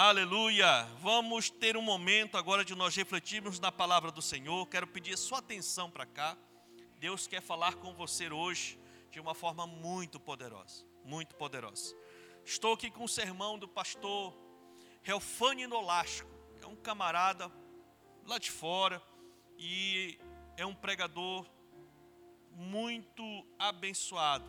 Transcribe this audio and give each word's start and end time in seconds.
Aleluia! 0.00 0.84
Vamos 1.00 1.50
ter 1.50 1.76
um 1.76 1.82
momento 1.82 2.36
agora 2.36 2.64
de 2.64 2.72
nós 2.72 2.94
refletirmos 2.94 3.58
na 3.58 3.72
palavra 3.72 4.12
do 4.12 4.22
Senhor. 4.22 4.64
Quero 4.68 4.86
pedir 4.86 5.18
sua 5.18 5.38
atenção 5.38 5.90
para 5.90 6.06
cá. 6.06 6.38
Deus 7.00 7.26
quer 7.26 7.42
falar 7.42 7.74
com 7.74 7.92
você 7.92 8.30
hoje 8.30 8.78
de 9.10 9.18
uma 9.18 9.34
forma 9.34 9.66
muito 9.66 10.20
poderosa, 10.20 10.86
muito 11.04 11.34
poderosa. 11.34 11.96
Estou 12.44 12.74
aqui 12.74 12.92
com 12.92 13.02
o 13.02 13.08
sermão 13.08 13.58
do 13.58 13.66
pastor 13.66 14.38
Relfane 15.02 15.66
Nolasco. 15.66 16.30
É 16.62 16.66
um 16.68 16.76
camarada 16.76 17.50
lá 18.24 18.38
de 18.38 18.52
fora 18.52 19.02
e 19.58 20.16
é 20.56 20.64
um 20.64 20.76
pregador 20.76 21.44
muito 22.52 23.44
abençoado. 23.58 24.48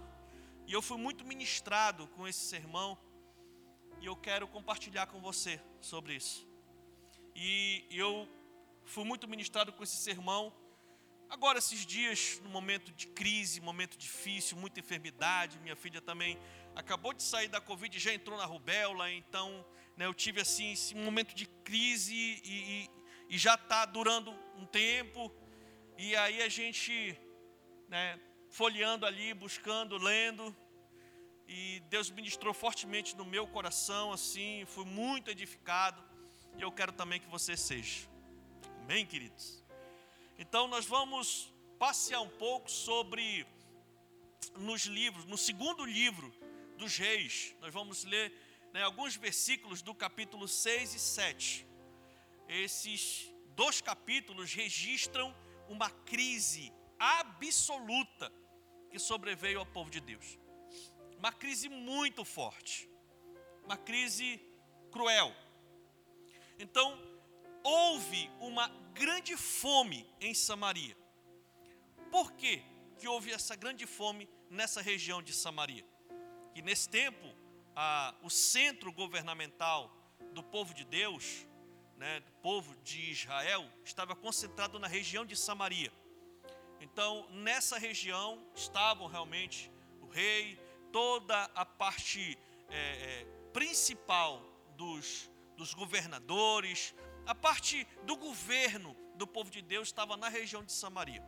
E 0.67 0.73
eu 0.73 0.81
fui 0.83 0.99
muito 0.99 1.25
ministrado 1.25 2.05
com 2.09 2.27
esse 2.27 2.41
sermão 2.41 2.95
e 4.01 4.05
eu 4.05 4.15
quero 4.15 4.47
compartilhar 4.47 5.07
com 5.07 5.19
você 5.19 5.61
sobre 5.81 6.15
isso. 6.15 6.47
E 7.35 7.85
eu 7.91 8.27
fui 8.85 9.03
muito 9.03 9.27
ministrado 9.27 9.71
com 9.73 9.83
esse 9.83 9.97
sermão. 9.97 10.53
Agora, 11.29 11.59
esses 11.59 11.85
dias, 11.85 12.39
no 12.43 12.49
momento 12.49 12.91
de 12.91 13.07
crise, 13.07 13.61
momento 13.61 13.97
difícil, 13.97 14.57
muita 14.57 14.79
enfermidade, 14.79 15.59
minha 15.59 15.75
filha 15.75 16.01
também 16.01 16.39
acabou 16.75 17.13
de 17.13 17.21
sair 17.21 17.47
da 17.47 17.61
Covid 17.61 17.99
já 17.99 18.13
entrou 18.13 18.37
na 18.37 18.45
rubéola, 18.45 19.11
então 19.11 19.65
né, 19.97 20.05
eu 20.05 20.13
tive 20.13 20.41
assim 20.41 20.71
esse 20.71 20.95
momento 20.95 21.35
de 21.35 21.45
crise 21.45 22.13
e, 22.15 22.41
e, 22.43 22.89
e 23.35 23.37
já 23.37 23.55
está 23.55 23.85
durando 23.85 24.31
um 24.55 24.65
tempo, 24.65 25.31
e 25.97 26.15
aí 26.15 26.41
a 26.41 26.49
gente 26.49 27.19
né, 27.87 28.19
folheando 28.49 29.05
ali, 29.05 29.33
buscando, 29.33 29.97
lendo, 29.97 30.55
e 31.51 31.79
Deus 31.89 32.11
ministrou 32.11 32.53
fortemente 32.53 33.15
no 33.17 33.25
meu 33.25 33.47
coração, 33.47 34.13
assim, 34.13 34.63
fui 34.67 34.85
muito 34.85 35.31
edificado, 35.31 35.99
e 36.55 36.61
eu 36.61 36.71
quero 36.71 36.91
também 36.91 37.19
que 37.19 37.27
você 37.27 37.57
seja. 37.57 38.07
Amém, 38.83 39.03
queridos? 39.03 39.63
Então, 40.37 40.67
nós 40.67 40.85
vamos 40.85 41.51
passear 41.79 42.21
um 42.21 42.29
pouco 42.29 42.69
sobre, 42.69 43.47
nos 44.57 44.85
livros, 44.85 45.25
no 45.25 45.39
segundo 45.39 45.83
livro 45.83 46.31
dos 46.77 46.95
Reis, 46.97 47.55
nós 47.59 47.73
vamos 47.73 48.03
ler 48.03 48.31
né, 48.71 48.83
alguns 48.83 49.15
versículos 49.15 49.81
do 49.81 49.95
capítulo 49.95 50.47
6 50.47 50.93
e 50.93 50.99
7. 50.99 51.67
Esses 52.47 53.33
dois 53.55 53.81
capítulos 53.81 54.53
registram 54.53 55.35
uma 55.67 55.89
crise 55.89 56.71
absoluta 56.99 58.31
que 58.91 58.99
sobreveio 58.99 59.59
ao 59.59 59.65
povo 59.65 59.89
de 59.89 59.99
Deus 59.99 60.37
uma 61.19 61.33
crise 61.33 61.67
muito 61.67 62.23
forte, 62.23 62.89
uma 63.65 63.77
crise 63.77 64.41
cruel. 64.89 65.35
Então, 66.57 66.97
houve 67.61 68.31
uma 68.39 68.69
grande 68.93 69.35
fome 69.35 70.09
em 70.21 70.33
Samaria. 70.33 70.97
Por 72.09 72.31
que 72.31 72.63
que 72.97 73.07
houve 73.07 73.31
essa 73.31 73.55
grande 73.55 73.85
fome 73.85 74.29
nessa 74.49 74.81
região 74.81 75.21
de 75.21 75.33
Samaria? 75.33 75.85
Que 76.55 76.61
nesse 76.61 76.89
tempo, 76.89 77.35
a, 77.75 78.15
o 78.23 78.29
centro 78.29 78.91
governamental 78.91 79.93
do 80.33 80.41
povo 80.41 80.73
de 80.73 80.85
Deus, 80.85 81.45
né, 81.97 82.21
do 82.21 82.31
povo 82.41 82.75
de 82.77 83.11
Israel, 83.11 83.69
estava 83.83 84.15
concentrado 84.15 84.79
na 84.79 84.87
região 84.87 85.25
de 85.25 85.35
Samaria. 85.35 85.91
Então, 86.79 87.29
nessa 87.29 87.77
região 87.77 88.41
estavam 88.55 89.05
realmente 89.07 89.69
o 90.01 90.07
rei, 90.07 90.57
toda 90.91 91.43
a 91.55 91.65
parte 91.65 92.37
é, 92.69 92.77
é, 92.77 93.25
principal 93.53 94.41
dos, 94.75 95.29
dos 95.55 95.73
governadores, 95.73 96.93
a 97.25 97.35
parte 97.35 97.87
do 98.03 98.15
governo 98.15 98.95
do 99.15 99.27
povo 99.27 99.49
de 99.49 99.61
Deus 99.61 99.89
estava 99.89 100.15
na 100.17 100.29
região 100.29 100.63
de 100.63 100.71
Samaria. 100.71 101.23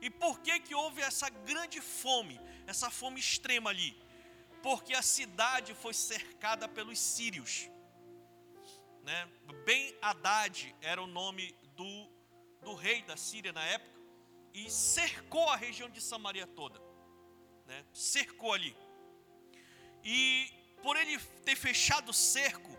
E 0.00 0.10
por 0.10 0.40
que 0.40 0.60
que 0.60 0.74
houve 0.74 1.00
essa 1.00 1.28
grande 1.30 1.80
fome, 1.80 2.40
essa 2.66 2.90
fome 2.90 3.18
extrema 3.18 3.70
ali? 3.70 3.96
Porque 4.62 4.94
a 4.94 5.02
cidade 5.02 5.74
foi 5.74 5.94
cercada 5.94 6.68
pelos 6.68 6.98
sírios. 6.98 7.70
Né? 9.02 9.28
Ben 9.64 9.96
Haddad 10.02 10.74
era 10.80 11.02
o 11.02 11.06
nome 11.06 11.54
do, 11.76 12.08
do 12.62 12.74
rei 12.74 13.02
da 13.02 13.16
Síria 13.16 13.52
na 13.52 13.64
época 13.64 13.94
e 14.52 14.70
cercou 14.70 15.48
a 15.48 15.56
região 15.56 15.88
de 15.88 16.00
Samaria 16.00 16.46
toda 16.46 16.83
né, 17.66 17.84
cercou 17.92 18.52
ali. 18.52 18.76
E 20.02 20.52
por 20.82 20.96
ele 20.96 21.18
ter 21.44 21.56
fechado 21.56 22.10
o 22.10 22.14
cerco, 22.14 22.76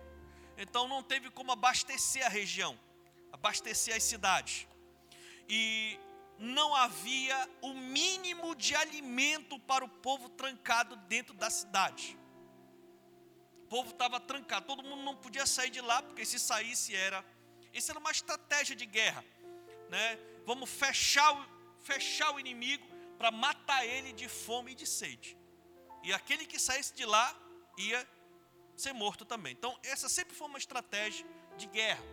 então 0.58 0.88
não 0.88 1.02
teve 1.02 1.30
como 1.30 1.52
abastecer 1.52 2.26
a 2.26 2.30
região, 2.30 2.80
abastecer 3.32 3.96
as 3.96 4.04
cidades. 4.04 4.68
E 5.50 6.00
não 6.38 6.76
havia 6.76 7.50
o 7.62 7.74
mínimo 7.74 8.56
de 8.56 8.76
alimento 8.76 9.60
para 9.60 9.84
o 9.84 9.90
povo 9.90 10.30
trancado 10.30 10.96
dentro 11.08 11.34
da 11.34 11.50
cidade. 11.50 12.18
O 13.64 13.68
povo 13.68 13.92
estava 13.92 14.20
trancado, 14.20 14.68
todo 14.68 14.84
mundo 14.84 15.02
não 15.04 15.16
podia 15.16 15.46
sair 15.46 15.70
de 15.70 15.82
lá, 15.82 16.02
porque 16.04 16.26
se 16.26 16.38
saísse 16.38 16.96
era. 16.96 17.26
Isso 17.74 17.92
era 17.92 18.00
uma 18.00 18.12
estratégia 18.12 18.76
de 18.76 18.86
guerra. 18.86 19.26
Né? 19.90 20.20
Vamos 20.46 20.70
fechar 20.70 21.34
o, 21.34 21.46
fechar 21.82 22.32
o 22.34 22.40
inimigo 22.40 22.95
para 23.18 23.32
matar 23.32 23.86
ele 23.86 24.14
de 24.14 24.28
fome 24.28 24.72
e 24.72 24.76
de 24.76 24.86
sede. 24.86 25.38
E 26.04 26.14
aquele 26.14 26.46
que 26.46 26.60
saísse 26.60 26.94
de 26.94 27.06
lá 27.06 27.36
ia 27.78 28.08
ser 28.76 28.94
morto 28.94 29.26
também. 29.26 29.54
Então, 29.54 29.78
essa 29.84 30.08
sempre 30.10 30.36
foi 30.36 30.48
uma 30.48 30.58
estratégia 30.58 31.26
de 31.58 31.68
guerra. 31.68 32.04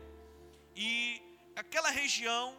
E 0.75 1.21
aquela 1.55 1.91
região, 1.91 2.57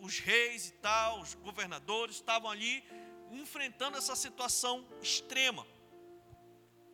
os 0.00 0.18
reis 0.18 0.68
e 0.68 0.72
tal, 0.72 1.20
os 1.20 1.34
governadores 1.34 2.16
estavam 2.16 2.50
ali 2.50 2.84
enfrentando 3.30 3.96
essa 3.96 4.16
situação 4.16 4.86
extrema. 5.00 5.66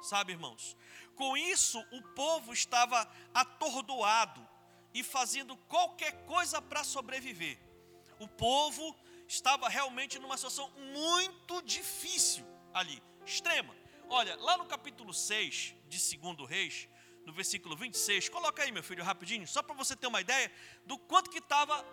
Sabe, 0.03 0.33
irmãos? 0.33 0.77
Com 1.17 1.37
isso, 1.37 1.81
o 1.91 2.03
povo 2.15 2.53
estava 2.53 3.11
atordoado 3.35 4.47
e 4.95 5.03
fazendo 5.03 5.57
qualquer 5.57 6.13
coisa 6.27 6.63
para 6.63 6.85
sobreviver. 6.85 7.59
O 8.19 8.29
povo 8.29 8.97
estava 9.29 9.69
realmente 9.69 10.19
numa 10.19 10.37
situação 10.37 10.71
muito 10.71 11.61
difícil 11.63 12.45
ali, 12.73 13.03
extrema. 13.27 13.77
Olha, 14.09 14.35
lá 14.37 14.57
no 14.57 14.65
capítulo 14.65 15.13
6 15.13 15.75
de 15.87 16.17
2 16.17 16.49
Reis, 16.49 16.89
no 17.27 17.33
versículo 17.33 17.77
26, 17.77 18.31
coloca 18.31 18.63
aí, 18.63 18.73
meu 18.73 18.83
filho, 18.83 19.05
rapidinho, 19.05 19.47
só 19.47 19.63
para 19.63 19.75
você 19.75 19.95
ter 19.95 20.07
uma 20.07 20.23
ideia 20.23 20.51
do 20.87 20.99
quanto 20.99 21.31
que 21.31 21.39
estava 21.39 21.85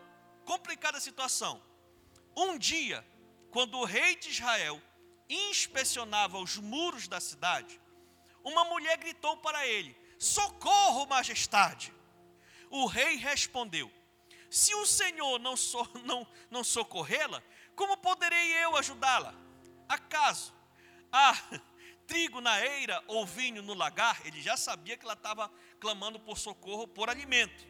complicada 0.45 0.97
a 0.97 1.01
situação. 1.01 1.61
Um 2.37 2.57
dia, 2.57 3.05
quando 3.51 3.77
o 3.77 3.83
rei 3.83 4.15
de 4.15 4.29
Israel 4.29 4.81
inspecionava 5.29 6.39
os 6.39 6.55
muros 6.55 7.09
da 7.09 7.19
cidade, 7.19 7.81
uma 8.45 8.63
mulher 8.63 8.97
gritou 8.97 9.35
para 9.37 9.67
ele: 9.67 9.97
Socorro, 10.17 11.05
majestade! 11.05 11.93
O 12.69 12.85
rei 12.85 13.17
respondeu: 13.17 13.91
se 14.55 14.73
o 14.73 14.85
Senhor 14.85 15.37
não, 15.37 15.57
so, 15.57 15.85
não, 16.05 16.25
não 16.49 16.63
socorrê-la, 16.63 17.43
como 17.75 17.97
poderei 17.97 18.53
eu 18.63 18.77
ajudá-la? 18.77 19.35
Acaso 19.87 20.53
há 21.11 21.35
trigo 22.07 22.39
na 22.39 22.65
eira 22.65 23.03
ou 23.05 23.25
vinho 23.25 23.61
no 23.61 23.73
lagar? 23.73 24.25
Ele 24.25 24.41
já 24.41 24.55
sabia 24.55 24.95
que 24.95 25.03
ela 25.03 25.13
estava 25.13 25.51
clamando 25.77 26.21
por 26.21 26.37
socorro, 26.37 26.87
por 26.87 27.09
alimento. 27.09 27.67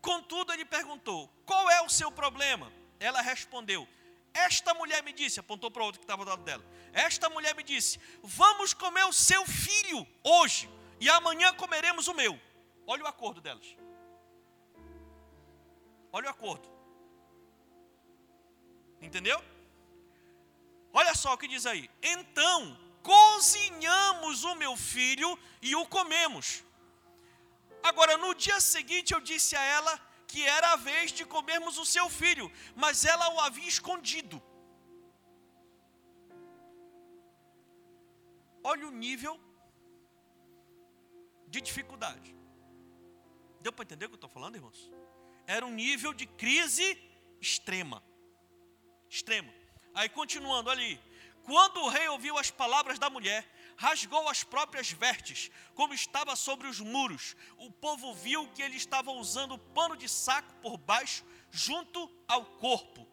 Contudo, 0.00 0.54
ele 0.54 0.64
perguntou: 0.64 1.28
Qual 1.44 1.70
é 1.70 1.82
o 1.82 1.90
seu 1.90 2.10
problema? 2.10 2.72
Ela 2.98 3.20
respondeu: 3.20 3.86
Esta 4.32 4.72
mulher 4.72 5.02
me 5.02 5.12
disse, 5.12 5.38
apontou 5.38 5.70
para 5.70 5.84
outro 5.84 6.00
que 6.00 6.04
estava 6.04 6.24
do 6.24 6.30
lado 6.30 6.44
dela. 6.44 6.64
Esta 6.94 7.28
mulher 7.28 7.54
me 7.54 7.62
disse: 7.62 8.00
Vamos 8.22 8.72
comer 8.72 9.04
o 9.04 9.12
seu 9.12 9.44
filho 9.44 10.06
hoje, 10.22 10.66
e 10.98 11.10
amanhã 11.10 11.52
comeremos 11.52 12.08
o 12.08 12.14
meu. 12.14 12.40
Olha 12.86 13.04
o 13.04 13.06
acordo 13.06 13.42
delas. 13.42 13.83
Olha 16.16 16.28
o 16.28 16.34
acordo. 16.36 16.68
Entendeu? 19.06 19.38
Olha 20.98 21.12
só 21.22 21.30
o 21.34 21.38
que 21.40 21.48
diz 21.54 21.64
aí. 21.70 21.84
Então, 22.14 22.58
cozinhamos 23.10 24.44
o 24.50 24.54
meu 24.54 24.74
filho 24.76 25.30
e 25.60 25.74
o 25.80 25.84
comemos. 25.96 26.48
Agora, 27.90 28.16
no 28.16 28.30
dia 28.44 28.60
seguinte, 28.60 29.12
eu 29.12 29.20
disse 29.30 29.56
a 29.56 29.64
ela 29.78 29.94
que 30.28 30.42
era 30.56 30.68
a 30.74 30.76
vez 30.76 31.10
de 31.18 31.24
comermos 31.34 31.78
o 31.78 31.86
seu 31.94 32.06
filho, 32.20 32.46
mas 32.82 33.04
ela 33.04 33.26
o 33.34 33.40
havia 33.40 33.72
escondido. 33.74 34.40
Olha 38.72 38.86
o 38.86 38.96
nível 39.06 39.34
de 41.48 41.60
dificuldade. 41.60 42.30
Deu 43.60 43.72
para 43.72 43.84
entender 43.86 44.06
o 44.06 44.10
que 44.10 44.14
eu 44.14 44.22
estou 44.22 44.30
falando, 44.30 44.56
irmãos? 44.60 44.80
Era 45.46 45.64
um 45.66 45.72
nível 45.72 46.12
de 46.12 46.26
crise 46.26 46.98
extrema. 47.40 48.02
Extrema. 49.08 49.52
Aí 49.94 50.08
continuando 50.08 50.70
ali. 50.70 51.00
Quando 51.44 51.80
o 51.80 51.88
rei 51.88 52.08
ouviu 52.08 52.38
as 52.38 52.50
palavras 52.50 52.98
da 52.98 53.10
mulher, 53.10 53.46
rasgou 53.76 54.28
as 54.28 54.42
próprias 54.42 54.90
vestes, 54.90 55.50
como 55.74 55.92
estava 55.92 56.34
sobre 56.36 56.66
os 56.66 56.80
muros. 56.80 57.36
O 57.58 57.70
povo 57.70 58.14
viu 58.14 58.48
que 58.48 58.62
ele 58.62 58.76
estava 58.76 59.10
usando 59.12 59.58
pano 59.58 59.96
de 59.96 60.08
saco 60.08 60.54
por 60.62 60.78
baixo, 60.78 61.24
junto 61.50 62.10
ao 62.26 62.44
corpo. 62.46 63.06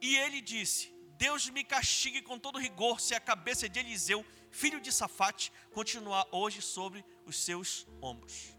E 0.00 0.16
ele 0.16 0.40
disse: 0.40 0.92
Deus 1.16 1.48
me 1.48 1.62
castigue 1.64 2.22
com 2.22 2.38
todo 2.38 2.58
rigor 2.58 3.00
se 3.00 3.14
a 3.14 3.20
cabeça 3.20 3.68
de 3.68 3.78
Eliseu, 3.78 4.24
filho 4.50 4.80
de 4.80 4.92
Safate, 4.92 5.52
continuar 5.72 6.26
hoje 6.32 6.60
sobre 6.60 7.04
os 7.24 7.36
seus 7.36 7.86
ombros. 8.00 8.56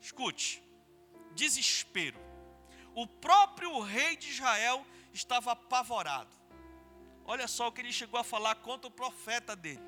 Escute, 0.00 0.62
desespero. 1.34 2.18
O 2.94 3.06
próprio 3.06 3.80
rei 3.80 4.16
de 4.16 4.30
Israel 4.30 4.84
estava 5.12 5.52
apavorado. 5.52 6.30
Olha 7.24 7.46
só 7.46 7.68
o 7.68 7.72
que 7.72 7.80
ele 7.80 7.92
chegou 7.92 8.18
a 8.18 8.24
falar 8.24 8.56
contra 8.56 8.88
o 8.88 8.90
profeta 8.90 9.54
dele. 9.54 9.82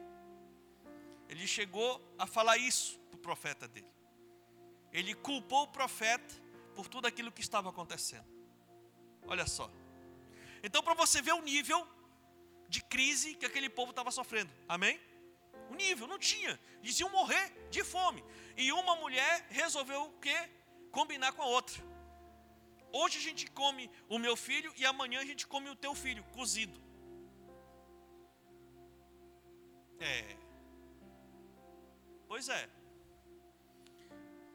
Ele 1.29 1.47
chegou 1.47 2.01
a 2.19 2.27
falar 2.27 2.57
isso 2.59 2.99
para 3.11 3.17
o 3.17 3.21
profeta 3.21 3.67
dele. 3.67 3.93
Ele 4.93 5.15
culpou 5.15 5.65
o 5.65 5.69
profeta 5.69 6.35
por 6.75 6.87
tudo 6.87 7.07
aquilo 7.07 7.33
que 7.33 7.41
estava 7.41 7.71
acontecendo. 7.71 8.27
Olha 9.27 9.47
só. 9.47 9.71
Então, 10.63 10.83
para 10.83 10.95
você 10.95 11.21
ver 11.21 11.33
o 11.33 11.43
nível 11.43 11.87
de 12.69 12.83
crise 12.83 13.35
que 13.35 13.47
aquele 13.47 13.69
povo 13.69 13.91
estava 13.91 14.11
sofrendo. 14.11 14.53
Amém? 14.69 15.01
O 15.71 15.75
nível, 15.75 16.07
não 16.07 16.19
tinha. 16.19 16.59
Eles 16.83 16.99
iam 17.01 17.11
morrer 17.11 17.53
de 17.71 17.83
fome. 17.83 18.25
E 18.57 18.71
uma 18.73 18.97
mulher 18.97 19.47
resolveu 19.51 20.05
o 20.05 20.13
quê? 20.21 20.49
Combinar 20.99 21.33
com 21.33 21.43
a 21.43 21.51
outra. 21.59 21.83
Hoje 23.01 23.19
a 23.19 23.25
gente 23.27 23.45
come 23.61 23.85
o 24.09 24.19
meu 24.25 24.37
filho 24.37 24.73
e 24.77 24.87
amanhã 24.87 25.21
a 25.21 25.29
gente 25.31 25.45
come 25.53 25.69
o 25.69 25.77
teu 25.85 25.95
filho, 26.03 26.23
cozido. 26.37 26.79
É. 29.99 30.37
Pois 32.29 32.49
é. 32.49 32.63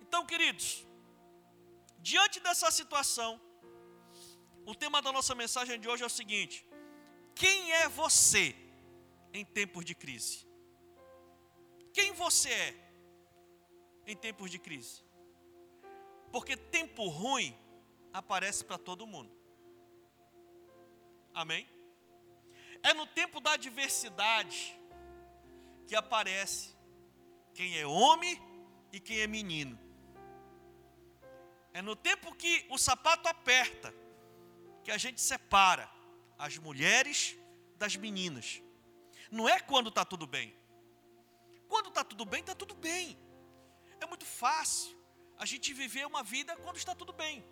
Então, 0.01 0.25
queridos, 0.25 0.67
diante 1.99 2.39
dessa 2.39 2.71
situação, 2.71 3.31
o 4.65 4.73
tema 4.73 5.01
da 5.01 5.11
nossa 5.11 5.35
mensagem 5.35 5.79
de 5.79 5.89
hoje 5.89 6.03
é 6.03 6.05
o 6.05 6.17
seguinte: 6.21 6.65
quem 7.35 7.71
é 7.73 7.89
você 7.89 8.55
em 9.33 9.43
tempos 9.43 9.83
de 9.83 9.95
crise? 9.95 10.47
Quem 11.93 12.13
você 12.13 12.49
é 12.49 12.91
em 14.07 14.15
tempos 14.15 14.49
de 14.49 14.59
crise? 14.59 15.08
Porque 16.31 16.55
tempo 16.55 17.07
ruim 17.07 17.57
aparece 18.13 18.63
para 18.63 18.77
todo 18.77 19.07
mundo. 19.07 19.31
Amém? 21.33 21.67
É 22.83 22.93
no 22.93 23.05
tempo 23.07 23.39
da 23.39 23.53
adversidade 23.53 24.79
que 25.87 25.95
aparece 25.95 26.75
quem 27.53 27.77
é 27.77 27.85
homem 27.85 28.39
e 28.91 28.99
quem 28.99 29.19
é 29.19 29.27
menino. 29.27 29.77
É 31.73 31.81
no 31.81 31.95
tempo 31.95 32.33
que 32.35 32.65
o 32.69 32.77
sapato 32.77 33.27
aperta 33.27 33.93
que 34.83 34.91
a 34.91 34.97
gente 34.97 35.21
separa 35.21 35.89
as 36.37 36.57
mulheres 36.57 37.37
das 37.77 37.95
meninas. 37.95 38.61
Não 39.31 39.47
é 39.47 39.59
quando 39.59 39.89
está 39.89 40.03
tudo 40.03 40.25
bem. 40.25 40.55
Quando 41.67 41.89
está 41.89 42.03
tudo 42.03 42.25
bem, 42.25 42.39
está 42.39 42.55
tudo 42.55 42.73
bem. 42.75 43.17
É 43.99 44.05
muito 44.05 44.25
fácil 44.25 44.98
a 45.39 45.45
gente 45.45 45.73
viver 45.73 46.05
uma 46.05 46.21
vida 46.21 46.55
quando 46.57 46.75
está 46.75 46.93
tudo 46.93 47.13
bem. 47.13 47.43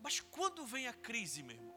Mas 0.00 0.20
quando 0.20 0.64
vem 0.64 0.86
a 0.86 0.92
crise, 0.92 1.42
meu 1.42 1.56
irmão? 1.56 1.74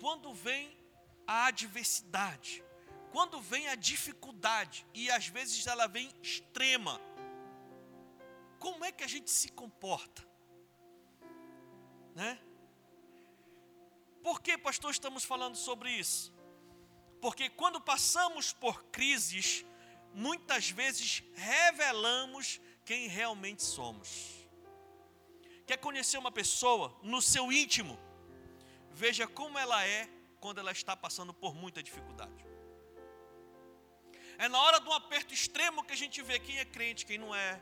Quando 0.00 0.32
vem 0.32 0.78
a 1.26 1.46
adversidade, 1.46 2.64
quando 3.10 3.40
vem 3.40 3.68
a 3.68 3.74
dificuldade, 3.74 4.86
e 4.94 5.10
às 5.10 5.26
vezes 5.26 5.66
ela 5.66 5.88
vem 5.88 6.08
extrema, 6.22 7.00
como 8.60 8.84
é 8.84 8.92
que 8.92 9.02
a 9.02 9.08
gente 9.08 9.30
se 9.30 9.48
comporta? 9.48 10.24
Né? 12.14 12.38
Por 14.22 14.40
que, 14.40 14.56
pastor, 14.56 14.92
estamos 14.92 15.24
falando 15.24 15.56
sobre 15.56 15.90
isso? 15.90 16.32
Porque 17.20 17.48
quando 17.50 17.80
passamos 17.80 18.52
por 18.52 18.84
crises, 18.84 19.64
muitas 20.14 20.70
vezes 20.70 21.24
revelamos 21.34 22.60
quem 22.84 23.08
realmente 23.08 23.62
somos. 23.62 24.40
Quer 25.66 25.78
conhecer 25.78 26.18
uma 26.18 26.32
pessoa 26.32 26.98
no 27.02 27.22
seu 27.22 27.52
íntimo? 27.52 27.98
Veja 28.90 29.26
como 29.26 29.58
ela 29.58 29.86
é 29.86 30.08
quando 30.40 30.58
ela 30.58 30.72
está 30.72 30.96
passando 30.96 31.32
por 31.32 31.54
muita 31.54 31.82
dificuldade. 31.82 32.44
É 34.38 34.48
na 34.48 34.58
hora 34.58 34.80
de 34.80 34.88
um 34.88 34.92
aperto 34.92 35.34
extremo 35.34 35.84
que 35.84 35.92
a 35.92 35.96
gente 35.96 36.22
vê 36.22 36.38
quem 36.38 36.58
é 36.58 36.64
crente, 36.64 37.06
quem 37.06 37.18
não 37.18 37.34
é. 37.34 37.60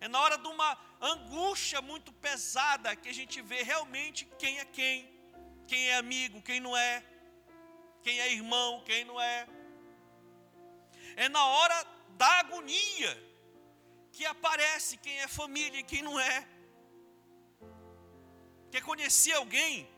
É 0.00 0.08
na 0.08 0.20
hora 0.20 0.38
de 0.38 0.48
uma 0.48 0.78
angústia 1.00 1.82
muito 1.82 2.12
pesada 2.12 2.96
que 2.96 3.08
a 3.08 3.14
gente 3.14 3.42
vê 3.42 3.62
realmente 3.62 4.24
quem 4.38 4.58
é 4.58 4.64
quem, 4.64 5.08
quem 5.66 5.88
é 5.88 5.96
amigo, 5.96 6.40
quem 6.40 6.60
não 6.60 6.76
é, 6.76 7.04
quem 8.02 8.20
é 8.20 8.32
irmão, 8.32 8.82
quem 8.84 9.04
não 9.04 9.20
é. 9.20 9.46
É 11.16 11.28
na 11.28 11.44
hora 11.44 11.86
da 12.16 12.30
agonia 12.38 13.27
que 14.12 14.24
aparece 14.26 14.96
quem 14.96 15.18
é 15.20 15.28
família 15.28 15.80
e 15.80 15.84
quem 15.84 16.02
não 16.02 16.18
é. 16.18 16.46
Quer 18.70 18.82
conhecer 18.82 19.32
alguém 19.32 19.88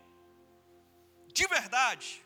de 1.32 1.46
verdade? 1.46 2.24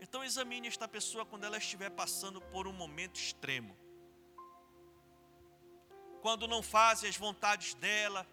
Então 0.00 0.24
examine 0.24 0.68
esta 0.68 0.86
pessoa 0.86 1.26
quando 1.26 1.44
ela 1.44 1.58
estiver 1.58 1.90
passando 1.90 2.40
por 2.40 2.66
um 2.66 2.72
momento 2.72 3.16
extremo. 3.16 3.76
Quando 6.22 6.48
não 6.48 6.62
faz 6.62 7.04
as 7.04 7.16
vontades 7.16 7.74
dela, 7.74 8.26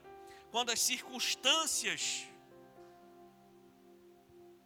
quando 0.51 0.71
as 0.71 0.79
circunstâncias 0.79 2.27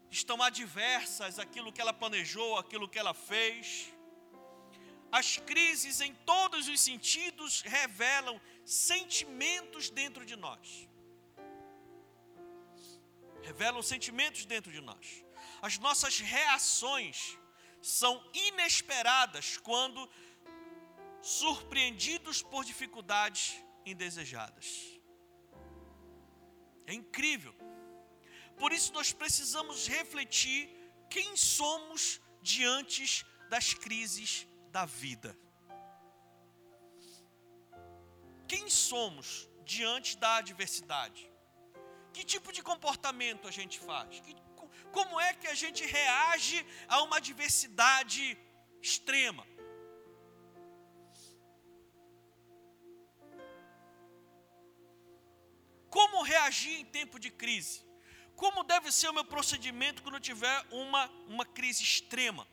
estão 0.10 0.42
adversas 0.42 1.40
àquilo 1.40 1.72
que 1.72 1.82
ela 1.82 1.94
planejou, 1.94 2.58
àquilo 2.58 2.90
que 2.90 3.00
ela 3.00 3.14
fez. 3.14 3.94
As 5.12 5.38
crises 5.38 6.02
em 6.02 6.14
todos 6.14 6.68
os 6.68 6.80
sentidos 6.80 7.62
revelam 7.62 8.40
sentimentos 8.66 9.90
dentro 9.90 10.26
de 10.26 10.36
nós. 10.36 10.88
Revelam 13.42 13.82
sentimentos 13.82 14.46
dentro 14.46 14.72
de 14.72 14.82
nós 14.82 15.30
as 15.62 15.78
nossas 15.78 16.20
reações 16.20 17.38
são 17.82 18.24
inesperadas 18.34 19.58
quando 19.58 20.10
surpreendidos 21.22 22.42
por 22.42 22.64
dificuldades 22.64 23.56
indesejadas. 23.86 25.00
É 26.86 26.94
incrível. 26.94 27.54
Por 28.58 28.72
isso 28.72 28.94
nós 28.94 29.12
precisamos 29.12 29.88
refletir 29.88 30.70
quem 31.10 31.36
somos 31.36 32.22
diante 32.42 33.26
das 33.50 33.74
crises 33.74 34.48
da 34.70 34.86
vida. 34.86 35.38
Quem 38.48 38.70
somos 38.70 39.50
diante 39.64 40.18
da 40.18 40.38
adversidade? 40.38 41.32
Que 42.14 42.24
tipo 42.24 42.52
de 42.52 42.62
comportamento 42.64 43.48
a 43.48 43.52
gente 43.52 43.80
faz? 43.80 44.20
Que 44.20 44.36
como 44.92 45.20
é 45.20 45.34
que 45.34 45.48
a 45.48 45.54
gente 45.54 45.86
reage 45.86 46.66
a 46.88 47.02
uma 47.04 47.18
adversidade 47.18 48.38
extrema? 48.82 49.46
Como 55.90 56.24
reagir 56.24 56.80
em 56.80 56.86
tempo 56.86 57.20
de 57.20 57.30
crise? 57.30 57.86
Como 58.36 58.64
deve 58.64 58.92
ser 58.92 59.10
o 59.10 59.14
meu 59.14 59.26
procedimento 59.26 60.02
quando 60.02 60.20
tiver 60.20 60.66
uma, 60.72 61.08
uma 61.28 61.46
crise 61.46 61.84
extrema? 61.84 62.48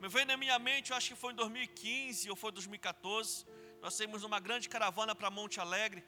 Me 0.00 0.08
veio 0.08 0.26
na 0.26 0.36
minha 0.36 0.58
mente, 0.58 0.90
eu 0.90 0.96
acho 0.96 1.08
que 1.08 1.16
foi 1.16 1.32
em 1.32 1.36
2015 1.36 2.28
ou 2.28 2.36
foi 2.36 2.52
2014, 2.52 3.46
nós 3.80 3.94
saímos 3.94 4.22
numa 4.22 4.38
grande 4.38 4.68
caravana 4.68 5.14
para 5.14 5.30
Monte 5.30 5.58
Alegre. 5.58 6.04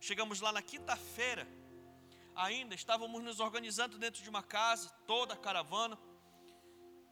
Chegamos 0.00 0.40
lá 0.40 0.50
na 0.50 0.62
quinta-feira 0.62 1.46
ainda, 2.34 2.74
estávamos 2.74 3.22
nos 3.22 3.38
organizando 3.38 3.98
dentro 3.98 4.22
de 4.22 4.28
uma 4.28 4.42
casa, 4.42 4.88
toda 5.06 5.34
a 5.34 5.36
caravana. 5.36 5.98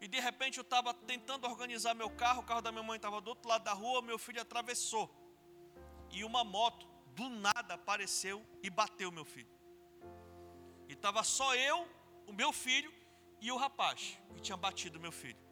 E 0.01 0.09
de 0.09 0.19
repente 0.19 0.59
eu 0.59 0.63
estava 0.63 0.93
tentando 0.95 1.47
organizar 1.47 1.95
meu 1.95 2.11
carro, 2.11 2.41
o 2.41 2.45
carro 2.45 2.63
da 2.63 2.73
minha 2.73 2.83
mãe 2.83 2.97
estava 2.97 3.21
do 3.21 3.29
outro 3.29 3.49
lado 3.49 3.65
da 3.65 3.73
rua, 3.73 4.03
meu 4.03 4.19
filho 4.19 4.41
atravessou. 4.41 5.11
E 6.11 6.25
uma 6.25 6.43
moto 6.43 6.89
do 7.15 7.29
nada 7.29 7.75
apareceu 7.75 8.45
e 8.63 8.71
bateu 8.71 9.11
meu 9.13 9.25
filho. 9.25 9.51
E 10.89 10.95
estava 10.95 11.23
só 11.23 11.55
eu, 11.55 11.87
o 12.27 12.33
meu 12.33 12.53
filho 12.53 12.93
e 13.41 13.53
o 13.53 13.57
rapaz 13.57 14.19
que 14.35 14.41
tinha 14.41 14.57
batido 14.57 14.99
meu 14.99 15.13
filho. 15.13 15.48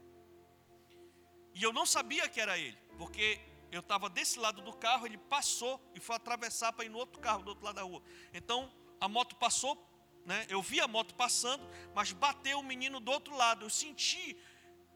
E 1.56 1.62
eu 1.64 1.72
não 1.72 1.84
sabia 1.84 2.28
que 2.28 2.40
era 2.40 2.56
ele, 2.56 2.78
porque 2.96 3.40
eu 3.72 3.80
estava 3.80 4.08
desse 4.08 4.38
lado 4.38 4.62
do 4.62 4.72
carro, 4.72 5.06
ele 5.06 5.18
passou 5.18 5.80
e 5.92 5.98
foi 5.98 6.14
atravessar 6.14 6.72
para 6.72 6.84
ir 6.84 6.88
no 6.88 6.98
outro 6.98 7.18
carro 7.20 7.42
do 7.42 7.48
outro 7.48 7.64
lado 7.64 7.75
da 7.75 7.82
rua. 7.82 8.00
Então 8.32 8.72
a 9.00 9.08
moto 9.08 9.34
passou 9.34 9.75
né? 10.26 10.44
Eu 10.48 10.60
vi 10.60 10.80
a 10.80 10.88
moto 10.88 11.14
passando, 11.14 11.64
mas 11.94 12.10
bateu 12.10 12.58
o 12.58 12.62
menino 12.62 12.98
do 12.98 13.12
outro 13.12 13.34
lado. 13.36 13.64
Eu 13.64 13.70
senti 13.70 14.36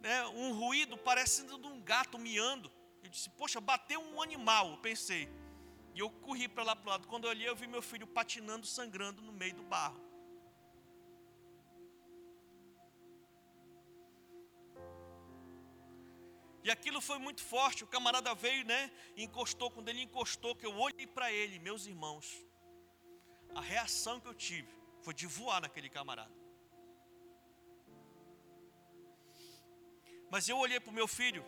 né, 0.01 0.27
um 0.27 0.53
ruído 0.53 0.99
parecendo 0.99 1.57
de 1.57 1.69
um 1.69 1.81
gato 1.81 2.19
miando. 2.19 2.71
Eu 3.01 3.09
disse, 3.09 3.31
poxa, 3.31 3.61
bateu 3.61 4.03
um 4.03 4.21
animal, 4.21 4.73
eu 4.73 4.77
pensei. 4.79 5.29
E 5.95 6.01
eu 6.01 6.11
corri 6.11 6.49
para 6.49 6.65
lá 6.65 6.75
para 6.75 6.87
o 6.87 6.91
lado. 6.91 7.07
Quando 7.07 7.25
eu 7.25 7.31
olhei, 7.31 7.49
eu 7.49 7.55
vi 7.55 7.69
meu 7.69 7.81
filho 7.81 8.09
patinando, 8.09 8.67
sangrando 8.67 9.23
no 9.23 9.33
meio 9.33 9.55
do 9.55 9.63
barro. 9.63 10.01
E 16.63 16.71
aquilo 16.71 17.01
foi 17.01 17.19
muito 17.19 17.43
forte. 17.43 17.85
O 17.85 17.87
camarada 17.87 18.35
veio, 18.35 18.65
né? 18.65 18.91
Encostou. 19.17 19.71
Quando 19.71 19.89
ele 19.89 20.03
encostou, 20.03 20.55
que 20.55 20.67
eu 20.67 20.75
olhei 20.77 21.07
para 21.07 21.33
ele, 21.33 21.59
meus 21.59 21.87
irmãos. 21.87 22.27
A 23.55 23.61
reação 23.61 24.21
que 24.21 24.29
eu 24.29 24.35
tive 24.35 24.69
foi 25.03 25.15
de 25.15 25.27
voar 25.27 25.61
naquele 25.61 25.89
camarada. 25.89 26.35
Mas 30.31 30.49
eu 30.49 30.57
olhei 30.59 30.79
para 30.79 30.91
o 30.91 30.95
meu 30.95 31.09
filho. 31.09 31.45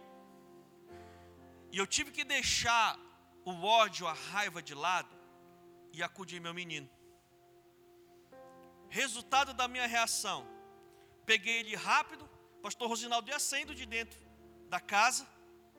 E 1.71 1.79
eu 1.79 1.87
tive 1.87 2.11
que 2.11 2.25
deixar 2.25 2.99
o 3.45 3.53
ódio, 3.65 4.07
a 4.07 4.13
raiva 4.13 4.63
de 4.63 4.75
lado 4.75 5.15
e 5.93 6.03
acudir 6.03 6.41
meu 6.41 6.55
menino. 6.55 6.91
Resultado 8.89 9.55
da 9.55 9.69
minha 9.69 9.87
reação: 9.87 10.47
peguei 11.25 11.61
ele 11.61 11.77
rápido, 11.77 12.29
pastor 12.63 12.89
Rosinaldo 12.89 13.31
ia 13.31 13.39
saindo 13.39 13.75
de 13.75 13.87
dentro 13.87 14.32
da 14.73 14.81
casa, 14.81 15.29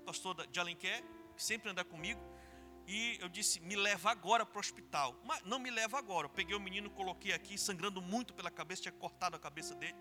pastor 0.06 0.46
de 0.46 0.60
Alenquer, 0.60 1.04
que 1.36 1.44
sempre 1.44 1.68
anda 1.72 1.84
comigo, 1.84 2.22
e 2.86 3.18
eu 3.20 3.28
disse: 3.28 3.60
me 3.60 3.76
leva 3.76 4.12
agora 4.12 4.46
para 4.46 4.58
o 4.58 4.60
hospital. 4.60 5.20
Mas 5.26 5.42
não 5.44 5.58
me 5.58 5.72
leva 5.72 5.98
agora. 5.98 6.28
Eu 6.28 6.30
peguei 6.30 6.56
o 6.56 6.60
menino, 6.60 6.92
coloquei 6.92 7.34
aqui, 7.34 7.58
sangrando 7.58 8.00
muito 8.04 8.36
pela 8.36 8.52
cabeça, 8.52 8.84
tinha 8.84 8.92
cortado 8.92 9.36
a 9.36 9.40
cabeça 9.40 9.74
dele. 9.74 9.96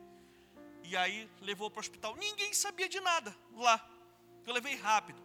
E 0.82 0.94
aí 0.94 1.30
levou 1.40 1.70
para 1.70 1.78
o 1.78 1.80
hospital. 1.80 2.14
Ninguém 2.16 2.52
sabia 2.52 2.86
de 2.86 3.00
nada 3.00 3.34
lá. 3.54 3.82
Eu 4.46 4.52
levei 4.52 4.76
rápido. 4.76 5.22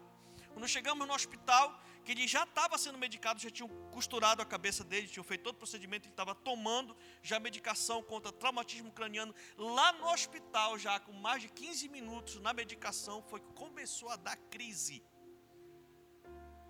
Quando 0.54 0.66
chegamos 0.66 1.06
no 1.06 1.14
hospital, 1.14 1.78
que 2.08 2.14
ele 2.14 2.26
já 2.26 2.44
estava 2.44 2.78
sendo 2.78 2.98
medicado, 2.98 3.38
já 3.38 3.50
tinham 3.50 3.68
costurado 3.92 4.42
a 4.42 4.46
cabeça 4.46 4.82
dele, 4.82 5.10
tinham 5.10 5.26
feito 5.26 5.42
todo 5.42 5.56
o 5.56 5.58
procedimento, 5.58 6.06
ele 6.06 6.14
estava 6.14 6.34
tomando 6.34 6.96
já 7.22 7.38
medicação 7.38 8.02
contra 8.02 8.32
traumatismo 8.32 8.94
craniano. 8.94 9.36
Lá 9.58 9.92
no 9.92 10.08
hospital, 10.14 10.80
já 10.80 11.02
com 11.02 11.12
mais 11.12 11.42
de 11.42 11.50
15 11.50 11.90
minutos 11.90 12.40
na 12.40 12.54
medicação, 12.54 13.22
foi 13.24 13.42
que 13.42 13.52
começou 13.52 14.08
a 14.10 14.16
dar 14.16 14.38
crise 14.38 15.04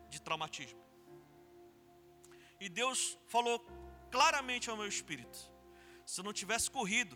de 0.09 0.19
traumatismo. 0.19 0.83
E 2.59 2.67
Deus 2.67 3.15
falou 3.27 3.59
claramente 4.09 4.71
ao 4.71 4.75
meu 4.75 4.87
espírito: 4.87 5.37
se 6.03 6.19
eu 6.19 6.23
não 6.23 6.33
tivesse 6.33 6.71
corrido, 6.71 7.15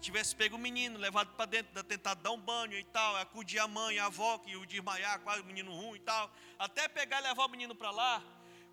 tivesse 0.00 0.34
pego 0.34 0.56
o 0.56 0.58
menino, 0.58 0.98
levado 0.98 1.34
para 1.34 1.46
dentro, 1.46 1.82
tentado 1.84 2.22
dar 2.22 2.30
um 2.30 2.40
banho 2.40 2.76
e 2.78 2.84
tal, 2.84 3.16
acudir 3.16 3.58
a 3.58 3.68
mãe, 3.68 3.98
a 3.98 4.06
avó, 4.06 4.38
que 4.38 4.56
o 4.56 4.66
desmaiar, 4.66 5.20
quase 5.20 5.40
o 5.42 5.44
menino 5.44 5.72
ruim 5.72 5.96
e 5.96 6.00
tal, 6.00 6.30
até 6.58 6.88
pegar 6.88 7.20
e 7.20 7.24
levar 7.24 7.46
o 7.46 7.48
menino 7.48 7.74
para 7.74 7.90
lá. 7.90 8.22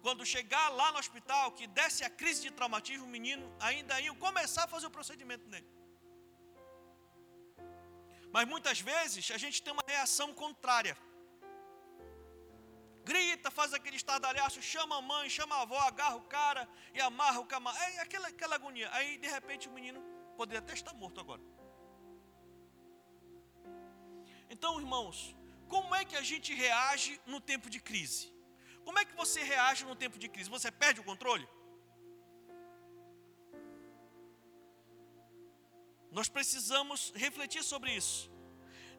Quando 0.01 0.25
chegar 0.25 0.69
lá 0.69 0.91
no 0.91 0.99
hospital, 0.99 1.51
que 1.53 1.65
desse 1.65 2.03
a 2.03 2.09
crise 2.09 2.41
de 2.43 2.51
traumatismo, 2.51 3.05
o 3.05 3.09
menino 3.09 3.45
ainda 3.59 3.99
ia 3.99 4.13
começar 4.13 4.65
a 4.65 4.67
fazer 4.67 4.87
o 4.87 4.91
procedimento 4.91 5.47
nele. 5.49 5.67
Mas 8.31 8.47
muitas 8.47 8.79
vezes 8.79 9.31
a 9.31 9.37
gente 9.37 9.63
tem 9.63 9.73
uma 9.73 9.83
reação 9.87 10.33
contrária. 10.33 10.95
Grita, 13.03 13.49
faz 13.49 13.73
aquele 13.73 13.95
estardalhaço, 13.95 14.61
chama 14.61 14.97
a 14.97 15.01
mãe, 15.01 15.29
chama 15.29 15.55
a 15.55 15.61
avó, 15.61 15.79
agarra 15.79 16.15
o 16.15 16.25
cara 16.37 16.67
e 16.93 17.01
amarra 17.01 17.39
o 17.39 17.45
camarada. 17.45 17.83
É 17.93 17.99
aquela, 17.99 18.27
aquela 18.27 18.55
agonia. 18.55 18.89
Aí, 18.93 19.17
de 19.17 19.27
repente, 19.27 19.69
o 19.69 19.71
menino 19.71 20.03
Poderia 20.37 20.59
até 20.59 20.73
estar 20.73 20.93
morto 20.93 21.19
agora. 21.19 21.41
Então, 24.49 24.79
irmãos, 24.79 25.35
como 25.67 25.95
é 25.95 26.03
que 26.05 26.15
a 26.15 26.21
gente 26.21 26.53
reage 26.53 27.19
no 27.25 27.39
tempo 27.39 27.69
de 27.69 27.79
crise? 27.79 28.33
Como 28.83 28.99
é 28.99 29.05
que 29.05 29.15
você 29.15 29.41
reage 29.43 29.83
no 29.85 29.95
tempo 29.95 30.17
de 30.23 30.27
crise? 30.29 30.49
Você 30.49 30.71
perde 30.71 30.99
o 30.99 31.03
controle? 31.03 31.47
Nós 36.11 36.29
precisamos 36.29 37.11
refletir 37.15 37.63
sobre 37.63 37.91
isso. 37.93 38.31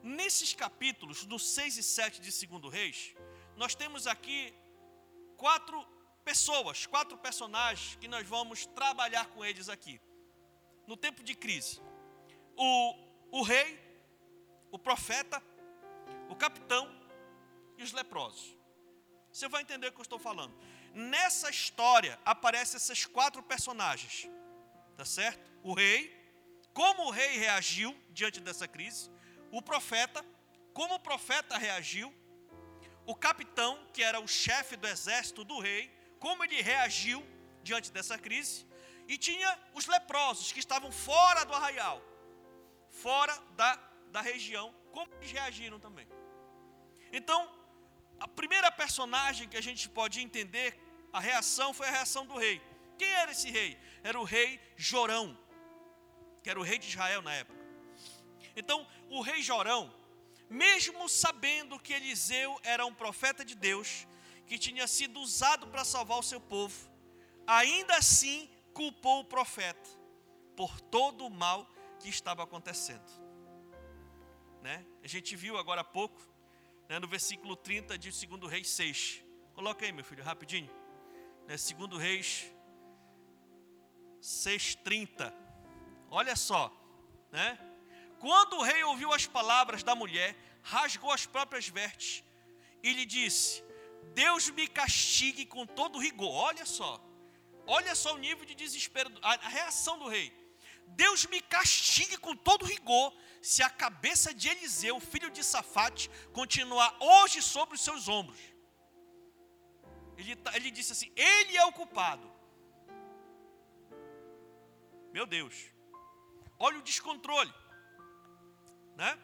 Nesses 0.03 0.53
capítulos, 0.53 1.25
do 1.25 1.39
6 1.39 1.77
e 1.77 1.83
7 1.83 2.21
de 2.21 2.31
2 2.47 2.73
Reis, 2.73 3.15
nós 3.55 3.73
temos 3.73 4.05
aqui 4.05 4.53
quatro 5.35 5.77
pessoas, 6.23 6.85
quatro 6.85 7.17
personagens 7.17 7.95
que 7.95 8.07
nós 8.07 8.27
vamos 8.27 8.65
trabalhar 8.67 9.27
com 9.27 9.43
eles 9.43 9.69
aqui 9.69 9.99
no 10.87 10.95
tempo 10.95 11.21
de 11.21 11.35
crise, 11.35 11.81
o, 12.55 12.95
o 13.31 13.43
rei, 13.43 13.79
o 14.71 14.79
profeta, 14.79 15.43
o 16.29 16.35
capitão 16.35 16.89
e 17.77 17.83
os 17.83 17.91
leprosos. 17.91 18.55
Você 19.31 19.47
vai 19.47 19.61
entender 19.61 19.87
o 19.87 19.91
que 19.91 19.99
eu 19.99 20.03
estou 20.03 20.17
falando. 20.17 20.57
Nessa 20.93 21.49
história 21.49 22.17
aparecem 22.25 22.77
esses 22.77 23.05
quatro 23.05 23.43
personagens, 23.43 24.27
tá 24.95 25.05
certo? 25.05 25.51
O 25.61 25.73
rei, 25.73 26.15
como 26.73 27.03
o 27.03 27.11
rei 27.11 27.37
reagiu 27.37 27.95
diante 28.09 28.39
dessa 28.39 28.67
crise, 28.67 29.11
o 29.51 29.61
profeta, 29.61 30.25
como 30.73 30.95
o 30.95 30.99
profeta 30.99 31.57
reagiu, 31.57 32.13
o 33.05 33.15
capitão, 33.15 33.87
que 33.93 34.03
era 34.03 34.19
o 34.19 34.27
chefe 34.27 34.75
do 34.75 34.87
exército 34.87 35.43
do 35.43 35.59
rei, 35.59 35.91
como 36.19 36.43
ele 36.43 36.61
reagiu 36.61 37.23
diante 37.63 37.91
dessa 37.91 38.17
crise, 38.17 38.65
e 39.07 39.17
tinha 39.17 39.57
os 39.73 39.85
leprosos 39.85 40.51
que 40.51 40.59
estavam 40.59 40.91
fora 40.91 41.45
do 41.45 41.53
arraial, 41.53 42.01
fora 42.89 43.35
da, 43.55 43.75
da 44.11 44.21
região, 44.21 44.73
como 44.91 45.13
eles 45.15 45.31
reagiram 45.31 45.79
também. 45.79 46.07
Então, 47.11 47.49
a 48.19 48.27
primeira 48.27 48.71
personagem 48.71 49.47
que 49.47 49.57
a 49.57 49.61
gente 49.61 49.87
pode 49.87 50.19
entender 50.19 50.77
a 51.13 51.19
reação 51.19 51.73
foi 51.73 51.87
a 51.87 51.91
reação 51.91 52.25
do 52.25 52.37
rei. 52.37 52.61
Quem 52.97 53.07
era 53.07 53.31
esse 53.31 53.49
rei? 53.49 53.79
Era 54.03 54.19
o 54.19 54.23
rei 54.23 54.59
Jorão, 54.75 55.37
que 56.43 56.49
era 56.49 56.59
o 56.59 56.63
rei 56.63 56.77
de 56.77 56.87
Israel 56.87 57.21
na 57.21 57.33
época. 57.33 57.57
Então, 58.55 58.87
o 59.09 59.21
rei 59.21 59.41
Jorão, 59.41 59.93
mesmo 60.49 61.07
sabendo 61.07 61.79
que 61.79 61.93
Eliseu 61.93 62.59
era 62.63 62.85
um 62.85 62.93
profeta 62.93 63.45
de 63.45 63.55
Deus, 63.55 64.07
que 64.47 64.57
tinha 64.57 64.87
sido 64.87 65.19
usado 65.19 65.67
para 65.67 65.85
salvar 65.85 66.19
o 66.19 66.23
seu 66.23 66.41
povo, 66.41 66.89
ainda 67.45 67.95
assim 67.95 68.49
culpou 68.77 69.21
o 69.21 69.25
profeta 69.25 69.89
por 70.55 70.79
todo 70.79 71.25
o 71.25 71.31
mal 71.31 71.67
que 71.99 72.09
estava 72.09 72.43
acontecendo. 72.43 73.11
Né? 74.61 74.85
A 75.03 75.07
gente 75.07 75.35
viu 75.35 75.57
agora 75.57 75.81
há 75.81 75.83
pouco, 75.83 76.21
né, 76.87 76.99
no 76.99 77.07
versículo 77.07 77.55
30 77.55 77.97
de 77.97 78.11
2 78.11 78.51
Reis 78.51 78.69
6. 78.69 79.23
Coloca 79.55 79.83
aí, 79.83 79.91
meu 79.91 80.05
filho, 80.05 80.23
rapidinho. 80.23 80.69
Né, 81.47 81.55
2 81.55 81.99
Reis 81.99 82.53
6,30. 84.21 85.33
Olha 86.11 86.35
só, 86.35 86.71
né? 87.31 87.57
Quando 88.19 88.57
o 88.57 88.61
rei 88.61 88.83
ouviu 88.83 89.11
as 89.11 89.25
palavras 89.25 89.81
da 89.81 89.95
mulher, 89.95 90.35
rasgou 90.61 91.11
as 91.11 91.25
próprias 91.25 91.67
vestes 91.67 92.23
e 92.83 92.93
lhe 92.93 93.07
disse: 93.07 93.63
Deus 94.13 94.49
me 94.51 94.67
castigue 94.67 95.47
com 95.47 95.65
todo 95.65 95.97
rigor. 95.97 96.31
Olha 96.31 96.65
só, 96.65 97.06
Olha 97.67 97.93
só 97.93 98.15
o 98.15 98.17
nível 98.17 98.45
de 98.45 98.55
desespero, 98.55 99.11
a, 99.21 99.35
reação 99.49 99.99
do 99.99 100.07
rei. 100.07 100.33
Deus 100.87 101.25
me 101.25 101.41
castigue 101.41 102.15
com 102.17 102.33
todo 102.33 102.65
rigor 102.65 103.13
se 103.41 103.61
a 103.61 103.69
cabeça 103.69 104.33
de 104.33 104.47
Eliseu, 104.47 104.99
filho 105.01 105.29
de 105.29 105.43
Safate, 105.43 106.09
continuar 106.31 106.95
hoje 106.99 107.41
sobre 107.41 107.75
os 107.75 107.81
seus 107.81 108.07
ombros. 108.07 108.39
Ele, 110.17 110.35
tá, 110.37 110.55
ele 110.55 110.71
disse 110.71 110.93
assim: 110.93 111.11
Ele 111.15 111.57
é 111.57 111.65
o 111.65 111.73
culpado. 111.73 112.31
Meu 115.11 115.25
Deus, 115.25 115.53
olha 116.57 116.79
o 116.79 116.81
descontrole, 116.81 117.53
né? 118.95 119.17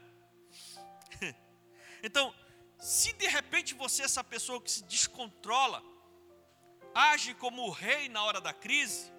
Então, 2.06 2.36
se 2.78 3.14
de 3.14 3.28
repente 3.28 3.74
você 3.74 4.02
é 4.02 4.06
essa 4.06 4.22
pessoa 4.22 4.62
que 4.62 4.70
se 4.70 4.84
descontrola, 4.84 5.82
age 6.94 7.34
como 7.36 7.64
o 7.64 7.72
rei 7.72 8.08
na 8.10 8.24
hora 8.24 8.40
da 8.40 8.54
crise, 8.54 9.12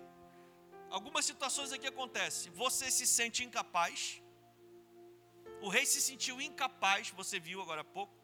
algumas 0.91 1.25
situações 1.25 1.73
aqui 1.73 1.87
acontecem. 1.87 2.53
Você 2.53 2.91
se 2.91 3.07
sente 3.07 3.43
incapaz. 3.45 4.23
O 5.61 5.69
rei 5.69 5.87
se 5.87 6.01
sentiu 6.01 6.41
incapaz, 6.41 7.11
você 7.11 7.41
viu 7.41 7.61
agora 7.61 7.81
há 7.81 7.85
pouco. 7.85 8.15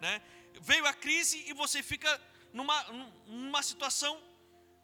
Né? 0.00 0.22
Veio 0.60 0.86
a 0.86 0.92
crise 0.92 1.44
e 1.48 1.52
você 1.52 1.82
fica 1.82 2.20
numa, 2.52 2.82
numa 3.26 3.62
situação, 3.62 4.20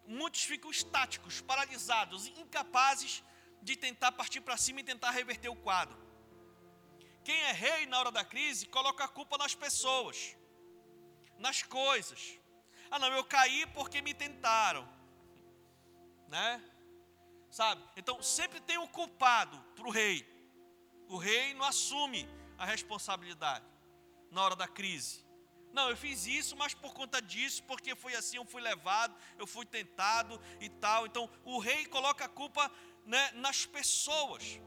muitos 0.06 0.42
ficam 0.44 0.70
estáticos, 0.70 1.40
paralisados, 1.40 2.28
incapazes 2.28 3.22
de 3.62 3.76
tentar 3.76 4.12
partir 4.12 4.40
para 4.40 4.56
cima 4.56 4.80
e 4.80 4.84
tentar 4.84 5.10
reverter 5.10 5.48
o 5.48 5.56
quadro. 5.56 5.96
Quem 7.24 7.36
é 7.42 7.52
rei 7.52 7.86
na 7.86 7.98
hora 7.98 8.12
da 8.12 8.24
crise 8.24 8.66
coloca 8.66 9.02
a 9.04 9.08
culpa 9.08 9.36
nas 9.36 9.54
pessoas, 9.54 10.36
nas 11.38 11.62
coisas. 11.62 12.38
Ah, 12.90 12.98
não, 12.98 13.08
eu 13.12 13.24
caí 13.24 13.66
porque 13.66 14.00
me 14.00 14.14
tentaram. 14.14 14.88
Né? 16.28 16.62
Sabe? 17.50 17.82
Então 17.96 18.22
sempre 18.22 18.60
tem 18.60 18.78
um 18.78 18.86
culpado 18.86 19.58
para 19.74 19.86
o 19.86 19.90
rei. 19.90 20.26
O 21.08 21.16
rei 21.16 21.54
não 21.54 21.64
assume 21.64 22.28
a 22.58 22.64
responsabilidade 22.64 23.64
na 24.30 24.42
hora 24.42 24.56
da 24.56 24.66
crise. 24.66 25.24
Não, 25.72 25.90
eu 25.90 25.96
fiz 25.96 26.26
isso, 26.26 26.56
mas 26.56 26.72
por 26.72 26.94
conta 26.94 27.20
disso, 27.20 27.62
porque 27.64 27.94
foi 27.94 28.14
assim, 28.14 28.38
eu 28.38 28.46
fui 28.46 28.62
levado, 28.62 29.14
eu 29.38 29.46
fui 29.46 29.66
tentado 29.66 30.40
e 30.58 30.68
tal. 30.68 31.06
Então, 31.06 31.30
o 31.44 31.58
rei 31.58 31.84
coloca 31.86 32.24
a 32.24 32.28
culpa 32.28 32.70
né, 33.04 33.30
nas 33.32 33.66
pessoas. 33.66 34.58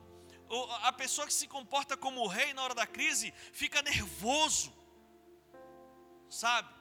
A 0.83 0.91
pessoa 0.93 1.27
que 1.27 1.33
se 1.33 1.47
comporta 1.47 1.97
como 1.97 2.21
o 2.21 2.27
rei 2.27 2.53
na 2.53 2.63
hora 2.63 2.75
da 2.75 2.87
crise 2.87 3.33
fica 3.53 3.81
nervoso, 3.81 4.73
sabe? 6.29 6.78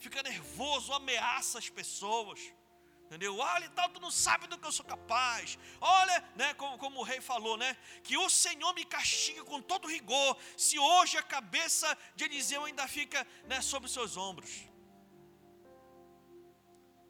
Fica 0.00 0.22
nervoso, 0.22 0.92
ameaça 0.94 1.58
as 1.58 1.68
pessoas. 1.68 2.40
Entendeu? 3.04 3.36
Olha, 3.36 3.68
tal, 3.70 3.88
tu 3.90 4.00
não 4.00 4.10
sabe 4.10 4.46
do 4.46 4.56
que 4.56 4.66
eu 4.66 4.72
sou 4.72 4.86
capaz. 4.86 5.58
Olha, 5.80 6.24
né, 6.36 6.54
como, 6.54 6.78
como 6.78 7.00
o 7.00 7.02
rei 7.02 7.20
falou, 7.20 7.56
né? 7.56 7.76
Que 8.02 8.16
o 8.16 8.30
Senhor 8.30 8.72
me 8.72 8.84
castigue 8.84 9.42
com 9.42 9.60
todo 9.60 9.88
rigor, 9.88 10.38
se 10.56 10.78
hoje 10.78 11.18
a 11.18 11.22
cabeça 11.22 11.98
de 12.14 12.24
Eliseu 12.24 12.64
ainda 12.64 12.86
fica 12.88 13.26
né, 13.46 13.60
sobre 13.60 13.88
os 13.88 13.92
seus 13.92 14.16
ombros. 14.16 14.50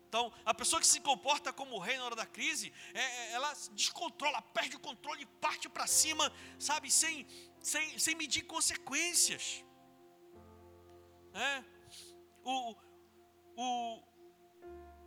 Então, 0.08 0.32
a 0.44 0.52
pessoa 0.52 0.80
que 0.80 0.86
se 0.86 1.00
comporta 1.00 1.52
como 1.52 1.78
rei 1.78 1.96
na 1.96 2.06
hora 2.06 2.16
da 2.16 2.26
crise, 2.26 2.72
é, 2.94 3.00
é 3.00 3.32
ela 3.32 3.52
descontrola, 3.72 4.42
perde 4.42 4.74
o 4.74 4.80
controle 4.80 5.22
e 5.22 5.26
parte 5.26 5.68
para 5.68 5.86
cima, 5.86 6.32
sabe, 6.58 6.90
sem, 6.90 7.24
sem, 7.60 7.96
sem 7.96 8.16
medir 8.16 8.42
consequências. 8.42 9.64
É? 11.32 11.79
O, 12.44 12.74
o, 13.56 14.02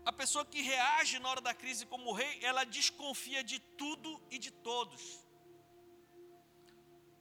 a 0.06 0.12
pessoa 0.12 0.46
que 0.46 0.62
reage 0.62 1.20
na 1.20 1.30
hora 1.30 1.42
da 1.42 1.54
crise 1.54 1.86
como 1.86 2.12
rei, 2.12 2.40
ela 2.44 2.64
desconfia 2.64 3.44
de 3.44 3.60
tudo 3.60 4.22
e 4.30 4.38
de 4.38 4.52
todos. 4.52 5.24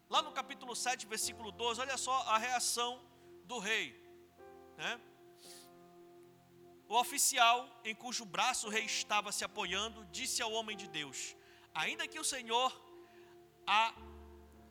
Lá 0.09 0.21
no 0.21 0.33
capítulo 0.33 0.77
7, 0.77 1.07
versículo 1.07 1.51
12, 1.51 1.81
olha 1.81 1.97
só 1.97 2.13
a 2.25 2.39
reação 2.39 3.01
do 3.45 3.59
rei. 3.59 3.99
Né? 4.77 5.01
O 6.89 6.95
oficial 6.95 7.67
em 7.85 7.95
cujo 7.95 8.25
braço 8.25 8.67
o 8.67 8.71
rei 8.71 8.85
estava 8.85 9.33
se 9.33 9.45
apoiando, 9.45 10.05
disse 10.07 10.43
ao 10.43 10.53
homem 10.53 10.77
de 10.77 10.87
Deus: 10.87 11.35
Ainda 11.75 12.07
que 12.07 12.21
o 12.21 12.25
Senhor 12.25 12.71
a, 13.67 13.95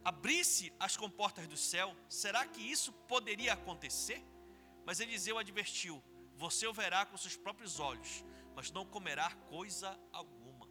abrisse 0.05 0.71
as 0.79 0.95
comportas 0.95 1.48
do 1.48 1.57
céu, 1.57 1.95
será 2.07 2.45
que 2.45 2.62
isso 2.62 2.91
poderia 3.07 3.53
acontecer? 3.53 4.24
Mas 4.85 5.00
Eliseu 5.00 5.38
advertiu: 5.38 6.03
você 6.35 6.67
o 6.67 6.73
verá 6.73 7.05
com 7.05 7.17
seus 7.17 7.35
próprios 7.35 7.79
olhos, 7.79 8.23
mas 8.55 8.71
não 8.71 8.85
comerá 8.85 9.31
coisa 9.50 10.00
alguma. 10.11 10.67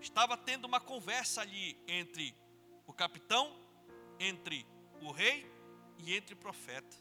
Estava 0.00 0.36
tendo 0.36 0.64
uma 0.64 0.80
conversa 0.80 1.40
ali 1.40 1.76
entre 1.86 2.34
o 2.86 2.92
capitão, 2.92 3.54
entre 4.18 4.66
o 5.00 5.10
rei 5.10 5.50
e 5.98 6.14
entre 6.14 6.34
o 6.34 6.36
profeta. 6.36 6.96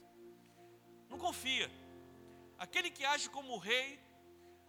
Não 1.09 1.17
confia. 1.17 1.71
Aquele 2.57 2.89
que 2.89 3.05
age 3.05 3.29
como 3.29 3.57
rei, 3.57 3.99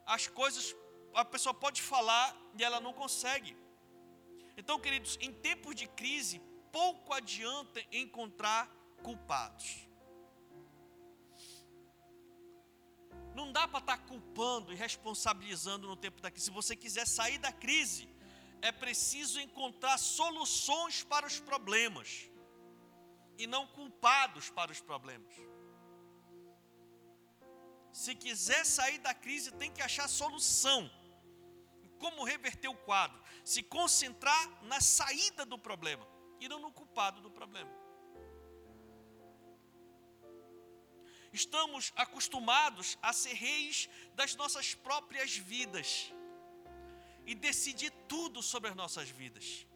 as 0.06 0.26
coisas 0.26 0.74
a 1.14 1.24
pessoa 1.24 1.54
pode 1.54 1.82
falar 1.82 2.36
e 2.56 2.62
ela 2.62 2.80
não 2.80 2.92
consegue. 2.92 3.56
Então, 4.56 4.78
queridos, 4.78 5.16
em 5.20 5.32
tempos 5.32 5.74
de 5.74 5.86
crise, 5.86 6.40
pouco 6.70 7.12
adianta 7.12 7.84
encontrar 7.90 8.68
culpados. 9.02 9.87
Não 13.38 13.52
dá 13.52 13.68
para 13.68 13.78
estar 13.78 13.98
tá 13.98 14.02
culpando 14.10 14.72
e 14.72 14.76
responsabilizando 14.76 15.86
no 15.86 15.96
tempo 16.04 16.20
da 16.20 16.28
crise. 16.28 16.46
Se 16.46 16.50
você 16.50 16.74
quiser 16.74 17.06
sair 17.06 17.38
da 17.38 17.52
crise, 17.52 18.08
é 18.60 18.72
preciso 18.72 19.40
encontrar 19.40 19.96
soluções 19.96 21.04
para 21.04 21.24
os 21.24 21.38
problemas 21.38 22.28
e 23.38 23.46
não 23.46 23.64
culpados 23.68 24.50
para 24.50 24.72
os 24.72 24.80
problemas. 24.80 25.32
Se 27.92 28.12
quiser 28.16 28.64
sair 28.66 28.98
da 28.98 29.14
crise, 29.14 29.52
tem 29.52 29.70
que 29.70 29.82
achar 29.82 30.08
solução. 30.08 30.90
Como 32.00 32.24
reverter 32.24 32.68
o 32.68 32.74
quadro? 32.74 33.22
Se 33.44 33.62
concentrar 33.62 34.64
na 34.64 34.80
saída 34.80 35.46
do 35.46 35.56
problema 35.56 36.04
e 36.40 36.48
não 36.48 36.58
no 36.58 36.72
culpado 36.72 37.20
do 37.20 37.30
problema. 37.30 37.70
Estamos 41.32 41.92
acostumados 41.96 42.98
a 43.02 43.12
ser 43.12 43.34
reis 43.34 43.88
das 44.14 44.34
nossas 44.34 44.74
próprias 44.74 45.36
vidas 45.36 46.12
e 47.26 47.34
decidir 47.34 47.90
tudo 48.08 48.42
sobre 48.42 48.70
as 48.70 48.76
nossas 48.76 49.08
vidas. 49.08 49.66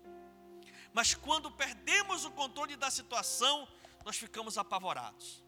Mas 0.93 1.15
quando 1.15 1.51
perdemos 1.51 2.25
o 2.25 2.31
controle 2.31 2.77
da 2.77 2.91
situação, 2.91 3.69
nós 4.05 4.17
ficamos 4.17 4.57
apavorados. 4.59 5.43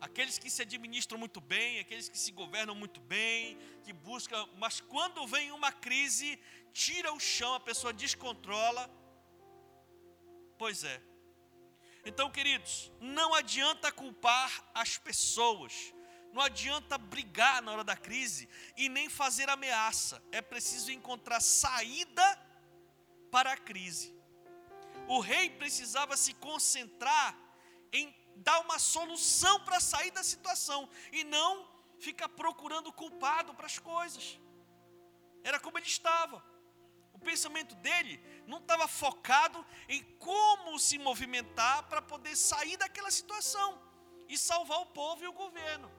Aqueles 0.00 0.36
que 0.36 0.50
se 0.50 0.62
administram 0.62 1.16
muito 1.16 1.40
bem, 1.40 1.78
aqueles 1.78 2.08
que 2.08 2.18
se 2.18 2.32
governam 2.32 2.74
muito 2.74 3.00
bem, 3.00 3.56
que 3.84 3.92
buscam, 3.92 4.48
mas 4.58 4.80
quando 4.80 5.24
vem 5.28 5.52
uma 5.52 5.70
crise, 5.70 6.40
tira 6.72 7.12
o 7.12 7.20
chão, 7.20 7.54
a 7.54 7.60
pessoa 7.60 7.92
descontrola. 7.92 8.90
Pois 10.58 10.82
é, 10.82 11.00
então, 12.04 12.30
queridos, 12.30 12.90
não 13.00 13.34
adianta 13.34 13.92
culpar 13.92 14.64
as 14.74 14.98
pessoas, 14.98 15.94
não 16.32 16.42
adianta 16.42 16.98
brigar 16.98 17.62
na 17.62 17.72
hora 17.72 17.84
da 17.84 17.96
crise 17.96 18.48
e 18.76 18.88
nem 18.88 19.08
fazer 19.08 19.48
ameaça, 19.48 20.22
é 20.32 20.40
preciso 20.40 20.90
encontrar 20.90 21.40
saída 21.40 22.24
para 23.30 23.52
a 23.52 23.56
crise. 23.56 24.14
O 25.06 25.20
rei 25.20 25.50
precisava 25.50 26.16
se 26.16 26.34
concentrar 26.34 27.36
em 27.92 28.14
dar 28.36 28.60
uma 28.60 28.78
solução 28.78 29.60
para 29.64 29.78
sair 29.78 30.10
da 30.10 30.22
situação 30.22 30.88
e 31.12 31.22
não 31.22 31.70
ficar 31.98 32.28
procurando 32.30 32.92
culpado 32.92 33.54
para 33.54 33.66
as 33.66 33.78
coisas. 33.78 34.40
Era 35.44 35.60
como 35.60 35.78
ele 35.78 35.86
estava 35.86 36.42
pensamento 37.22 37.74
dele 37.76 38.20
não 38.46 38.58
estava 38.58 38.86
focado 38.86 39.64
em 39.88 40.02
como 40.18 40.78
se 40.78 40.98
movimentar 40.98 41.88
para 41.88 42.02
poder 42.02 42.36
sair 42.36 42.76
daquela 42.76 43.10
situação 43.10 43.80
e 44.28 44.36
salvar 44.36 44.80
o 44.80 44.86
povo 44.86 45.24
e 45.24 45.28
o 45.28 45.32
governo. 45.32 45.90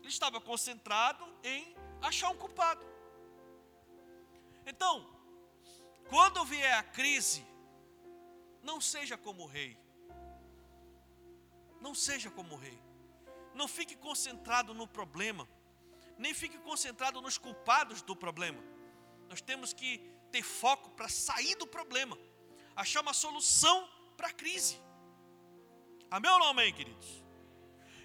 Ele 0.00 0.08
estava 0.08 0.40
concentrado 0.40 1.24
em 1.42 1.76
achar 2.00 2.30
um 2.30 2.36
culpado. 2.36 2.84
Então, 4.66 4.94
quando 6.08 6.44
vier 6.44 6.74
a 6.74 6.82
crise, 6.82 7.46
não 8.62 8.80
seja 8.80 9.16
como 9.16 9.44
o 9.44 9.46
rei. 9.46 9.78
Não 11.80 11.94
seja 11.94 12.30
como 12.30 12.54
o 12.54 12.58
rei. 12.58 12.80
Não 13.54 13.68
fique 13.68 13.96
concentrado 13.96 14.72
no 14.72 14.86
problema, 14.86 15.48
nem 16.16 16.32
fique 16.32 16.58
concentrado 16.58 17.20
nos 17.20 17.38
culpados 17.38 18.02
do 18.02 18.14
problema 18.14 18.77
nós 19.28 19.40
temos 19.40 19.72
que 19.72 19.98
ter 20.32 20.42
foco 20.42 20.90
para 20.90 21.08
sair 21.08 21.54
do 21.56 21.66
problema, 21.66 22.18
achar 22.74 23.00
uma 23.00 23.12
solução 23.12 23.88
para 24.16 24.28
a 24.28 24.32
crise. 24.32 24.80
Amém 26.10 26.30
ou 26.30 26.38
não 26.38 26.48
amém, 26.48 26.72
queridos? 26.72 27.22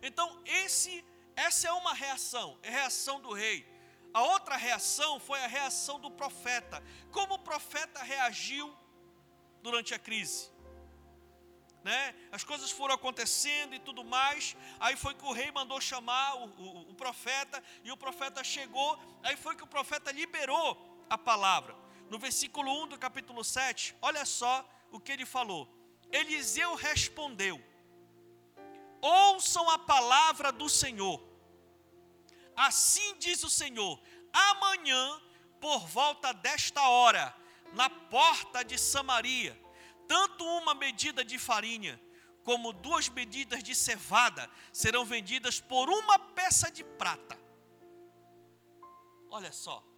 Então, 0.01 0.41
esse, 0.45 1.03
essa 1.35 1.67
é 1.69 1.71
uma 1.71 1.93
reação, 1.93 2.57
é 2.61 2.69
a 2.69 2.71
reação 2.71 3.21
do 3.21 3.31
rei. 3.31 3.65
A 4.13 4.21
outra 4.21 4.55
reação 4.57 5.19
foi 5.19 5.39
a 5.39 5.47
reação 5.47 5.99
do 5.99 6.11
profeta. 6.11 6.83
Como 7.11 7.35
o 7.35 7.39
profeta 7.39 8.03
reagiu 8.03 8.75
durante 9.63 9.93
a 9.93 9.99
crise? 9.99 10.51
Né? 11.83 12.15
As 12.31 12.43
coisas 12.43 12.69
foram 12.69 12.93
acontecendo 12.93 13.73
e 13.73 13.79
tudo 13.79 14.03
mais. 14.03 14.55
Aí 14.79 14.95
foi 14.95 15.15
que 15.15 15.25
o 15.25 15.31
rei 15.31 15.51
mandou 15.51 15.81
chamar 15.81 16.35
o, 16.35 16.45
o, 16.45 16.91
o 16.91 16.93
profeta, 16.93 17.61
e 17.83 17.91
o 17.91 17.97
profeta 17.97 18.43
chegou. 18.43 18.99
Aí 19.23 19.35
foi 19.35 19.55
que 19.55 19.63
o 19.63 19.67
profeta 19.67 20.11
liberou 20.11 20.92
a 21.13 21.17
palavra. 21.17 21.75
No 22.09 22.17
versículo 22.17 22.71
1 22.83 22.87
do 22.89 22.97
capítulo 22.97 23.43
7, 23.43 23.95
olha 24.01 24.25
só 24.25 24.67
o 24.91 24.99
que 24.99 25.11
ele 25.11 25.25
falou. 25.25 25.67
Eliseu 26.11 26.75
respondeu: 26.75 27.61
Ouçam 29.01 29.69
a 29.69 29.79
palavra 29.79 30.51
do 30.51 30.67
Senhor. 30.69 31.21
Assim 32.55 33.17
diz 33.17 33.43
o 33.43 33.49
Senhor: 33.49 34.01
amanhã, 34.31 35.21
por 35.61 35.87
volta 35.87 36.33
desta 36.33 36.81
hora, 36.81 37.35
na 37.73 37.89
porta 37.89 38.63
de 38.63 38.77
Samaria, 38.77 39.59
tanto 40.07 40.43
uma 40.43 40.73
medida 40.73 41.23
de 41.23 41.37
farinha 41.37 41.99
como 42.43 42.73
duas 42.73 43.07
medidas 43.07 43.63
de 43.63 43.73
cevada 43.73 44.49
serão 44.71 45.05
vendidas 45.05 45.61
por 45.61 45.89
uma 45.89 46.19
peça 46.19 46.69
de 46.69 46.83
prata. 46.83 47.39
Olha 49.29 49.51
só. 49.51 49.92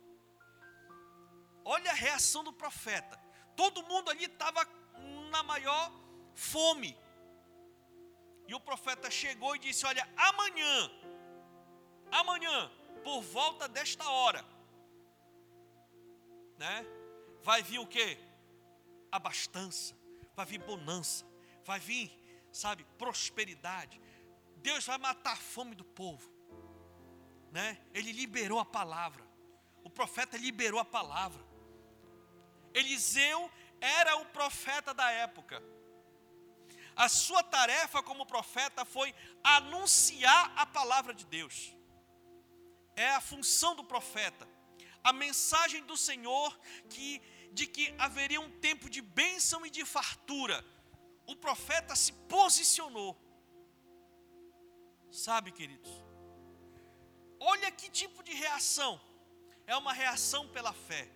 Olha 1.66 1.90
a 1.90 1.96
reação 1.96 2.44
do 2.44 2.54
profeta. 2.54 3.20
Todo 3.56 3.84
mundo 3.84 4.12
ali 4.12 4.26
estava 4.26 4.64
na 5.32 5.42
maior 5.42 5.92
fome. 6.36 6.96
E 8.48 8.54
o 8.54 8.60
profeta 8.60 9.10
chegou 9.10 9.56
e 9.56 9.60
disse: 9.60 9.86
Olha, 9.86 10.08
amanhã, 10.16 10.92
amanhã, 12.12 12.72
por 13.04 13.22
volta 13.22 13.68
desta 13.68 14.08
hora, 14.08 14.46
né? 16.58 16.86
Vai 17.42 17.64
vir 17.64 17.80
o 17.80 17.88
quê? 17.88 18.18
Abastança, 19.12 19.96
vai 20.36 20.46
vir 20.46 20.60
bonança, 20.60 21.26
vai 21.64 21.80
vir, 21.80 22.12
sabe, 22.52 22.84
prosperidade. 22.98 24.00
Deus 24.58 24.86
vai 24.86 24.98
matar 24.98 25.34
a 25.34 25.38
fome 25.38 25.76
do 25.76 25.84
povo, 25.84 26.32
né? 27.52 27.82
Ele 27.94 28.12
liberou 28.12 28.60
a 28.60 28.66
palavra. 28.66 29.24
O 29.84 29.90
profeta 29.90 30.38
liberou 30.38 30.80
a 30.80 30.86
palavra. 30.86 31.45
Eliseu 32.80 33.40
era 33.80 34.18
o 34.18 34.26
profeta 34.26 34.94
da 34.94 35.10
época. 35.10 35.64
A 36.96 37.08
sua 37.10 37.44
tarefa 37.44 38.04
como 38.04 38.26
profeta 38.26 38.86
foi 38.86 39.14
anunciar 39.44 40.54
a 40.56 40.66
palavra 40.66 41.14
de 41.14 41.26
Deus. 41.26 41.76
É 42.96 43.10
a 43.12 43.22
função 43.22 43.76
do 43.76 43.84
profeta. 43.84 44.48
A 45.04 45.12
mensagem 45.12 45.84
do 45.84 45.98
Senhor 45.98 46.58
que 46.90 47.22
de 47.58 47.66
que 47.66 47.96
haveria 47.98 48.42
um 48.42 48.52
tempo 48.60 48.90
de 48.90 49.02
bênção 49.02 49.66
e 49.66 49.70
de 49.70 49.86
fartura. 49.86 50.58
O 51.26 51.36
profeta 51.36 51.96
se 51.96 52.12
posicionou. 52.36 53.12
Sabe, 55.10 55.54
queridos? 55.54 55.90
Olha 57.40 57.72
que 57.72 57.90
tipo 57.90 58.22
de 58.22 58.34
reação. 58.34 59.00
É 59.66 59.76
uma 59.78 59.94
reação 59.94 60.50
pela 60.50 60.74
fé. 60.74 61.10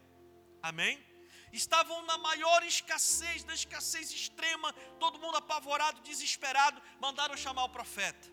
Amém? 0.62 1.09
Estavam 1.52 2.02
na 2.04 2.18
maior 2.18 2.64
escassez, 2.64 3.44
na 3.44 3.54
escassez 3.54 4.12
extrema, 4.12 4.74
todo 5.00 5.20
mundo 5.20 5.38
apavorado, 5.38 6.02
desesperado, 6.02 6.82
mandaram 7.00 7.36
chamar 7.36 7.66
o 7.66 7.70
profeta. 7.70 8.28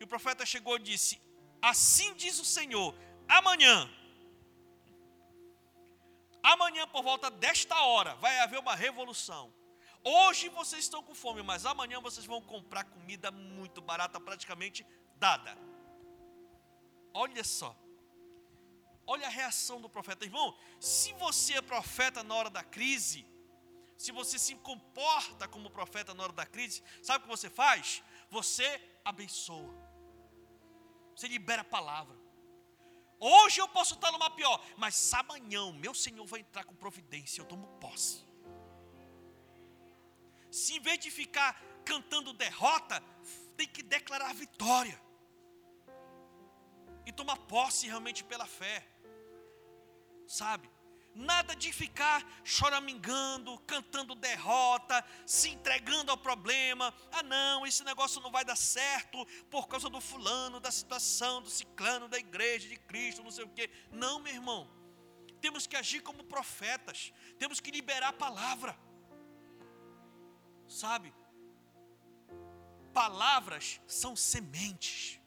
E 0.00 0.04
o 0.04 0.06
profeta 0.06 0.44
chegou 0.44 0.76
e 0.76 0.82
disse: 0.82 1.20
Assim 1.60 2.14
diz 2.14 2.38
o 2.38 2.44
Senhor, 2.44 2.94
amanhã, 3.28 3.88
amanhã 6.42 6.86
por 6.88 7.02
volta 7.02 7.30
desta 7.30 7.80
hora, 7.82 8.14
vai 8.16 8.40
haver 8.40 8.58
uma 8.58 8.74
revolução. 8.74 9.52
Hoje 10.04 10.48
vocês 10.48 10.82
estão 10.82 11.02
com 11.02 11.14
fome, 11.14 11.42
mas 11.42 11.64
amanhã 11.64 12.00
vocês 12.00 12.26
vão 12.26 12.42
comprar 12.42 12.84
comida 12.84 13.30
muito 13.30 13.80
barata, 13.80 14.18
praticamente 14.18 14.84
dada. 15.16 15.56
Olha 17.14 17.44
só. 17.44 17.76
Olha 19.06 19.26
a 19.26 19.30
reação 19.30 19.80
do 19.80 19.88
profeta. 19.88 20.24
Irmão, 20.24 20.56
se 20.80 21.12
você 21.14 21.54
é 21.54 21.62
profeta 21.62 22.22
na 22.22 22.34
hora 22.34 22.50
da 22.50 22.62
crise, 22.62 23.26
se 23.96 24.12
você 24.12 24.38
se 24.38 24.54
comporta 24.56 25.48
como 25.48 25.70
profeta 25.70 26.14
na 26.14 26.24
hora 26.24 26.32
da 26.32 26.46
crise, 26.46 26.82
sabe 27.02 27.18
o 27.18 27.22
que 27.22 27.36
você 27.36 27.50
faz? 27.50 28.02
Você 28.30 28.80
abençoa. 29.04 29.72
Você 31.14 31.28
libera 31.28 31.62
a 31.62 31.64
palavra. 31.64 32.16
Hoje 33.20 33.60
eu 33.60 33.68
posso 33.68 33.94
estar 33.94 34.10
numa 34.10 34.30
pior, 34.30 34.60
mas 34.76 35.14
amanhã 35.14 35.72
meu 35.72 35.94
Senhor 35.94 36.26
vai 36.26 36.40
entrar 36.40 36.64
com 36.64 36.74
providência, 36.74 37.40
eu 37.40 37.44
tomo 37.44 37.68
posse. 37.78 38.26
Se 40.50 40.74
em 40.74 40.80
vez 40.80 40.98
de 40.98 41.10
ficar 41.10 41.62
cantando 41.84 42.32
derrota, 42.32 43.00
tem 43.56 43.68
que 43.68 43.82
declarar 43.82 44.34
vitória. 44.34 45.00
E 47.06 47.12
tomar 47.12 47.36
posse 47.36 47.86
realmente 47.86 48.24
pela 48.24 48.46
fé 48.46 48.91
sabe? 50.32 50.70
Nada 51.14 51.54
de 51.54 51.70
ficar 51.70 52.26
choramingando, 52.42 53.58
cantando 53.66 54.14
derrota, 54.14 55.04
se 55.26 55.50
entregando 55.50 56.10
ao 56.10 56.16
problema. 56.16 56.92
Ah, 57.12 57.22
não, 57.22 57.66
esse 57.66 57.84
negócio 57.84 58.22
não 58.22 58.30
vai 58.30 58.42
dar 58.42 58.56
certo 58.56 59.26
por 59.50 59.68
causa 59.68 59.90
do 59.90 60.00
fulano, 60.00 60.58
da 60.58 60.70
situação, 60.70 61.42
do 61.42 61.50
ciclano, 61.50 62.08
da 62.08 62.18
igreja, 62.18 62.66
de 62.66 62.78
Cristo, 62.78 63.22
não 63.22 63.30
sei 63.30 63.44
o 63.44 63.50
quê. 63.50 63.68
Não, 63.90 64.20
meu 64.20 64.32
irmão. 64.32 64.70
Temos 65.38 65.66
que 65.66 65.76
agir 65.76 66.00
como 66.00 66.24
profetas, 66.24 67.12
temos 67.38 67.60
que 67.60 67.70
liberar 67.70 68.08
a 68.08 68.12
palavra. 68.26 68.78
Sabe? 70.66 71.12
Palavras 72.94 73.82
são 73.86 74.16
sementes. 74.16 75.20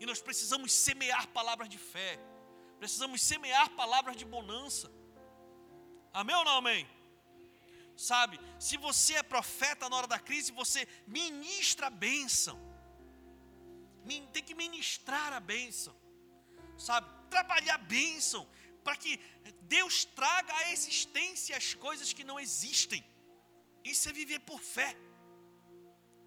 E 0.00 0.06
nós 0.06 0.22
precisamos 0.22 0.72
semear 0.72 1.28
palavras 1.28 1.68
de 1.68 1.76
fé 1.76 2.18
Precisamos 2.84 3.22
semear 3.22 3.70
palavras 3.70 4.14
de 4.14 4.26
bonança. 4.26 4.92
Amém 6.12 6.36
ou 6.36 6.44
não 6.44 6.58
amém? 6.58 6.86
Sabe, 7.96 8.38
se 8.60 8.76
você 8.76 9.14
é 9.14 9.22
profeta 9.22 9.88
na 9.88 9.96
hora 9.96 10.06
da 10.06 10.18
crise, 10.18 10.52
você 10.52 10.86
ministra 11.06 11.86
a 11.86 11.90
bênção. 11.90 12.60
Tem 14.34 14.42
que 14.42 14.54
ministrar 14.54 15.32
a 15.32 15.40
bênção. 15.40 15.96
Sabe, 16.76 17.08
trabalhar 17.30 17.76
a 17.76 17.78
bênção 17.78 18.46
para 18.82 18.96
que 18.96 19.18
Deus 19.62 20.04
traga 20.04 20.52
à 20.54 20.70
existência 20.70 21.56
as 21.56 21.72
coisas 21.72 22.12
que 22.12 22.22
não 22.22 22.38
existem. 22.38 23.02
Isso 23.82 24.10
é 24.10 24.12
viver 24.12 24.40
por 24.40 24.60
fé. 24.60 24.94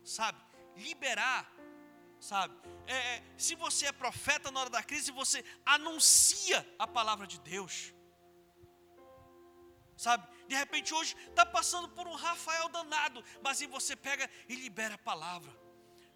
Sabe, 0.03 0.41
liberar 0.75 1.47
sabe? 2.19 2.55
É, 2.85 2.95
é, 2.95 3.23
se 3.37 3.55
você 3.55 3.87
é 3.87 3.91
profeta 3.91 4.51
na 4.51 4.61
hora 4.61 4.69
da 4.69 4.83
crise, 4.83 5.11
você 5.11 5.43
anuncia 5.65 6.65
a 6.79 6.87
palavra 6.87 7.27
de 7.27 7.39
Deus, 7.39 7.93
sabe? 9.95 10.27
De 10.47 10.55
repente 10.55 10.93
hoje 10.93 11.15
está 11.29 11.45
passando 11.45 11.89
por 11.89 12.07
um 12.07 12.15
Rafael 12.15 12.69
danado, 12.69 13.23
mas 13.41 13.61
aí 13.61 13.67
você 13.67 13.95
pega 13.95 14.29
e 14.47 14.55
libera 14.55 14.95
a 14.95 14.97
palavra. 14.97 15.53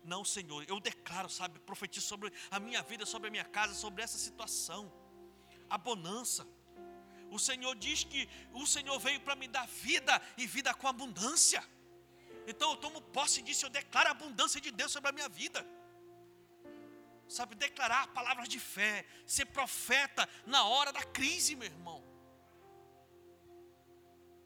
Não, 0.03 0.25
Senhor, 0.25 0.65
eu 0.67 0.79
declaro, 0.79 1.29
sabe, 1.29 1.59
profetizo 1.59 2.07
sobre 2.07 2.33
a 2.49 2.59
minha 2.59 2.81
vida, 2.81 3.05
sobre 3.05 3.27
a 3.27 3.31
minha 3.31 3.45
casa, 3.45 3.73
sobre 3.73 4.01
essa 4.01 4.17
situação, 4.17 4.91
a 5.69 5.77
bonança. 5.77 6.47
O 7.29 7.37
Senhor 7.37 7.75
diz 7.75 8.03
que 8.03 8.27
o 8.51 8.65
Senhor 8.65 8.97
veio 8.99 9.19
para 9.21 9.35
me 9.35 9.47
dar 9.47 9.67
vida 9.67 10.19
e 10.37 10.47
vida 10.47 10.73
com 10.73 10.87
abundância. 10.87 11.63
Então 12.47 12.71
eu 12.71 12.77
tomo 12.77 12.99
posse 13.01 13.41
disso, 13.41 13.65
eu 13.65 13.69
declaro 13.69 14.07
a 14.09 14.11
abundância 14.11 14.59
de 14.59 14.71
Deus 14.71 14.91
sobre 14.91 15.09
a 15.09 15.13
minha 15.13 15.29
vida 15.29 15.65
sabe, 17.31 17.55
declarar 17.55 18.07
palavras 18.07 18.49
de 18.49 18.59
fé, 18.59 19.05
ser 19.25 19.45
profeta 19.45 20.27
na 20.45 20.65
hora 20.65 20.91
da 20.91 21.03
crise, 21.03 21.55
meu 21.55 21.67
irmão. 21.67 22.03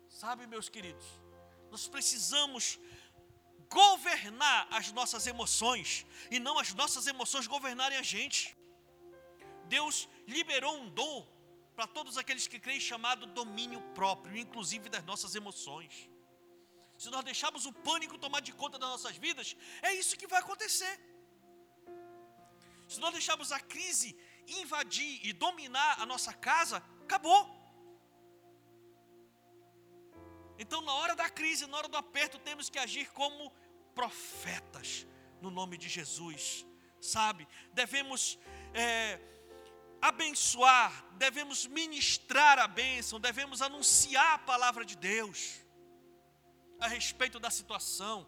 Sabe, 0.07 0.47
meus 0.47 0.69
queridos, 0.69 1.05
nós 1.71 1.87
precisamos 1.87 2.79
governar 3.69 4.67
as 4.71 4.91
nossas 4.91 5.25
emoções 5.27 6.05
e 6.29 6.39
não 6.39 6.57
as 6.59 6.73
nossas 6.73 7.07
emoções 7.07 7.47
governarem 7.47 7.97
a 7.97 8.03
gente. 8.03 8.55
Deus 9.65 10.07
liberou 10.27 10.77
um 10.77 10.89
dom 10.89 11.27
para 11.75 11.87
todos 11.87 12.17
aqueles 12.17 12.47
que 12.47 12.59
creem 12.59 12.79
chamado 12.79 13.25
domínio 13.25 13.81
próprio, 13.93 14.37
inclusive 14.37 14.87
das 14.89 15.03
nossas 15.03 15.33
emoções. 15.35 16.09
Se 16.97 17.09
nós 17.09 17.25
deixarmos 17.25 17.65
o 17.65 17.73
pânico 17.73 18.17
tomar 18.17 18.39
de 18.39 18.53
conta 18.53 18.79
das 18.79 18.89
nossas 18.89 19.17
vidas, 19.17 19.57
é 19.81 19.93
isso 19.93 20.15
que 20.15 20.27
vai 20.27 20.39
acontecer. 20.39 20.93
Se 22.87 22.99
nós 22.99 23.11
deixarmos 23.11 23.51
a 23.51 23.59
crise 23.59 24.15
invadir 24.47 25.25
e 25.25 25.33
dominar 25.33 26.01
a 26.01 26.05
nossa 26.05 26.33
casa, 26.33 26.83
acabou. 27.03 27.65
Então, 30.57 30.81
na 30.81 30.93
hora 30.93 31.15
da 31.15 31.29
crise, 31.29 31.67
na 31.67 31.77
hora 31.77 31.87
do 31.87 31.97
aperto, 31.97 32.39
temos 32.39 32.69
que 32.69 32.79
agir 32.79 33.11
como 33.11 33.51
profetas, 33.93 35.05
no 35.41 35.51
nome 35.51 35.77
de 35.77 35.89
Jesus, 35.89 36.65
sabe? 37.01 37.47
Devemos 37.73 38.39
é, 38.73 39.19
abençoar, 40.01 41.05
devemos 41.13 41.65
ministrar 41.65 42.59
a 42.59 42.67
bênção, 42.67 43.19
devemos 43.19 43.61
anunciar 43.61 44.35
a 44.35 44.39
palavra 44.39 44.85
de 44.85 44.95
Deus 44.95 45.65
a 46.79 46.87
respeito 46.87 47.39
da 47.39 47.49
situação. 47.49 48.27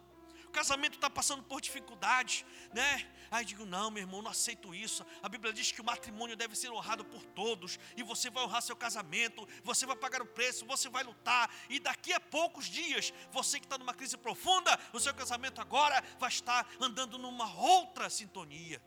Casamento 0.57 0.95
está 0.95 1.07
passando 1.07 1.43
por 1.43 1.61
dificuldades, 1.61 2.43
né? 2.73 3.07
Aí 3.29 3.45
digo, 3.45 3.63
não, 3.63 3.91
meu 3.91 4.01
irmão, 4.01 4.23
não 4.23 4.31
aceito 4.31 4.73
isso. 4.73 5.05
A 5.21 5.29
Bíblia 5.29 5.53
diz 5.53 5.71
que 5.71 5.79
o 5.79 5.83
matrimônio 5.83 6.35
deve 6.35 6.55
ser 6.55 6.71
honrado 6.71 7.05
por 7.05 7.23
todos, 7.23 7.77
e 7.95 8.01
você 8.01 8.31
vai 8.31 8.43
honrar 8.43 8.63
seu 8.63 8.75
casamento, 8.75 9.47
você 9.63 9.85
vai 9.85 9.95
pagar 9.95 10.19
o 10.19 10.25
preço, 10.25 10.65
você 10.65 10.89
vai 10.89 11.03
lutar, 11.03 11.47
e 11.69 11.79
daqui 11.79 12.11
a 12.11 12.19
poucos 12.19 12.65
dias, 12.65 13.13
você 13.31 13.59
que 13.59 13.67
está 13.67 13.77
numa 13.77 13.93
crise 13.93 14.17
profunda, 14.17 14.79
o 14.91 14.99
seu 14.99 15.13
casamento 15.13 15.61
agora 15.61 16.03
vai 16.17 16.29
estar 16.29 16.67
andando 16.79 17.19
numa 17.19 17.53
outra 17.53 18.09
sintonia. 18.09 18.81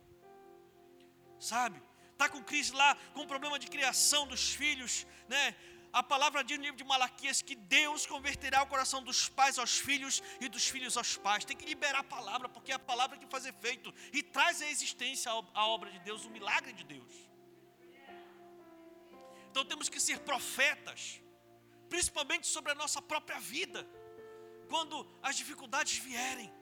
Sabe? 1.39 1.81
Está 2.11 2.29
com 2.29 2.43
crise 2.43 2.73
lá, 2.73 2.97
com 3.15 3.25
problema 3.29 3.61
de 3.61 3.69
criação 3.69 4.27
dos 4.27 4.51
filhos, 4.51 5.07
né? 5.29 5.55
A 5.93 6.03
palavra 6.03 6.45
diz 6.45 6.57
no 6.57 6.65
livro 6.65 6.77
de 6.77 6.85
Malaquias 6.85 7.43
que 7.43 7.55
Deus 7.57 8.07
converterá 8.07 8.63
o 8.63 8.67
coração 8.67 9.03
dos 9.03 9.29
pais 9.29 9.59
aos 9.59 9.79
filhos 9.79 10.23
e 10.41 10.49
dos 10.49 10.69
filhos 10.69 10.97
aos 10.97 11.17
pais. 11.17 11.45
Tem 11.45 11.57
que 11.57 11.67
liberar 11.67 12.01
a 12.01 12.05
palavra, 12.05 12.49
porque 12.49 12.71
é 12.71 12.77
a 12.77 12.79
palavra 12.79 13.19
que 13.19 13.27
faz 13.27 13.45
efeito 13.45 13.93
e 14.13 14.23
traz 14.23 14.63
à 14.63 14.67
existência 14.67 15.31
a 15.33 15.67
obra 15.67 15.91
de 15.91 15.99
Deus, 16.01 16.25
o 16.25 16.31
milagre 16.31 16.73
de 16.73 16.85
Deus. 16.85 17.13
Então 19.51 19.65
temos 19.65 19.89
que 19.89 19.99
ser 19.99 20.21
profetas, 20.21 21.21
principalmente 21.89 22.47
sobre 22.47 22.71
a 22.71 22.75
nossa 22.77 23.03
própria 23.03 23.41
vida, 23.41 23.85
quando 24.69 25.05
as 25.21 25.37
dificuldades 25.37 25.99
vierem. 25.99 26.53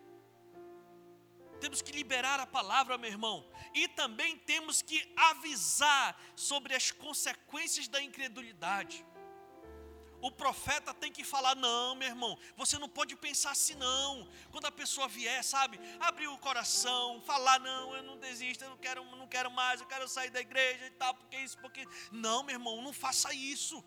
Temos 1.60 1.82
que 1.82 1.92
liberar 1.92 2.40
a 2.40 2.46
palavra, 2.46 2.96
meu 2.96 3.10
irmão. 3.10 3.46
E 3.74 3.88
também 3.88 4.38
temos 4.38 4.80
que 4.80 5.12
avisar 5.16 6.18
sobre 6.34 6.74
as 6.74 6.90
consequências 6.90 7.88
da 7.88 8.00
incredulidade. 8.00 9.04
O 10.20 10.30
profeta 10.30 10.92
tem 10.92 11.12
que 11.12 11.24
falar: 11.24 11.54
não, 11.54 11.94
meu 11.94 12.08
irmão, 12.08 12.38
você 12.56 12.78
não 12.78 12.88
pode 12.88 13.14
pensar 13.16 13.52
assim, 13.52 13.74
não. 13.74 14.28
Quando 14.50 14.66
a 14.66 14.72
pessoa 14.72 15.08
vier, 15.08 15.42
sabe, 15.44 15.78
abrir 16.00 16.28
o 16.28 16.38
coração, 16.38 17.20
falar: 17.22 17.60
não, 17.60 17.94
eu 17.94 18.02
não 18.02 18.18
desisto, 18.18 18.64
eu 18.64 18.70
não 18.70 18.78
quero, 18.78 19.04
não 19.16 19.28
quero 19.28 19.50
mais, 19.50 19.80
eu 19.80 19.86
quero 19.86 20.08
sair 20.08 20.30
da 20.30 20.40
igreja 20.40 20.86
e 20.86 20.90
tal, 20.90 21.14
porque 21.14 21.36
isso, 21.36 21.58
porque. 21.58 21.86
Não, 22.10 22.42
meu 22.42 22.54
irmão, 22.54 22.82
não 22.82 22.92
faça 22.92 23.32
isso. 23.32 23.84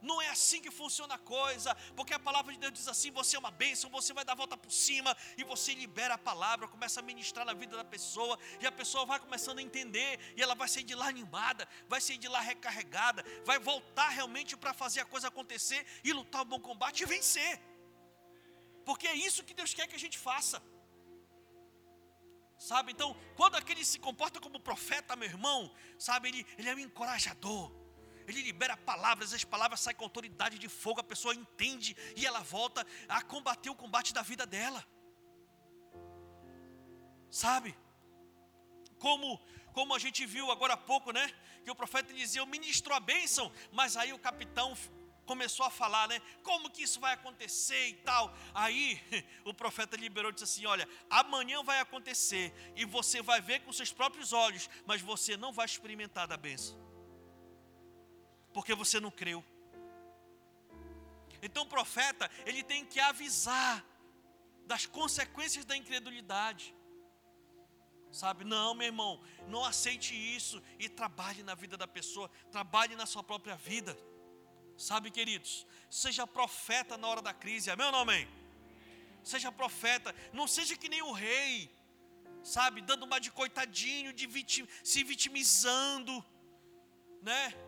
Não 0.00 0.22
é 0.22 0.28
assim 0.28 0.60
que 0.60 0.70
funciona 0.70 1.14
a 1.14 1.18
coisa, 1.18 1.74
porque 1.96 2.14
a 2.14 2.18
palavra 2.18 2.52
de 2.52 2.58
Deus 2.58 2.72
diz 2.72 2.88
assim: 2.88 3.10
você 3.10 3.36
é 3.36 3.38
uma 3.38 3.50
bênção, 3.50 3.90
você 3.90 4.12
vai 4.12 4.24
dar 4.24 4.32
a 4.32 4.36
volta 4.36 4.56
por 4.56 4.70
cima 4.70 5.16
e 5.36 5.44
você 5.44 5.74
libera 5.74 6.14
a 6.14 6.18
palavra, 6.18 6.68
começa 6.68 7.00
a 7.00 7.02
ministrar 7.02 7.44
na 7.44 7.52
vida 7.52 7.76
da 7.76 7.84
pessoa, 7.84 8.38
e 8.60 8.66
a 8.66 8.72
pessoa 8.72 9.04
vai 9.04 9.18
começando 9.18 9.58
a 9.58 9.62
entender, 9.62 10.18
e 10.36 10.42
ela 10.42 10.54
vai 10.54 10.68
sair 10.68 10.84
de 10.84 10.94
lá 10.94 11.08
animada, 11.08 11.68
vai 11.88 12.00
sair 12.00 12.18
de 12.18 12.28
lá 12.28 12.40
recarregada, 12.40 13.24
vai 13.44 13.58
voltar 13.58 14.08
realmente 14.08 14.56
para 14.56 14.72
fazer 14.72 15.00
a 15.00 15.04
coisa 15.04 15.28
acontecer 15.28 15.84
e 16.04 16.12
lutar 16.12 16.42
o 16.42 16.44
bom 16.44 16.60
combate 16.60 17.02
e 17.02 17.06
vencer, 17.06 17.60
porque 18.84 19.06
é 19.06 19.14
isso 19.14 19.44
que 19.44 19.54
Deus 19.54 19.74
quer 19.74 19.86
que 19.86 19.96
a 19.96 20.04
gente 20.06 20.18
faça. 20.18 20.62
Sabe, 22.58 22.90
então, 22.90 23.16
quando 23.36 23.54
aquele 23.54 23.84
se 23.84 24.00
comporta 24.00 24.40
como 24.40 24.58
profeta, 24.58 25.14
meu 25.14 25.28
irmão, 25.28 25.72
sabe, 25.96 26.28
ele, 26.28 26.46
ele 26.58 26.68
é 26.68 26.74
um 26.74 26.80
encorajador 26.80 27.77
ele 28.28 28.42
libera 28.42 28.76
palavras, 28.76 29.32
as 29.32 29.44
palavras 29.44 29.80
saem 29.80 29.96
com 29.96 30.04
autoridade 30.04 30.58
de 30.58 30.68
fogo, 30.68 31.00
a 31.00 31.04
pessoa 31.04 31.34
entende 31.34 31.96
e 32.16 32.26
ela 32.26 32.40
volta 32.40 32.86
a 33.08 33.22
combater 33.22 33.70
o 33.70 33.74
combate 33.74 34.12
da 34.12 34.22
vida 34.22 34.46
dela. 34.46 34.84
Sabe? 37.30 37.76
Como, 38.98 39.38
como 39.72 39.94
a 39.94 39.98
gente 39.98 40.26
viu 40.26 40.50
agora 40.50 40.74
há 40.74 40.76
pouco, 40.76 41.12
né? 41.12 41.30
Que 41.64 41.70
o 41.70 41.74
profeta 41.74 42.12
dizia, 42.12 42.40
eu 42.40 42.46
ministro 42.46 42.94
a 42.94 43.00
bênção, 43.00 43.52
mas 43.72 43.96
aí 43.96 44.12
o 44.12 44.18
capitão 44.18 44.76
começou 45.24 45.64
a 45.64 45.70
falar, 45.70 46.08
né? 46.08 46.20
Como 46.42 46.70
que 46.70 46.82
isso 46.82 46.98
vai 46.98 47.14
acontecer 47.14 47.88
e 47.88 47.94
tal. 47.94 48.34
Aí 48.54 49.00
o 49.44 49.54
profeta 49.54 49.96
liberou 49.96 50.30
e 50.30 50.34
disse 50.34 50.44
assim: 50.44 50.66
Olha, 50.66 50.88
amanhã 51.08 51.62
vai 51.62 51.80
acontecer 51.80 52.52
e 52.74 52.84
você 52.84 53.22
vai 53.22 53.40
ver 53.40 53.60
com 53.60 53.72
seus 53.72 53.92
próprios 53.92 54.32
olhos, 54.32 54.68
mas 54.86 55.00
você 55.02 55.36
não 55.36 55.52
vai 55.52 55.66
experimentar 55.66 56.26
da 56.26 56.36
bênção 56.36 56.87
porque 58.58 58.74
você 58.74 58.98
não 58.98 59.12
creu. 59.22 59.40
Então 61.40 61.62
o 61.62 61.72
profeta, 61.74 62.28
ele 62.44 62.64
tem 62.64 62.84
que 62.84 62.98
avisar 62.98 63.84
das 64.66 64.84
consequências 64.84 65.64
da 65.64 65.76
incredulidade. 65.76 66.74
Sabe, 68.10 68.42
não, 68.44 68.74
meu 68.74 68.88
irmão, 68.88 69.22
não 69.46 69.64
aceite 69.64 70.12
isso 70.36 70.60
e 70.76 70.88
trabalhe 70.88 71.44
na 71.44 71.54
vida 71.54 71.76
da 71.76 71.86
pessoa, 71.86 72.28
trabalhe 72.50 72.96
na 72.96 73.06
sua 73.06 73.22
própria 73.22 73.54
vida. 73.54 73.96
Sabe, 74.76 75.12
queridos, 75.12 75.64
seja 75.88 76.26
profeta 76.26 76.98
na 76.98 77.06
hora 77.06 77.22
da 77.22 77.32
crise, 77.32 77.70
amém 77.70 77.86
ou 77.86 77.92
não 77.92 78.00
amém? 78.00 78.26
Seja 79.22 79.52
profeta, 79.52 80.12
não 80.32 80.48
seja 80.48 80.76
que 80.76 80.88
nem 80.88 81.02
o 81.02 81.12
rei, 81.12 81.70
sabe, 82.42 82.80
dando 82.80 83.04
uma 83.04 83.20
de 83.20 83.30
coitadinho, 83.30 84.12
de 84.12 84.26
vitim, 84.26 84.66
se 84.82 85.04
vitimizando, 85.04 86.24
né? 87.22 87.67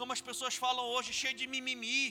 Como 0.00 0.14
as 0.14 0.22
pessoas 0.22 0.54
falam 0.54 0.86
hoje, 0.86 1.12
cheio 1.12 1.34
de 1.40 1.46
mimimi. 1.46 2.02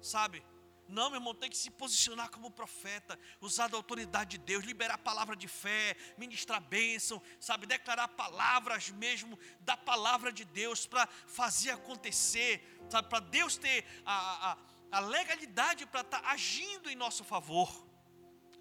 Sabe? 0.00 0.44
Não, 0.88 1.08
meu 1.08 1.18
irmão, 1.18 1.32
tem 1.32 1.48
que 1.48 1.56
se 1.56 1.70
posicionar 1.70 2.28
como 2.28 2.50
profeta, 2.50 3.16
usar 3.40 3.68
da 3.68 3.76
autoridade 3.76 4.36
de 4.36 4.38
Deus, 4.38 4.64
liberar 4.64 4.96
a 4.96 4.98
palavra 4.98 5.36
de 5.36 5.46
fé, 5.46 5.96
ministrar 6.18 6.60
bênção, 6.60 7.22
sabe, 7.38 7.66
declarar 7.66 8.08
palavras 8.08 8.90
mesmo 8.90 9.38
da 9.60 9.76
palavra 9.76 10.32
de 10.32 10.44
Deus 10.44 10.88
para 10.88 11.06
fazer 11.28 11.70
acontecer, 11.70 12.52
sabe, 12.90 13.08
para 13.08 13.20
Deus 13.20 13.56
ter 13.56 13.84
a, 14.04 14.50
a, 14.50 14.58
a 14.90 15.00
legalidade 15.00 15.86
para 15.86 16.00
estar 16.00 16.20
tá 16.20 16.30
agindo 16.30 16.90
em 16.90 16.96
nosso 16.96 17.22
favor. 17.22 17.70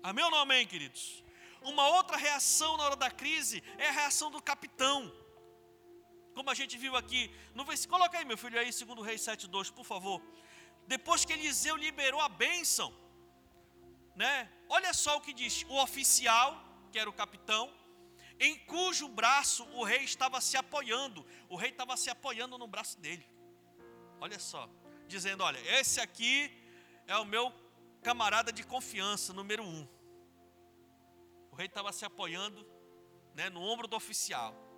Amém 0.03 0.23
ou 0.23 0.29
não 0.29 0.37
amém, 0.37 0.67
queridos? 0.67 1.23
Uma 1.63 1.87
outra 1.87 2.17
reação 2.17 2.77
na 2.77 2.83
hora 2.83 2.95
da 2.95 3.09
crise 3.09 3.63
é 3.79 3.89
a 3.89 3.93
reação 3.93 4.29
do 4.29 4.39
capitão 4.39 5.22
como 6.33 6.49
a 6.49 6.53
gente 6.53 6.77
viu 6.77 6.95
aqui 6.95 7.31
no 7.53 7.65
coloca 7.87 8.17
aí 8.17 8.25
meu 8.25 8.37
filho 8.37 8.59
aí, 8.59 8.71
segundo 8.73 9.01
Reis 9.01 9.21
7:2, 9.21 9.71
por 9.71 9.85
favor. 9.85 10.21
Depois 10.87 11.23
que 11.25 11.33
Eliseu 11.33 11.75
liberou 11.75 12.19
a 12.19 12.27
bênção, 12.27 12.93
né? 14.15 14.51
Olha 14.67 14.93
só 14.93 15.17
o 15.17 15.21
que 15.21 15.33
diz: 15.33 15.63
o 15.69 15.81
oficial, 15.81 16.49
que 16.91 16.99
era 16.99 17.09
o 17.09 17.13
capitão, 17.13 17.71
em 18.39 18.57
cujo 18.65 19.07
braço 19.07 19.63
o 19.73 19.83
rei 19.83 20.03
estava 20.03 20.41
se 20.41 20.57
apoiando, 20.57 21.25
o 21.49 21.55
rei 21.55 21.69
estava 21.69 21.95
se 21.95 22.09
apoiando 22.09 22.57
no 22.57 22.67
braço 22.67 22.99
dele. 22.99 23.25
Olha 24.19 24.39
só, 24.39 24.69
dizendo: 25.07 25.43
olha, 25.43 25.59
esse 25.79 26.01
aqui 26.01 26.51
é 27.07 27.17
o 27.17 27.25
meu 27.25 27.53
camarada 28.01 28.51
de 28.51 28.63
confiança, 28.63 29.31
número 29.33 29.63
um. 29.63 29.87
O 31.51 31.55
rei 31.55 31.67
estava 31.67 31.91
se 31.91 32.03
apoiando 32.03 32.65
né, 33.35 33.49
no 33.49 33.61
ombro 33.61 33.87
do 33.87 33.95
oficial 33.95 34.72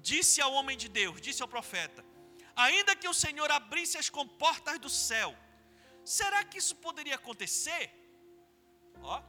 disse 0.00 0.40
ao 0.40 0.52
homem 0.52 0.76
de 0.76 0.88
Deus, 0.88 1.20
disse 1.20 1.42
ao 1.42 1.48
profeta: 1.48 2.04
Ainda 2.54 2.96
que 2.96 3.08
o 3.08 3.14
Senhor 3.14 3.50
abrisse 3.50 3.98
as 3.98 4.08
comportas 4.08 4.78
do 4.78 4.88
céu, 4.88 5.36
será 6.04 6.44
que 6.44 6.58
isso 6.58 6.76
poderia 6.76 7.14
acontecer? 7.16 7.92
Ó, 9.02 9.22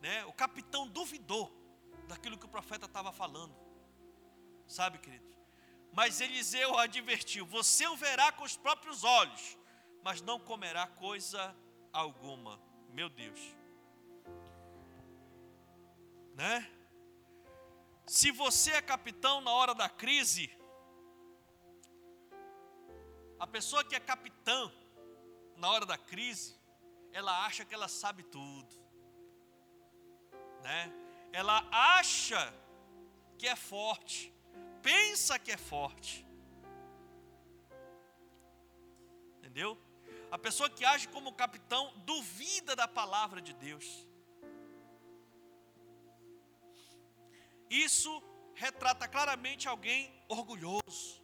né? 0.00 0.24
O 0.26 0.32
capitão 0.32 0.86
duvidou 0.88 1.52
daquilo 2.08 2.38
que 2.38 2.46
o 2.46 2.48
profeta 2.48 2.86
estava 2.86 3.12
falando, 3.12 3.54
sabe, 4.66 4.98
querido? 4.98 5.26
Mas 5.92 6.20
Eliseu 6.20 6.78
advertiu: 6.78 7.46
Você 7.46 7.86
o 7.86 7.96
verá 7.96 8.30
com 8.32 8.44
os 8.44 8.56
próprios 8.56 9.02
olhos, 9.02 9.56
mas 10.02 10.20
não 10.20 10.38
comerá 10.38 10.86
coisa 10.86 11.56
alguma. 11.92 12.60
Meu 12.90 13.08
Deus, 13.08 13.40
né? 16.34 16.70
Se 18.06 18.30
você 18.30 18.70
é 18.70 18.80
capitão 18.80 19.40
na 19.40 19.50
hora 19.50 19.74
da 19.74 19.88
crise, 19.88 20.48
a 23.38 23.46
pessoa 23.46 23.82
que 23.82 23.96
é 23.96 24.00
capitã 24.00 24.72
na 25.56 25.68
hora 25.70 25.84
da 25.84 25.98
crise, 25.98 26.56
ela 27.12 27.44
acha 27.44 27.64
que 27.64 27.74
ela 27.74 27.88
sabe 27.88 28.22
tudo, 28.22 28.74
né? 30.62 30.92
Ela 31.32 31.66
acha 31.70 32.54
que 33.36 33.48
é 33.48 33.56
forte, 33.56 34.32
pensa 34.82 35.36
que 35.38 35.50
é 35.50 35.56
forte, 35.56 36.24
entendeu? 39.38 39.76
A 40.30 40.38
pessoa 40.38 40.70
que 40.70 40.84
age 40.84 41.08
como 41.08 41.32
capitão 41.32 41.92
duvida 42.04 42.76
da 42.76 42.86
palavra 42.86 43.40
de 43.40 43.52
Deus. 43.52 44.05
Isso 47.68 48.22
retrata 48.54 49.06
claramente 49.08 49.68
alguém 49.68 50.12
orgulhoso. 50.28 51.22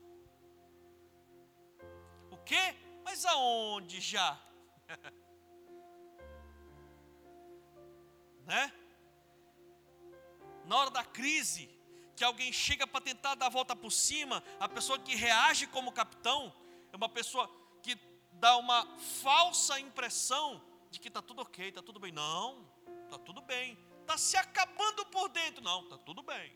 O 2.31 2.37
quê? 2.45 2.77
Mas 3.05 3.25
aonde 3.25 4.01
já? 4.01 4.41
né? 8.45 8.73
Na 10.65 10.77
hora 10.77 10.91
da 10.91 11.05
crise, 11.05 11.69
que 12.17 12.25
alguém 12.25 12.53
chega 12.53 12.87
para 12.87 13.01
tentar 13.01 13.35
dar 13.35 13.47
a 13.47 13.51
volta 13.51 13.75
por 13.75 13.91
cima, 13.91 14.45
a 14.61 14.69
pessoa 14.69 14.99
que 14.99 15.15
reage 15.15 15.67
como 15.67 15.91
capitão 15.93 16.55
é 16.93 16.97
uma 16.97 17.09
pessoa 17.09 17.51
que 17.83 17.97
dá 18.33 18.57
uma 18.57 18.87
falsa 18.99 19.81
impressão 19.81 20.63
de 20.91 21.01
que 21.01 21.09
está 21.09 21.23
tudo 21.23 21.43
ok, 21.43 21.69
está 21.69 21.83
tudo 21.83 21.99
bem. 21.99 22.13
Não, 22.13 22.69
está 23.07 23.19
tudo 23.19 23.41
bem 23.41 23.92
está 24.13 24.19
se 24.19 24.37
acabando 24.37 25.07
por 25.07 25.29
dentro. 25.29 25.63
Não, 25.63 25.83
está 25.83 25.99
tudo 25.99 26.23
bem. 26.23 26.53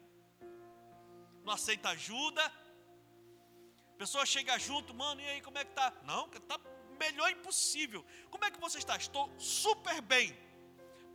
Não 1.44 1.52
aceita 1.52 1.90
ajuda. 1.90 2.44
A 2.44 3.96
pessoa 3.96 4.26
chega 4.26 4.58
junto, 4.58 4.92
mano, 4.92 5.20
e 5.20 5.26
aí 5.26 5.40
como 5.40 5.58
é 5.58 5.64
que 5.64 5.72
tá? 5.72 5.92
Não, 6.04 6.28
está 6.28 6.58
melhor 6.98 7.30
impossível. 7.30 8.04
Como 8.30 8.44
é 8.44 8.50
que 8.50 8.60
você 8.60 8.78
está? 8.78 8.96
Estou 8.96 9.32
super 9.38 10.00
bem. 10.02 10.36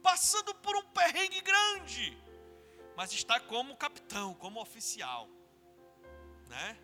Passando 0.02 0.54
por 0.56 0.76
um 0.76 0.84
perrengue 0.84 1.42
grande. 1.42 2.18
Mas 2.96 3.14
está 3.14 3.40
como 3.40 3.78
capitão, 3.78 4.34
como 4.36 4.60
oficial. 4.60 5.28
Né? 6.48 6.78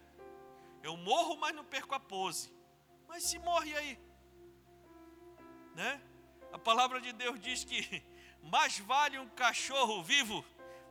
Eu 0.83 0.95
morro, 0.97 1.35
mas 1.37 1.55
não 1.55 1.65
perco 1.65 1.95
a 1.95 1.99
pose. 1.99 2.53
Mas 3.07 3.23
se 3.23 3.39
morre 3.39 3.75
aí, 3.75 3.99
né? 5.73 6.01
A 6.51 6.59
palavra 6.59 6.99
de 6.99 7.13
Deus 7.13 7.39
diz 7.39 7.63
que 7.63 8.03
mais 8.41 8.79
vale 8.79 9.19
um 9.19 9.29
cachorro 9.29 10.03
vivo 10.03 10.43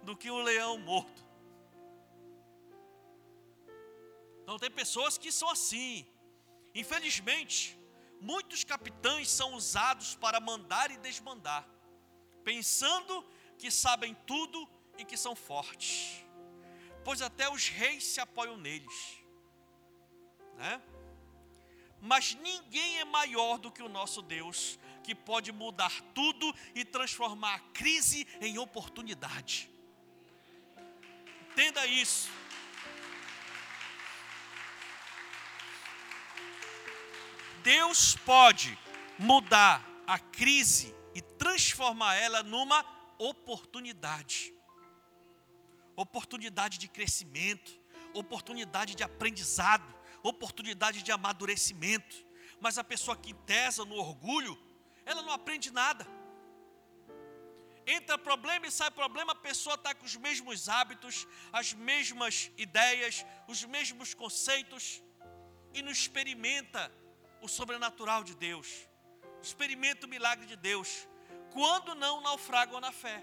do 0.02 0.16
que 0.16 0.30
um 0.30 0.42
leão 0.42 0.78
morto. 0.78 1.24
Então 4.42 4.58
tem 4.58 4.70
pessoas 4.70 5.18
que 5.18 5.32
são 5.32 5.50
assim. 5.50 6.06
Infelizmente, 6.74 7.76
muitos 8.20 8.62
capitães 8.62 9.28
são 9.30 9.54
usados 9.54 10.14
para 10.14 10.38
mandar 10.40 10.90
e 10.90 10.96
desmandar. 10.98 11.66
pensando 12.44 13.24
que 13.58 13.72
sabem 13.72 14.14
tudo 14.24 14.68
e 14.96 15.04
que 15.04 15.16
são 15.16 15.34
fortes, 15.34 16.24
pois 17.04 17.20
até 17.20 17.50
os 17.50 17.68
reis 17.68 18.04
se 18.04 18.20
apoiam 18.20 18.56
neles. 18.56 19.18
Né? 20.54 20.80
Mas 22.00 22.34
ninguém 22.34 22.98
é 22.98 23.04
maior 23.04 23.58
do 23.58 23.72
que 23.72 23.82
o 23.82 23.88
nosso 23.88 24.22
Deus, 24.22 24.78
que 25.06 25.14
pode 25.14 25.52
mudar 25.52 25.92
tudo 26.12 26.52
e 26.74 26.84
transformar 26.84 27.54
a 27.54 27.58
crise 27.72 28.26
em 28.40 28.58
oportunidade. 28.58 29.70
Entenda 31.52 31.86
isso. 31.86 32.28
Deus 37.62 38.16
pode 38.16 38.76
mudar 39.16 39.80
a 40.08 40.18
crise 40.18 40.92
e 41.14 41.22
transformar 41.22 42.16
ela 42.16 42.42
numa 42.42 42.84
oportunidade. 43.16 44.52
Oportunidade 45.94 46.78
de 46.78 46.88
crescimento, 46.88 47.80
oportunidade 48.12 48.96
de 48.96 49.04
aprendizado, 49.04 49.94
oportunidade 50.20 51.00
de 51.02 51.12
amadurecimento. 51.12 52.16
Mas 52.60 52.76
a 52.76 52.82
pessoa 52.82 53.16
que 53.16 53.32
tesa 53.32 53.84
no 53.84 53.94
orgulho, 53.94 54.65
ela 55.06 55.22
não 55.22 55.32
aprende 55.32 55.70
nada. 55.72 56.04
Entra 57.86 58.18
problema 58.18 58.66
e 58.66 58.70
sai 58.78 58.90
problema, 58.90 59.32
a 59.32 59.42
pessoa 59.48 59.76
está 59.76 59.94
com 59.94 60.04
os 60.04 60.16
mesmos 60.16 60.68
hábitos, 60.68 61.26
as 61.52 61.72
mesmas 61.72 62.50
ideias, 62.58 63.24
os 63.46 63.62
mesmos 63.64 64.12
conceitos 64.12 65.00
e 65.72 65.80
não 65.82 65.92
experimenta 65.92 66.92
o 67.40 67.48
sobrenatural 67.48 68.24
de 68.24 68.34
Deus, 68.34 68.68
experimenta 69.40 70.06
o 70.06 70.10
milagre 70.10 70.46
de 70.46 70.56
Deus, 70.56 71.06
quando 71.52 71.94
não 71.94 72.20
naufragam 72.20 72.80
na 72.80 72.90
fé. 72.90 73.22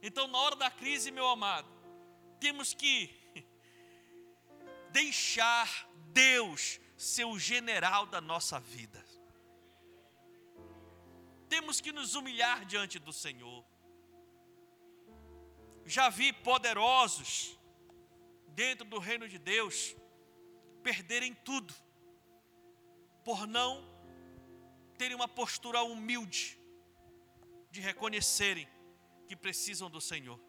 Então, 0.00 0.28
na 0.28 0.38
hora 0.38 0.54
da 0.54 0.70
crise, 0.70 1.10
meu 1.10 1.26
amado, 1.26 1.68
temos 2.38 2.72
que 2.72 3.12
deixar 4.92 5.88
Deus 6.12 6.78
ser 6.96 7.24
o 7.24 7.38
general 7.38 8.06
da 8.06 8.20
nossa 8.20 8.58
vida. 8.58 9.04
Temos 11.48 11.80
que 11.80 11.92
nos 11.92 12.14
humilhar 12.14 12.64
diante 12.64 12.98
do 12.98 13.12
Senhor. 13.12 13.64
Já 15.84 16.08
vi 16.08 16.32
poderosos 16.32 17.56
dentro 18.48 18.86
do 18.86 18.98
reino 18.98 19.28
de 19.28 19.38
Deus 19.38 19.94
perderem 20.82 21.34
tudo 21.34 21.74
por 23.24 23.46
não 23.46 23.84
terem 24.96 25.14
uma 25.14 25.28
postura 25.28 25.82
humilde 25.82 26.58
de 27.70 27.80
reconhecerem 27.80 28.66
que 29.28 29.36
precisam 29.36 29.90
do 29.90 30.00
Senhor. 30.00 30.40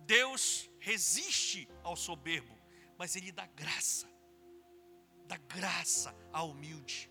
Deus 0.00 0.68
resiste 0.80 1.68
ao 1.82 1.96
soberbo, 1.96 2.59
mas 3.00 3.16
Ele 3.16 3.32
dá 3.32 3.46
graça, 3.46 4.06
dá 5.24 5.38
graça 5.38 6.14
ao 6.34 6.50
humilde, 6.50 7.10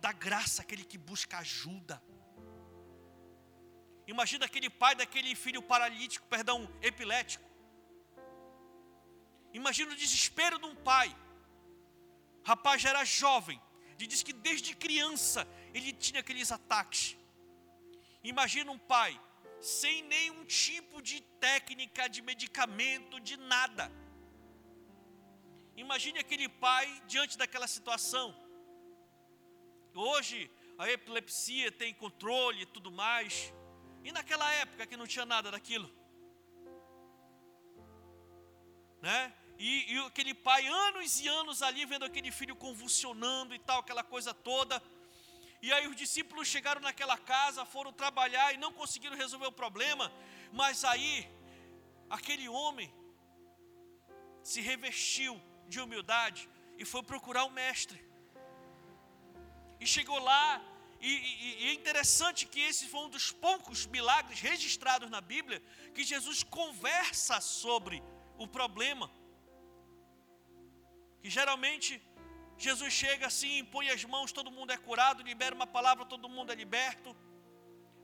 dá 0.00 0.10
graça 0.10 0.62
àquele 0.62 0.84
que 0.84 0.98
busca 0.98 1.38
ajuda. 1.38 2.02
Imagina 4.08 4.46
aquele 4.46 4.68
pai 4.68 4.96
daquele 4.96 5.36
filho 5.36 5.62
paralítico, 5.62 6.26
perdão, 6.26 6.68
epilético. 6.82 7.48
Imagina 9.52 9.92
o 9.92 9.96
desespero 10.04 10.58
de 10.58 10.66
um 10.66 10.74
pai. 10.74 11.16
Rapaz 12.44 12.82
já 12.82 12.90
era 12.90 13.04
jovem, 13.04 13.62
e 14.00 14.08
diz 14.08 14.24
que 14.24 14.32
desde 14.32 14.74
criança 14.74 15.46
ele 15.72 15.92
tinha 15.92 16.22
aqueles 16.22 16.50
ataques. 16.50 17.16
Imagina 18.24 18.72
um 18.72 18.80
pai 18.94 19.12
sem 19.60 20.02
nenhum 20.02 20.44
tipo 20.44 21.00
de 21.00 21.20
técnica, 21.48 22.08
de 22.08 22.20
medicamento, 22.20 23.20
de 23.20 23.36
nada. 23.36 23.92
Imagine 25.76 26.18
aquele 26.20 26.48
pai 26.48 26.86
diante 27.06 27.36
daquela 27.36 27.66
situação. 27.66 28.34
Hoje 29.94 30.50
a 30.78 30.90
epilepsia 30.90 31.70
tem 31.72 31.92
controle 31.94 32.62
e 32.62 32.66
tudo 32.66 32.90
mais. 32.90 33.52
E 34.04 34.12
naquela 34.12 34.50
época 34.52 34.86
que 34.86 34.96
não 34.96 35.06
tinha 35.06 35.24
nada 35.24 35.50
daquilo. 35.50 35.90
Né? 39.00 39.34
E, 39.58 39.94
e, 39.94 39.98
aquele 40.06 40.34
pai, 40.34 40.66
anos 40.66 41.20
e 41.20 41.28
anos 41.28 41.62
ali, 41.62 41.84
vendo 41.84 42.04
aquele 42.04 42.30
filho 42.30 42.56
convulsionando 42.56 43.54
e 43.54 43.58
tal, 43.58 43.80
aquela 43.80 44.02
coisa 44.02 44.32
toda. 44.32 44.82
E 45.62 45.72
aí 45.72 45.86
os 45.86 45.96
discípulos 45.96 46.48
chegaram 46.48 46.80
naquela 46.80 47.16
casa, 47.16 47.64
foram 47.64 47.92
trabalhar 47.92 48.52
e 48.52 48.58
não 48.58 48.72
conseguiram 48.72 49.16
resolver 49.16 49.46
o 49.46 49.52
problema. 49.52 50.12
Mas 50.52 50.84
aí, 50.84 51.28
aquele 52.10 52.48
homem 52.48 52.92
se 54.42 54.60
revestiu 54.60 55.40
de 55.68 55.80
humildade 55.80 56.48
e 56.78 56.84
foi 56.84 57.02
procurar 57.02 57.44
o 57.44 57.50
mestre. 57.50 58.02
E 59.80 59.86
chegou 59.86 60.18
lá, 60.18 60.62
e, 61.00 61.12
e, 61.12 61.64
e, 61.64 61.68
é 61.68 61.72
interessante 61.74 62.46
que 62.46 62.60
esse 62.60 62.88
foi 62.88 63.00
um 63.00 63.10
dos 63.10 63.30
poucos 63.30 63.86
milagres 63.86 64.40
registrados 64.40 65.10
na 65.10 65.20
Bíblia 65.20 65.62
que 65.94 66.02
Jesus 66.02 66.42
conversa 66.42 67.40
sobre 67.40 68.02
o 68.38 68.46
problema. 68.46 69.10
Que 71.20 71.28
geralmente 71.28 72.00
Jesus 72.56 72.92
chega 72.92 73.26
assim, 73.26 73.58
impõe 73.58 73.90
as 73.90 74.04
mãos, 74.04 74.32
todo 74.32 74.50
mundo 74.50 74.72
é 74.72 74.76
curado, 74.76 75.22
libera 75.22 75.54
uma 75.54 75.66
palavra, 75.66 76.04
todo 76.04 76.28
mundo 76.28 76.52
é 76.52 76.54
liberto, 76.54 77.14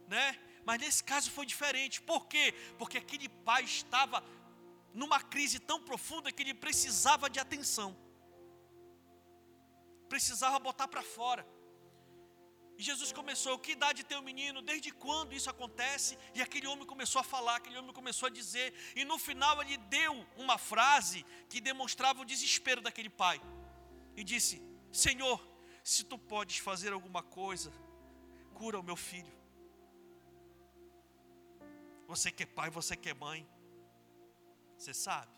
né? 0.09 0.38
Mas 0.64 0.81
nesse 0.81 1.03
caso 1.03 1.31
foi 1.31 1.46
diferente. 1.46 2.03
Por 2.03 2.27
quê? 2.27 2.53
Porque 2.79 2.99
aquele 2.99 3.29
pai 3.29 3.64
estava 3.64 4.23
numa 4.92 5.20
crise 5.20 5.59
tão 5.59 5.81
profunda 5.81 6.33
que 6.33 6.42
ele 6.42 6.55
precisava 6.55 7.29
de 7.31 7.38
atenção. 7.38 7.96
Precisava 10.09 10.59
botar 10.59 10.88
para 10.88 11.03
fora. 11.03 11.46
E 12.76 12.83
Jesus 12.83 13.12
começou, 13.12 13.59
que 13.59 13.72
idade 13.72 14.03
tem 14.03 14.16
o 14.16 14.22
menino? 14.22 14.62
Desde 14.62 14.90
quando 14.90 15.35
isso 15.35 15.50
acontece? 15.50 16.18
E 16.35 16.40
aquele 16.40 16.66
homem 16.66 16.87
começou 16.87 17.20
a 17.20 17.22
falar, 17.22 17.57
aquele 17.57 17.76
homem 17.79 17.92
começou 17.92 18.26
a 18.26 18.31
dizer, 18.31 18.72
e 18.96 19.05
no 19.05 19.18
final 19.18 19.61
ele 19.62 19.76
deu 19.76 20.26
uma 20.37 20.57
frase 20.57 21.24
que 21.48 21.61
demonstrava 21.61 22.22
o 22.22 22.24
desespero 22.24 22.81
daquele 22.81 23.11
pai 23.11 23.40
e 24.16 24.24
disse: 24.24 24.62
Senhor, 24.90 25.38
se 25.85 26.05
tu 26.05 26.16
podes 26.18 26.57
fazer 26.59 26.92
alguma 26.92 27.22
coisa, 27.22 27.70
cura 28.55 28.81
o 28.81 28.83
meu 28.83 28.96
filho. 28.96 29.33
Você 32.07 32.33
que 32.33 32.44
é 32.44 32.46
pai, 32.46 32.70
você 32.70 32.96
que 32.96 33.11
é 33.11 33.14
mãe, 33.14 33.46
você 34.81 34.95
sabe. 34.95 35.31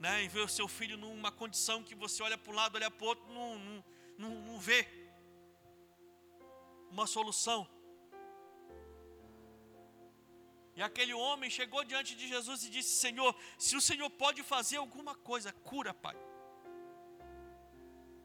Né, 0.00 0.24
e 0.24 0.28
ver 0.28 0.40
o 0.40 0.48
seu 0.48 0.66
filho 0.66 0.96
numa 0.96 1.30
condição 1.30 1.82
que 1.82 1.94
você 1.94 2.22
olha 2.22 2.36
para 2.36 2.52
um 2.52 2.56
lado, 2.56 2.76
olha 2.76 2.90
para 2.90 3.04
o 3.04 3.08
outro, 3.08 3.26
não, 3.32 3.58
não, 3.58 3.84
não, 4.18 4.30
não 4.48 4.58
vê 4.58 4.86
uma 6.90 7.06
solução. 7.06 7.68
E 10.76 10.82
aquele 10.82 11.14
homem 11.14 11.48
chegou 11.48 11.84
diante 11.84 12.14
de 12.16 12.26
Jesus 12.26 12.64
e 12.64 12.70
disse: 12.70 12.96
Senhor, 12.96 13.34
se 13.56 13.76
o 13.76 13.80
Senhor 13.80 14.10
pode 14.10 14.42
fazer 14.42 14.78
alguma 14.78 15.14
coisa, 15.14 15.52
cura, 15.52 15.94
Pai. 15.94 16.16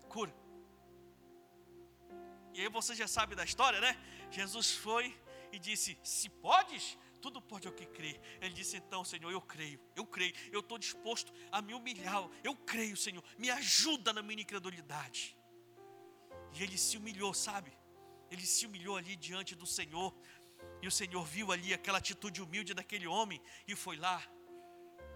Cura. 0.08 0.34
E 2.54 2.62
aí 2.62 2.70
você 2.70 2.96
já 2.96 3.08
sabe 3.08 3.36
da 3.36 3.44
história, 3.44 3.80
né? 3.80 3.96
Jesus 4.32 4.72
foi 4.72 5.16
e 5.52 5.60
disse: 5.60 5.98
Se 6.04 6.30
podes, 6.30 6.98
tudo 7.22 7.42
pode 7.42 7.68
ao 7.68 7.74
que 7.74 7.86
crê. 7.86 8.20
Ele 8.42 8.54
disse: 8.54 8.78
Então, 8.78 9.04
Senhor, 9.04 9.32
eu 9.32 9.42
creio, 9.42 9.80
eu 9.96 10.06
creio, 10.06 10.34
eu 10.52 10.60
estou 10.60 10.78
disposto 10.78 11.34
a 11.52 11.62
me 11.62 11.74
humilhar. 11.74 12.30
Eu 12.44 12.56
creio, 12.56 12.96
Senhor, 12.96 13.24
me 13.38 13.50
ajuda 13.50 14.14
na 14.14 14.22
minha 14.22 14.42
incredulidade. 14.42 15.38
E 16.54 16.64
ele 16.64 16.78
se 16.78 16.98
humilhou, 16.98 17.34
sabe? 17.34 17.72
Ele 18.32 18.46
se 18.46 18.66
humilhou 18.66 18.96
ali 18.96 19.16
diante 19.16 19.56
do 19.56 19.66
Senhor, 19.66 20.16
e 20.82 20.88
o 20.88 20.92
Senhor 20.92 21.26
viu 21.26 21.52
ali 21.52 21.74
aquela 21.74 21.98
atitude 21.98 22.42
humilde 22.42 22.74
daquele 22.74 23.08
homem 23.08 23.42
e 23.68 23.76
foi 23.76 23.98
lá 23.98 24.22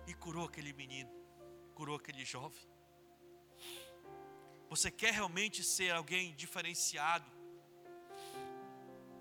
e 0.07 0.13
curou 0.13 0.45
aquele 0.45 0.73
menino, 0.73 1.11
curou 1.73 1.95
aquele 1.95 2.25
jovem. 2.25 2.61
Você 4.69 4.89
quer 4.89 5.13
realmente 5.13 5.63
ser 5.63 5.91
alguém 5.91 6.35
diferenciado? 6.35 7.29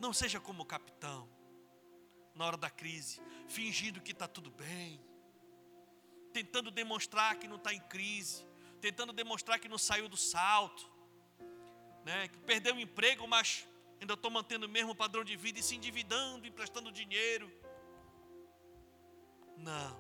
Não 0.03 0.12
seja 0.12 0.40
como 0.40 0.64
o 0.64 0.66
capitão, 0.66 1.28
na 2.34 2.44
hora 2.44 2.57
da 2.57 2.68
crise, 2.68 3.20
fingindo 3.46 4.00
que 4.00 4.11
está 4.11 4.26
tudo 4.26 4.50
bem, 4.50 5.00
tentando 6.32 6.72
demonstrar 6.72 7.36
que 7.36 7.46
não 7.46 7.55
está 7.55 7.72
em 7.72 7.78
crise, 7.82 8.44
tentando 8.80 9.12
demonstrar 9.12 9.61
que 9.61 9.68
não 9.68 9.78
saiu 9.78 10.09
do 10.09 10.16
salto, 10.16 10.90
né, 12.05 12.26
que 12.26 12.38
perdeu 12.40 12.74
o 12.74 12.80
emprego, 12.80 13.28
mas 13.28 13.68
ainda 14.00 14.14
estou 14.14 14.28
mantendo 14.28 14.66
o 14.66 14.68
mesmo 14.68 14.92
padrão 14.92 15.22
de 15.22 15.36
vida 15.36 15.61
e 15.61 15.62
se 15.62 15.76
endividando, 15.76 16.48
emprestando 16.48 16.90
dinheiro. 16.90 17.48
Não. 19.57 19.96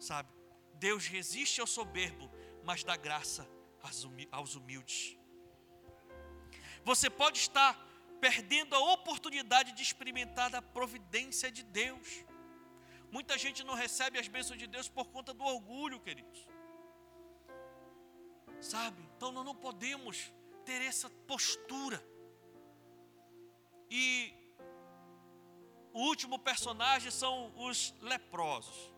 Sabe, 0.00 0.32
Deus 0.74 1.06
resiste 1.06 1.60
ao 1.60 1.66
soberbo, 1.68 2.28
mas 2.64 2.82
dá 2.82 2.96
graça 2.96 3.48
aos 4.32 4.56
humildes. 4.56 5.16
Você 6.84 7.08
pode 7.08 7.38
estar 7.38 7.72
perdendo 8.20 8.74
a 8.74 8.92
oportunidade 8.92 9.72
de 9.72 9.82
experimentar 9.82 10.54
a 10.54 10.62
providência 10.62 11.50
de 11.50 11.62
Deus. 11.62 12.24
Muita 13.10 13.38
gente 13.38 13.62
não 13.62 13.74
recebe 13.74 14.18
as 14.18 14.28
bênçãos 14.28 14.58
de 14.58 14.66
Deus 14.66 14.88
por 14.88 15.06
conta 15.08 15.32
do 15.32 15.44
orgulho, 15.44 16.00
queridos. 16.00 16.46
Sabe? 18.60 19.02
Então 19.16 19.30
nós 19.30 19.44
não 19.44 19.54
podemos 19.54 20.32
ter 20.64 20.80
essa 20.82 21.08
postura. 21.08 22.02
E 23.90 24.34
o 25.92 26.00
último 26.00 26.38
personagem 26.38 27.10
são 27.10 27.52
os 27.56 27.94
leprosos. 28.00 28.92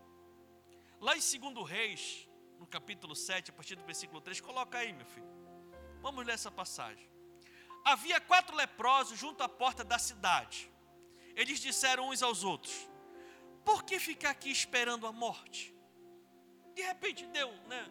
Lá 1.00 1.14
em 1.16 1.20
2 1.20 1.68
Reis, 1.68 2.28
no 2.58 2.66
capítulo 2.66 3.14
7, 3.14 3.50
a 3.50 3.54
partir 3.54 3.76
do 3.76 3.84
versículo 3.84 4.20
3, 4.20 4.40
coloca 4.40 4.78
aí, 4.78 4.92
meu 4.92 5.06
filho. 5.06 5.28
Vamos 6.00 6.24
ler 6.24 6.32
essa 6.32 6.50
passagem. 6.50 7.15
Havia 7.92 8.20
quatro 8.20 8.56
leprosos 8.56 9.16
junto 9.16 9.44
à 9.44 9.48
porta 9.48 9.84
da 9.84 9.96
cidade. 9.96 10.68
Eles 11.36 11.60
disseram 11.60 12.08
uns 12.08 12.20
aos 12.20 12.42
outros: 12.42 12.74
Por 13.64 13.84
que 13.84 14.00
ficar 14.00 14.30
aqui 14.30 14.50
esperando 14.50 15.06
a 15.06 15.12
morte? 15.12 15.72
De 16.74 16.82
repente 16.82 17.24
deu, 17.26 17.52
né? 17.68 17.82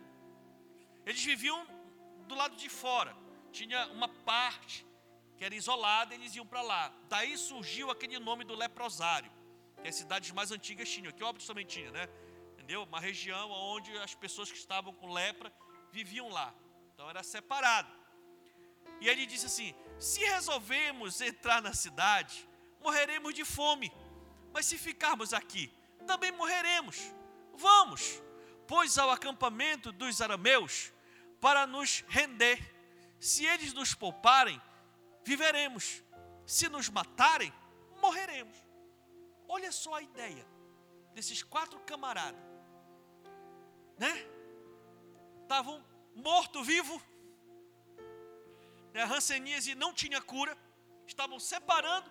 Eles 1.05 1.23
viviam 1.23 1.65
do 2.27 2.35
lado 2.35 2.57
de 2.57 2.67
fora. 2.67 3.15
Tinha 3.53 3.87
uma 3.87 4.09
parte 4.09 4.85
que 5.37 5.45
era 5.45 5.55
isolada, 5.55 6.13
eles 6.13 6.35
iam 6.35 6.45
para 6.45 6.61
lá. 6.61 6.93
Daí 7.07 7.37
surgiu 7.37 7.89
aquele 7.89 8.19
nome 8.19 8.43
do 8.43 8.53
leprosário, 8.53 9.31
que 9.81 9.87
as 9.87 9.95
cidades 9.95 10.31
mais 10.31 10.51
antigas 10.51 10.89
tinham, 10.89 11.13
que 11.13 11.23
óbvio 11.23 11.47
também 11.47 11.65
tinha, 11.65 11.89
né? 11.91 12.09
Entendeu? 12.51 12.83
Uma 12.83 12.99
região 12.99 13.49
onde 13.49 13.97
as 13.99 14.13
pessoas 14.13 14.51
que 14.51 14.57
estavam 14.57 14.93
com 14.93 15.13
lepra 15.13 15.53
viviam 15.89 16.27
lá. 16.27 16.53
Então 16.93 17.09
era 17.09 17.23
separado. 17.23 17.89
E 18.99 19.07
ele 19.07 19.25
disse 19.25 19.45
assim: 19.45 19.73
se 19.99 20.19
resolvemos 20.25 21.21
entrar 21.21 21.61
na 21.61 21.73
cidade, 21.73 22.47
morreremos 22.81 23.33
de 23.33 23.45
fome. 23.45 23.91
Mas 24.53 24.65
se 24.65 24.77
ficarmos 24.77 25.33
aqui, 25.33 25.71
também 26.05 26.31
morreremos. 26.31 27.13
Vamos, 27.53 28.21
pois 28.67 28.97
ao 28.97 29.09
acampamento 29.09 29.91
dos 29.91 30.21
arameus, 30.21 30.93
para 31.41 31.67
nos 31.67 32.03
render. 32.07 32.73
Se 33.19 33.45
eles 33.45 33.73
nos 33.73 33.93
pouparem, 33.93 34.61
viveremos. 35.23 36.03
Se 36.45 36.69
nos 36.69 36.89
matarem, 36.89 37.53
morreremos. 38.01 38.57
Olha 39.47 39.71
só 39.71 39.95
a 39.95 40.01
ideia 40.01 40.45
desses 41.13 41.41
quatro 41.41 41.79
camaradas, 41.81 42.41
né? 43.97 44.27
Estavam 45.41 45.83
morto 46.15 46.63
vivo, 46.63 47.01
né? 48.95 49.03
Hanseníase 49.03 49.75
não 49.75 49.93
tinha 49.93 50.21
cura, 50.21 50.57
estavam 51.05 51.37
separando, 51.37 52.09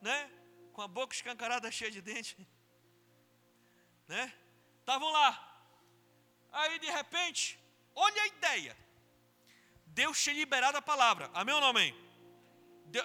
né? 0.00 0.30
Com 0.72 0.80
a 0.80 0.86
boca 0.86 1.12
escancarada 1.12 1.68
cheia 1.78 1.90
de 1.90 2.00
dente, 2.00 2.38
né? 4.06 4.32
Estavam 4.78 5.10
lá. 5.10 5.30
Aí 6.52 6.78
de 6.78 6.88
repente, 6.88 7.58
olha 7.92 8.22
a 8.22 8.26
ideia. 8.28 8.76
Deus 9.86 10.22
tinha 10.22 10.36
liberado 10.36 10.78
a 10.78 10.82
palavra. 10.82 11.28
Amém 11.34 11.54
ou 11.56 11.60
não 11.60 11.70
amém? 11.70 11.92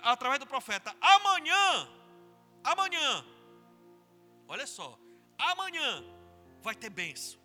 através 0.03 0.39
do 0.39 0.45
profeta, 0.45 0.95
amanhã, 1.01 1.89
amanhã, 2.63 3.25
olha 4.47 4.67
só, 4.67 4.97
amanhã 5.39 6.03
vai 6.61 6.75
ter 6.75 6.91
benção. 6.91 7.41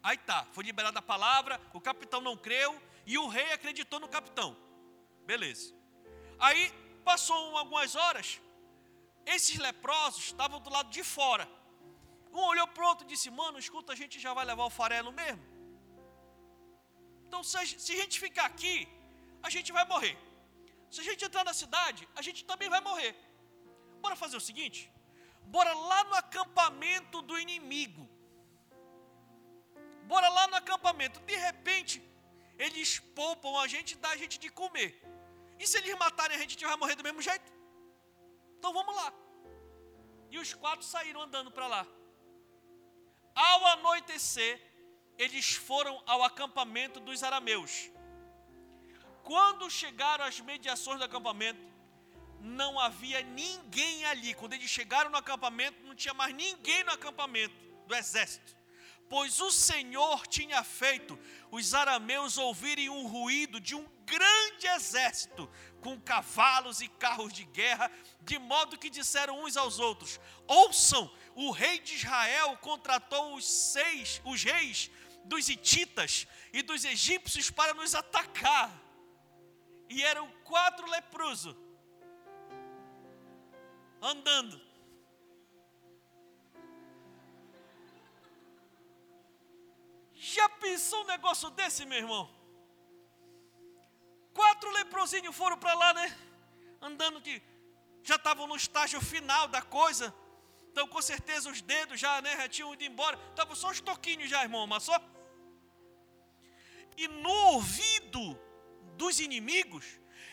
Aí 0.00 0.16
tá, 0.16 0.46
foi 0.52 0.62
liberada 0.62 1.00
a 1.00 1.02
palavra, 1.02 1.60
o 1.74 1.80
capitão 1.80 2.20
não 2.20 2.36
creu 2.36 2.80
e 3.04 3.18
o 3.18 3.26
rei 3.26 3.52
acreditou 3.52 3.98
no 3.98 4.08
capitão. 4.08 4.67
Beleza. 5.30 5.66
Aí 6.46 6.62
passou 7.08 7.38
algumas 7.60 7.94
horas, 8.02 8.28
esses 9.34 9.56
leprosos 9.66 10.22
estavam 10.30 10.58
do 10.66 10.70
lado 10.76 10.90
de 10.96 11.02
fora. 11.16 11.46
Um 12.36 12.42
olhou 12.52 12.66
para 12.74 12.82
o 12.84 12.88
outro 12.90 13.04
e 13.06 13.10
disse: 13.12 13.28
Mano, 13.40 13.58
escuta, 13.64 13.92
a 13.92 13.98
gente 14.00 14.16
já 14.24 14.32
vai 14.38 14.44
levar 14.50 14.64
o 14.68 14.76
farelo 14.78 15.10
mesmo. 15.20 15.44
Então, 17.26 17.40
se 17.50 17.56
a 17.94 17.98
gente 18.00 18.16
ficar 18.26 18.46
aqui, 18.52 18.76
a 19.46 19.50
gente 19.54 19.70
vai 19.78 19.84
morrer. 19.92 20.16
Se 20.92 21.00
a 21.02 21.06
gente 21.08 21.22
entrar 21.26 21.44
na 21.50 21.54
cidade, 21.62 22.02
a 22.20 22.22
gente 22.26 22.42
também 22.50 22.70
vai 22.74 22.80
morrer. 22.88 23.12
Bora 24.04 24.16
fazer 24.22 24.38
o 24.38 24.46
seguinte: 24.48 24.80
bora 25.56 25.74
lá 25.90 26.00
no 26.04 26.14
acampamento 26.22 27.20
do 27.30 27.36
inimigo. 27.44 28.06
Bora 30.14 30.30
lá 30.38 30.46
no 30.52 30.56
acampamento. 30.62 31.20
De 31.32 31.36
repente, 31.48 31.96
eles 32.66 32.90
poupam 33.20 33.54
a 33.64 33.68
gente 33.76 33.92
e 33.92 34.02
dá 34.06 34.10
a 34.16 34.20
gente 34.24 34.38
de 34.46 34.50
comer. 34.62 34.90
E 35.58 35.66
se 35.66 35.78
eles 35.78 35.94
matarem 35.98 36.36
a 36.36 36.40
gente, 36.40 36.50
a 36.50 36.52
gente 36.52 36.66
vai 36.66 36.76
morrer 36.76 36.94
do 36.94 37.02
mesmo 37.02 37.20
jeito? 37.20 37.52
Então 38.58 38.72
vamos 38.72 38.94
lá. 38.94 39.12
E 40.30 40.38
os 40.38 40.54
quatro 40.54 40.84
saíram 40.84 41.22
andando 41.22 41.50
para 41.50 41.66
lá. 41.66 41.86
Ao 43.34 43.66
anoitecer, 43.66 44.60
eles 45.16 45.54
foram 45.54 46.02
ao 46.06 46.22
acampamento 46.22 47.00
dos 47.00 47.22
arameus. 47.22 47.90
Quando 49.22 49.70
chegaram 49.70 50.24
às 50.24 50.40
mediações 50.40 50.98
do 50.98 51.04
acampamento, 51.04 51.60
não 52.40 52.78
havia 52.78 53.20
ninguém 53.22 54.04
ali. 54.06 54.34
Quando 54.34 54.52
eles 54.52 54.70
chegaram 54.70 55.10
no 55.10 55.16
acampamento, 55.16 55.82
não 55.84 55.94
tinha 55.94 56.14
mais 56.14 56.34
ninguém 56.34 56.84
no 56.84 56.92
acampamento 56.92 57.54
do 57.86 57.94
exército. 57.94 58.56
Pois 59.08 59.40
o 59.40 59.50
Senhor 59.50 60.26
tinha 60.26 60.62
feito 60.62 61.18
os 61.50 61.74
arameus 61.74 62.36
ouvirem 62.38 62.88
um 62.90 63.06
ruído 63.06 63.58
de 63.60 63.74
um 63.74 63.97
grande 64.08 64.66
exército, 64.66 65.48
com 65.80 66.00
cavalos 66.00 66.80
e 66.80 66.88
carros 66.88 67.32
de 67.32 67.44
guerra, 67.44 67.90
de 68.22 68.38
modo 68.38 68.78
que 68.78 68.90
disseram 68.90 69.44
uns 69.44 69.56
aos 69.56 69.78
outros: 69.78 70.18
Ouçam, 70.46 71.10
o 71.34 71.50
rei 71.50 71.78
de 71.78 71.94
Israel 71.94 72.56
contratou 72.58 73.34
os 73.34 73.44
seis, 73.46 74.20
os 74.24 74.42
reis 74.42 74.90
dos 75.24 75.48
hititas 75.48 76.26
e 76.52 76.62
dos 76.62 76.84
egípcios 76.84 77.50
para 77.50 77.74
nos 77.74 77.94
atacar 77.94 78.72
e 79.88 80.02
eram 80.02 80.30
quatro 80.44 80.88
leprosos 80.90 81.54
andando. 84.00 84.60
Já 90.14 90.48
pensou 90.48 91.02
um 91.02 91.06
negócio 91.06 91.48
desse, 91.50 91.86
meu 91.86 91.98
irmão? 91.98 92.37
Quatro 94.38 94.70
leprosinhos 94.70 95.34
foram 95.34 95.58
para 95.58 95.74
lá, 95.74 95.92
né? 95.92 96.16
Andando 96.80 97.20
que 97.20 97.42
já 98.04 98.14
estavam 98.14 98.46
no 98.46 98.54
estágio 98.54 99.00
final 99.00 99.48
da 99.48 99.60
coisa. 99.60 100.14
Então, 100.70 100.86
com 100.86 101.02
certeza, 101.02 101.50
os 101.50 101.60
dedos 101.60 101.98
já, 101.98 102.22
né, 102.22 102.36
já 102.36 102.48
tinham 102.48 102.72
ido 102.72 102.84
embora. 102.84 103.18
Estavam 103.30 103.56
só 103.56 103.68
os 103.68 103.80
toquinhos 103.80 104.30
já, 104.30 104.44
irmão, 104.44 104.64
mas 104.64 104.84
só. 104.84 104.96
E 106.96 107.08
no 107.08 107.32
ouvido 107.54 108.40
dos 108.96 109.18
inimigos 109.18 109.84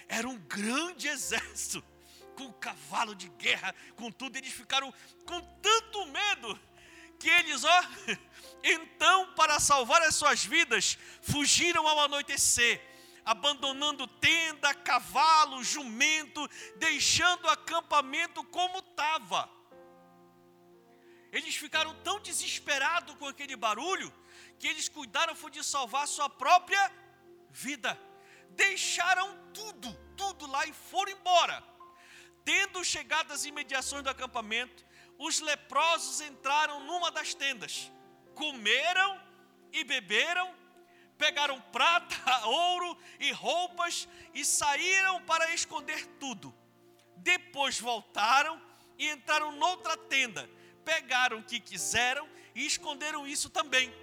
era 0.07 0.29
um 0.29 0.37
grande 0.37 1.07
exército, 1.07 1.83
com 2.37 2.53
cavalo 2.53 3.15
de 3.15 3.27
guerra, 3.29 3.73
com 3.95 4.11
tudo. 4.11 4.37
Eles 4.37 4.53
ficaram 4.53 4.93
com 5.25 5.41
tanto 5.41 6.05
medo 6.05 6.59
que 7.19 7.27
eles, 7.27 7.63
ó, 7.63 7.83
então, 8.63 9.33
para 9.33 9.59
salvar 9.59 10.03
as 10.03 10.13
suas 10.13 10.45
vidas, 10.45 10.95
fugiram 11.23 11.87
ao 11.87 12.01
anoitecer, 12.01 12.93
abandonando 13.25 14.07
tenda, 14.07 14.73
cavalo, 14.73 15.63
jumento, 15.63 16.47
deixando 16.77 17.45
o 17.45 17.49
acampamento 17.49 18.43
como 18.45 18.79
estava. 18.79 19.49
Eles 21.31 21.55
ficaram 21.55 21.93
tão 22.03 22.19
desesperados 22.21 23.15
com 23.15 23.27
aquele 23.27 23.55
barulho 23.55 24.13
que 24.59 24.67
eles 24.67 24.87
cuidaram 24.87 25.35
foi 25.35 25.51
de 25.51 25.63
salvar 25.63 26.07
sua 26.07 26.29
própria 26.29 26.91
vida 27.49 27.99
deixaram 28.55 29.37
tudo, 29.53 29.93
tudo 30.17 30.47
lá 30.47 30.65
e 30.65 30.73
foram 30.73 31.11
embora. 31.11 31.63
Tendo 32.43 32.83
chegado 32.83 33.31
às 33.31 33.45
imediações 33.45 34.03
do 34.03 34.09
acampamento, 34.09 34.85
os 35.17 35.39
leprosos 35.39 36.21
entraram 36.21 36.79
numa 36.85 37.11
das 37.11 37.33
tendas, 37.33 37.91
comeram 38.33 39.21
e 39.71 39.83
beberam, 39.83 40.53
pegaram 41.17 41.59
prata, 41.61 42.15
ouro 42.47 42.97
e 43.19 43.31
roupas 43.31 44.07
e 44.33 44.43
saíram 44.43 45.21
para 45.23 45.53
esconder 45.53 46.05
tudo. 46.19 46.53
Depois 47.17 47.79
voltaram 47.79 48.61
e 48.97 49.09
entraram 49.09 49.51
noutra 49.53 49.97
tenda, 49.97 50.49
pegaram 50.83 51.39
o 51.39 51.43
que 51.43 51.59
quiseram 51.59 52.27
e 52.53 52.65
esconderam 52.65 53.27
isso 53.27 53.49
também. 53.49 53.93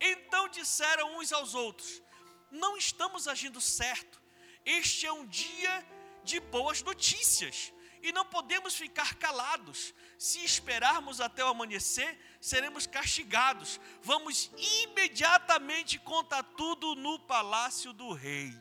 Então 0.00 0.48
disseram 0.48 1.18
uns 1.18 1.32
aos 1.32 1.54
outros: 1.54 2.02
não 2.50 2.76
estamos 2.76 3.26
agindo 3.28 3.60
certo. 3.60 4.20
Este 4.64 5.06
é 5.06 5.12
um 5.12 5.26
dia 5.26 5.86
de 6.24 6.40
boas 6.40 6.82
notícias. 6.82 7.72
E 8.02 8.12
não 8.12 8.24
podemos 8.24 8.74
ficar 8.74 9.14
calados. 9.14 9.94
Se 10.18 10.44
esperarmos 10.44 11.20
até 11.20 11.44
o 11.44 11.48
amanhecer, 11.48 12.18
seremos 12.46 12.86
castigados. 12.86 13.80
Vamos 14.02 14.52
imediatamente 14.56 15.98
contar 15.98 16.44
tudo 16.60 16.94
no 16.94 17.18
palácio 17.18 17.92
do 17.92 18.12
rei. 18.12 18.56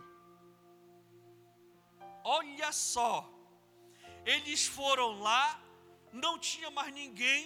Olha 2.24 2.72
só, 2.72 3.14
eles 4.26 4.66
foram 4.66 5.22
lá, 5.22 5.62
não 6.12 6.40
tinha 6.40 6.72
mais 6.72 6.92
ninguém, 6.92 7.42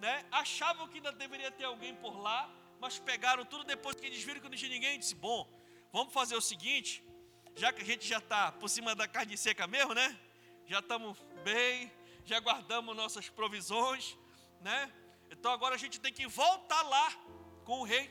né? 0.00 0.24
achavam 0.32 0.88
que 0.88 0.96
ainda 0.96 1.12
deveria 1.12 1.50
ter 1.50 1.64
alguém 1.64 1.94
por 1.96 2.18
lá, 2.18 2.50
mas 2.80 2.98
pegaram 2.98 3.44
tudo 3.44 3.62
depois 3.62 3.94
que 3.94 4.06
eles 4.06 4.22
viram 4.22 4.40
que 4.40 4.48
não 4.48 4.56
tinha 4.56 4.70
ninguém. 4.70 4.98
Disse: 4.98 5.14
Bom, 5.14 5.46
vamos 5.92 6.14
fazer 6.14 6.34
o 6.34 6.40
seguinte, 6.40 7.04
já 7.54 7.70
que 7.74 7.82
a 7.82 7.84
gente 7.84 8.08
já 8.08 8.20
está 8.24 8.50
por 8.52 8.70
cima 8.70 8.94
da 8.94 9.06
carne 9.06 9.36
seca 9.36 9.66
mesmo, 9.66 9.92
né? 9.92 10.18
Já 10.64 10.78
estamos 10.78 11.18
bem, 11.44 11.92
já 12.24 12.40
guardamos 12.40 12.96
nossas 12.96 13.28
provisões, 13.28 14.16
né? 14.62 14.90
Então 15.32 15.50
agora 15.50 15.74
a 15.74 15.78
gente 15.78 16.00
tem 16.00 16.12
que 16.12 16.26
voltar 16.26 16.82
lá 16.82 17.12
com 17.64 17.80
o 17.80 17.84
rei, 17.84 18.08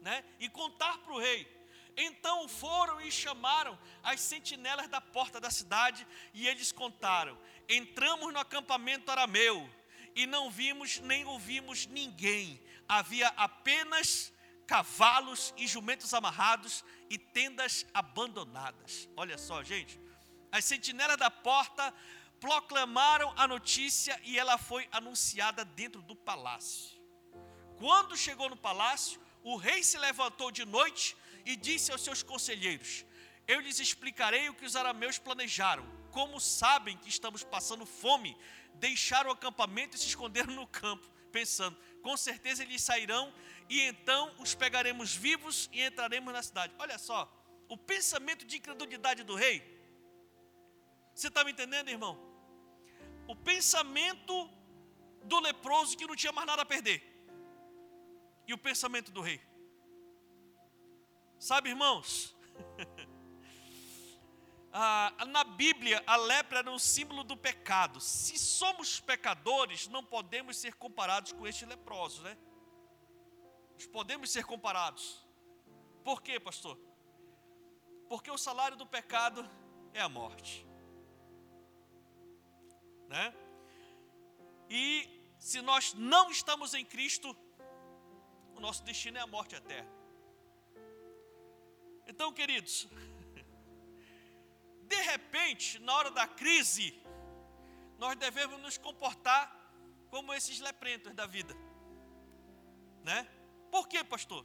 né? 0.00 0.24
E 0.38 0.48
contar 0.48 0.98
para 0.98 1.12
o 1.12 1.18
rei 1.18 1.54
então 1.96 2.48
foram 2.48 3.00
e 3.00 3.10
chamaram 3.10 3.78
as 4.02 4.20
sentinelas 4.20 4.88
da 4.88 5.00
porta 5.00 5.40
da 5.40 5.50
cidade, 5.50 6.06
e 6.32 6.46
eles 6.46 6.72
contaram: 6.72 7.38
Entramos 7.68 8.32
no 8.32 8.38
acampamento 8.38 9.10
arameu, 9.10 9.68
e 10.14 10.26
não 10.26 10.50
vimos 10.50 10.98
nem 11.00 11.24
ouvimos 11.24 11.86
ninguém, 11.86 12.60
havia 12.88 13.28
apenas 13.28 14.32
cavalos 14.66 15.52
e 15.56 15.66
jumentos 15.66 16.12
amarrados 16.14 16.84
e 17.10 17.18
tendas 17.18 17.86
abandonadas. 17.92 19.08
Olha 19.16 19.38
só, 19.38 19.62
gente, 19.62 20.00
as 20.50 20.64
sentinelas 20.64 21.16
da 21.16 21.30
porta 21.30 21.94
proclamaram 22.44 23.32
a 23.38 23.48
notícia 23.48 24.20
e 24.22 24.38
ela 24.38 24.58
foi 24.58 24.86
anunciada 24.92 25.64
dentro 25.64 26.02
do 26.02 26.14
palácio. 26.14 26.94
Quando 27.78 28.18
chegou 28.18 28.50
no 28.50 28.56
palácio, 28.56 29.18
o 29.42 29.56
rei 29.56 29.82
se 29.82 29.96
levantou 29.96 30.50
de 30.50 30.62
noite 30.66 31.16
e 31.46 31.56
disse 31.56 31.90
aos 31.90 32.02
seus 32.04 32.22
conselheiros: 32.22 33.06
Eu 33.48 33.60
lhes 33.60 33.78
explicarei 33.80 34.50
o 34.50 34.54
que 34.54 34.66
os 34.66 34.76
arameus 34.76 35.16
planejaram. 35.16 35.86
Como 36.10 36.38
sabem 36.38 36.98
que 36.98 37.08
estamos 37.08 37.42
passando 37.42 37.86
fome, 37.86 38.36
deixaram 38.74 39.30
o 39.30 39.32
acampamento 39.32 39.96
e 39.96 39.98
se 39.98 40.08
esconderam 40.08 40.52
no 40.52 40.66
campo, 40.66 41.08
pensando: 41.32 41.78
com 42.02 42.14
certeza 42.14 42.62
eles 42.62 42.82
sairão 42.82 43.32
e 43.70 43.80
então 43.80 44.34
os 44.38 44.54
pegaremos 44.54 45.14
vivos 45.14 45.70
e 45.72 45.82
entraremos 45.82 46.30
na 46.30 46.42
cidade. 46.42 46.74
Olha 46.78 46.98
só, 46.98 47.26
o 47.70 47.78
pensamento 47.78 48.44
de 48.44 48.58
incredulidade 48.58 49.22
do 49.22 49.34
rei. 49.34 49.72
Você 51.14 51.28
está 51.28 51.42
me 51.42 51.52
entendendo, 51.52 51.88
irmão? 51.88 52.33
O 53.26 53.34
pensamento 53.34 54.50
do 55.24 55.40
leproso 55.40 55.96
que 55.96 56.06
não 56.06 56.16
tinha 56.16 56.32
mais 56.32 56.46
nada 56.46 56.62
a 56.62 56.66
perder. 56.66 57.02
E 58.46 58.52
o 58.52 58.58
pensamento 58.58 59.10
do 59.10 59.20
rei. 59.20 59.40
Sabe, 61.38 61.70
irmãos? 61.70 62.36
ah, 64.72 65.12
na 65.28 65.44
Bíblia, 65.44 66.02
a 66.06 66.16
lepra 66.16 66.58
era 66.58 66.70
um 66.70 66.78
símbolo 66.78 67.24
do 67.24 67.36
pecado. 67.36 68.00
Se 68.00 68.38
somos 68.38 69.00
pecadores, 69.00 69.88
não 69.88 70.04
podemos 70.04 70.56
ser 70.56 70.74
comparados 70.74 71.32
com 71.32 71.46
estes 71.46 71.66
leprosos, 71.66 72.20
né? 72.22 72.36
Nós 73.74 73.86
podemos 73.86 74.30
ser 74.30 74.44
comparados. 74.44 75.26
Por 76.02 76.22
quê, 76.22 76.38
pastor? 76.38 76.78
Porque 78.08 78.30
o 78.30 78.38
salário 78.38 78.76
do 78.76 78.86
pecado 78.86 79.48
é 79.92 80.00
a 80.00 80.08
morte. 80.08 80.66
Né? 83.14 83.32
E 84.68 85.08
se 85.38 85.62
nós 85.62 85.94
não 85.94 86.32
estamos 86.32 86.74
em 86.74 86.84
Cristo, 86.84 87.36
o 88.56 88.60
nosso 88.60 88.82
destino 88.82 89.18
é 89.18 89.20
a 89.20 89.26
morte 89.26 89.54
eterna. 89.54 89.88
Então, 92.08 92.32
queridos, 92.32 92.88
de 94.82 94.96
repente, 94.96 95.78
na 95.78 95.94
hora 95.94 96.10
da 96.10 96.26
crise, 96.26 97.00
nós 97.98 98.16
devemos 98.16 98.60
nos 98.60 98.76
comportar 98.76 99.44
como 100.10 100.34
esses 100.34 100.58
leprentos 100.58 101.14
da 101.14 101.24
vida, 101.24 101.54
né? 103.04 103.28
Por 103.70 103.86
quê, 103.86 104.02
pastor? 104.02 104.44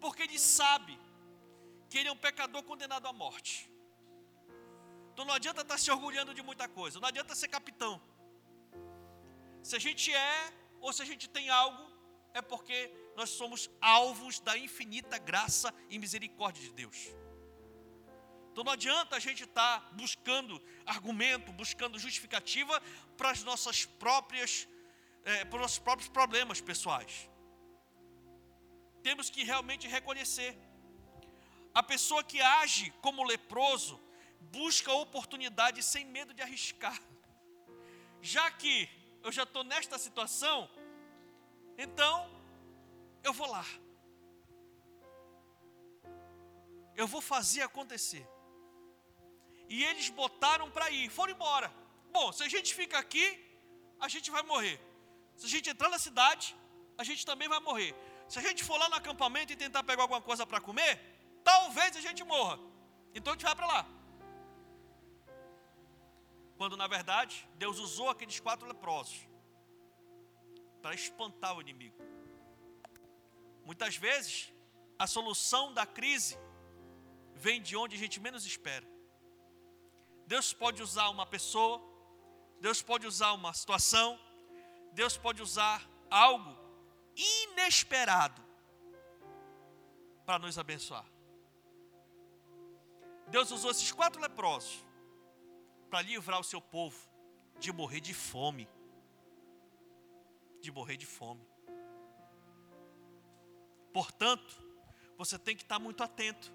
Porque 0.00 0.22
ele 0.24 0.40
sabe 0.40 0.98
que 1.88 1.98
ele 1.98 2.08
é 2.08 2.12
um 2.12 2.16
pecador 2.16 2.64
condenado 2.64 3.06
à 3.06 3.12
morte. 3.12 3.70
Então 5.16 5.24
não 5.24 5.36
adianta 5.40 5.62
estar 5.62 5.78
se 5.78 5.90
orgulhando 5.90 6.34
de 6.34 6.42
muita 6.42 6.68
coisa, 6.68 7.00
não 7.00 7.08
adianta 7.08 7.34
ser 7.34 7.48
capitão. 7.48 7.92
Se 9.62 9.74
a 9.74 9.78
gente 9.78 10.12
é 10.14 10.52
ou 10.78 10.92
se 10.92 11.00
a 11.00 11.06
gente 11.06 11.26
tem 11.26 11.48
algo, 11.48 11.84
é 12.34 12.42
porque 12.42 12.78
nós 13.16 13.30
somos 13.30 13.70
alvos 13.80 14.40
da 14.40 14.58
infinita 14.58 15.16
graça 15.16 15.72
e 15.88 15.98
misericórdia 15.98 16.62
de 16.64 16.72
Deus. 16.82 16.98
Então 18.52 18.62
não 18.62 18.72
adianta 18.72 19.16
a 19.16 19.18
gente 19.18 19.44
estar 19.44 19.80
tá 19.80 19.90
buscando 19.94 20.62
argumento, 20.84 21.50
buscando 21.50 21.98
justificativa 21.98 22.78
para 23.16 23.30
as 23.30 23.42
nossas 23.42 23.86
próprias, 23.86 24.68
é, 25.24 25.46
para 25.46 25.56
os 25.56 25.62
nossos 25.62 25.78
próprios 25.78 26.10
problemas 26.10 26.60
pessoais. 26.60 27.30
Temos 29.02 29.30
que 29.30 29.44
realmente 29.44 29.88
reconhecer. 29.88 30.54
A 31.72 31.82
pessoa 31.82 32.22
que 32.22 32.38
age 32.42 32.92
como 33.00 33.24
leproso 33.24 33.98
busca 34.52 34.92
oportunidade 34.92 35.82
sem 35.82 36.04
medo 36.04 36.32
de 36.34 36.42
arriscar. 36.42 36.98
Já 38.20 38.50
que 38.50 38.88
eu 39.22 39.32
já 39.32 39.44
estou 39.44 39.64
nesta 39.64 39.98
situação, 39.98 40.68
então 41.76 42.14
eu 43.22 43.32
vou 43.32 43.48
lá. 43.48 43.64
Eu 46.94 47.06
vou 47.06 47.20
fazer 47.20 47.62
acontecer. 47.62 48.26
E 49.68 49.84
eles 49.84 50.08
botaram 50.08 50.70
para 50.70 50.90
ir, 50.90 51.10
foram 51.10 51.32
embora. 51.34 51.72
Bom, 52.12 52.32
se 52.32 52.42
a 52.42 52.48
gente 52.48 52.74
fica 52.74 52.98
aqui, 52.98 53.26
a 54.00 54.08
gente 54.08 54.30
vai 54.30 54.42
morrer. 54.42 54.80
Se 55.36 55.46
a 55.46 55.48
gente 55.48 55.68
entrar 55.68 55.90
na 55.90 55.98
cidade, 55.98 56.56
a 56.96 57.04
gente 57.04 57.26
também 57.26 57.48
vai 57.48 57.60
morrer. 57.60 57.94
Se 58.28 58.38
a 58.38 58.42
gente 58.42 58.64
for 58.64 58.78
lá 58.78 58.88
no 58.88 58.96
acampamento 58.96 59.52
e 59.52 59.56
tentar 59.56 59.82
pegar 59.82 60.02
alguma 60.02 60.22
coisa 60.22 60.46
para 60.46 60.60
comer, 60.60 60.92
talvez 61.44 61.96
a 61.96 62.00
gente 62.00 62.24
morra. 62.24 62.58
Então 63.14 63.32
a 63.32 63.36
gente 63.36 63.44
vai 63.44 63.54
para 63.54 63.66
lá. 63.66 63.95
Quando 66.56 66.76
na 66.76 66.86
verdade, 66.86 67.48
Deus 67.56 67.78
usou 67.78 68.08
aqueles 68.08 68.40
quatro 68.40 68.66
leprosos 68.66 69.28
para 70.80 70.94
espantar 70.94 71.56
o 71.56 71.60
inimigo. 71.60 71.96
Muitas 73.64 73.96
vezes, 73.96 74.52
a 74.98 75.06
solução 75.06 75.74
da 75.74 75.84
crise 75.84 76.38
vem 77.34 77.60
de 77.60 77.76
onde 77.76 77.96
a 77.96 77.98
gente 77.98 78.18
menos 78.20 78.46
espera. 78.46 78.86
Deus 80.26 80.52
pode 80.52 80.82
usar 80.82 81.08
uma 81.10 81.26
pessoa, 81.26 81.82
Deus 82.60 82.80
pode 82.80 83.06
usar 83.06 83.32
uma 83.32 83.52
situação, 83.52 84.18
Deus 84.92 85.16
pode 85.16 85.42
usar 85.42 85.86
algo 86.10 86.56
inesperado 87.14 88.42
para 90.24 90.38
nos 90.38 90.58
abençoar. 90.58 91.04
Deus 93.28 93.50
usou 93.50 93.70
esses 93.72 93.92
quatro 93.92 94.20
leprosos 94.20 94.85
para 95.90 96.02
livrar 96.02 96.40
o 96.40 96.44
seu 96.44 96.60
povo 96.60 96.98
de 97.58 97.72
morrer 97.72 98.00
de 98.00 98.14
fome. 98.14 98.68
De 100.60 100.70
morrer 100.70 100.96
de 100.96 101.06
fome. 101.06 101.46
Portanto, 103.92 104.54
você 105.16 105.38
tem 105.38 105.56
que 105.56 105.62
estar 105.62 105.78
muito 105.78 106.02
atento. 106.02 106.52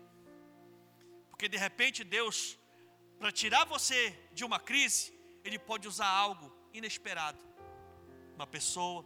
Porque 1.29 1.47
de 1.49 1.57
repente 1.57 2.03
Deus, 2.03 2.59
para 3.19 3.31
tirar 3.31 3.65
você 3.65 4.11
de 4.31 4.43
uma 4.43 4.59
crise, 4.59 5.13
Ele 5.43 5.57
pode 5.57 5.87
usar 5.87 6.07
algo 6.07 6.53
inesperado. 6.73 7.43
Uma 8.35 8.45
pessoa 8.45 9.05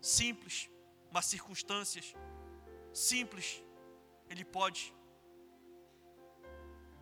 simples, 0.00 0.70
umas 1.10 1.26
circunstâncias 1.26 2.14
simples. 2.92 3.62
Ele 4.30 4.44
pode 4.44 4.94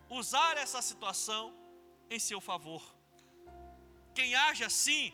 usar 0.09 0.57
essa 0.57 0.81
situação 0.81 1.62
em 2.15 2.19
seu 2.19 2.39
favor. 2.39 2.83
Quem 4.17 4.35
age 4.35 4.63
assim, 4.63 5.11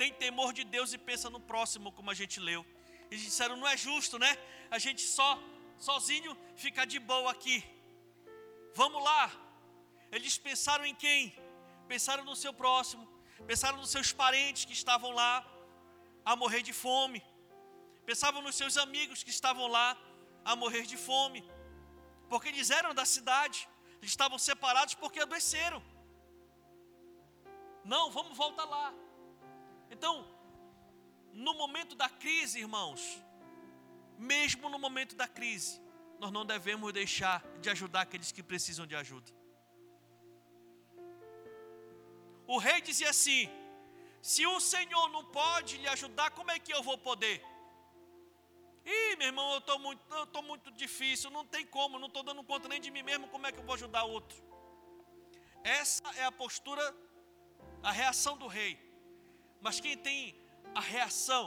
tem 0.00 0.12
temor 0.24 0.52
de 0.52 0.64
Deus 0.74 0.92
e 0.92 0.98
pensa 0.98 1.28
no 1.28 1.40
próximo, 1.40 1.92
como 1.96 2.10
a 2.10 2.14
gente 2.20 2.38
leu. 2.48 2.64
Eles 3.10 3.24
disseram: 3.28 3.56
não 3.56 3.66
é 3.66 3.76
justo, 3.76 4.18
né? 4.24 4.32
A 4.70 4.78
gente 4.78 5.02
só, 5.02 5.30
sozinho, 5.78 6.36
ficar 6.56 6.84
de 6.84 6.98
boa 6.98 7.30
aqui. 7.32 7.58
Vamos 8.74 9.02
lá. 9.02 9.24
Eles 10.12 10.38
pensaram 10.38 10.84
em 10.90 10.94
quem? 10.94 11.20
Pensaram 11.92 12.24
no 12.24 12.36
seu 12.36 12.52
próximo. 12.52 13.04
Pensaram 13.46 13.78
nos 13.78 13.90
seus 13.90 14.12
parentes 14.12 14.64
que 14.64 14.72
estavam 14.72 15.10
lá 15.10 15.32
a 16.24 16.36
morrer 16.36 16.62
de 16.62 16.72
fome. 16.72 17.20
Pensavam 18.06 18.40
nos 18.42 18.54
seus 18.54 18.76
amigos 18.76 19.22
que 19.22 19.30
estavam 19.30 19.66
lá 19.66 19.88
a 20.44 20.54
morrer 20.62 20.84
de 20.92 20.96
fome. 20.96 21.40
Porque 22.28 22.48
eles 22.48 22.70
eram 22.70 22.94
da 22.94 23.04
cidade. 23.04 23.68
Eles 23.98 24.10
estavam 24.10 24.38
separados 24.38 24.94
porque 24.94 25.20
adoeceram. 25.20 25.82
Não, 27.84 28.10
vamos 28.10 28.36
voltar 28.36 28.64
lá. 28.64 28.92
Então, 29.90 30.14
no 31.32 31.54
momento 31.54 31.94
da 31.94 32.08
crise, 32.08 32.58
irmãos, 32.58 33.02
mesmo 34.18 34.68
no 34.68 34.78
momento 34.78 35.14
da 35.14 35.28
crise, 35.28 35.80
nós 36.18 36.32
não 36.32 36.44
devemos 36.44 36.92
deixar 36.92 37.42
de 37.60 37.70
ajudar 37.70 38.02
aqueles 38.02 38.32
que 38.32 38.42
precisam 38.42 38.86
de 38.86 38.96
ajuda. 38.96 39.30
O 42.46 42.58
rei 42.58 42.80
dizia 42.80 43.10
assim: 43.10 43.48
se 44.20 44.46
o 44.46 44.58
Senhor 44.58 45.08
não 45.10 45.24
pode 45.24 45.76
lhe 45.76 45.88
ajudar, 45.88 46.30
como 46.30 46.50
é 46.50 46.58
que 46.58 46.72
eu 46.72 46.82
vou 46.82 46.98
poder? 46.98 47.36
Ih, 48.96 49.16
meu 49.16 49.26
irmão, 49.26 49.52
eu 49.52 49.58
estou 49.58 49.78
muito, 49.78 50.42
muito 50.42 50.70
difícil, 50.70 51.30
não 51.30 51.44
tem 51.44 51.64
como, 51.66 51.98
não 51.98 52.08
estou 52.08 52.22
dando 52.22 52.42
conta 52.42 52.68
nem 52.68 52.80
de 52.80 52.90
mim 52.90 53.02
mesmo, 53.02 53.28
como 53.28 53.46
é 53.46 53.52
que 53.52 53.58
eu 53.58 53.64
vou 53.64 53.74
ajudar 53.74 54.04
outro? 54.04 54.42
Essa 55.62 56.08
é 56.16 56.24
a 56.24 56.32
postura, 56.32 56.82
a 57.82 57.92
reação 57.92 58.34
do 58.38 58.46
rei. 58.46 58.72
Mas 59.60 59.78
quem 59.78 59.94
tem 59.96 60.34
a 60.74 60.80
reação 60.80 61.44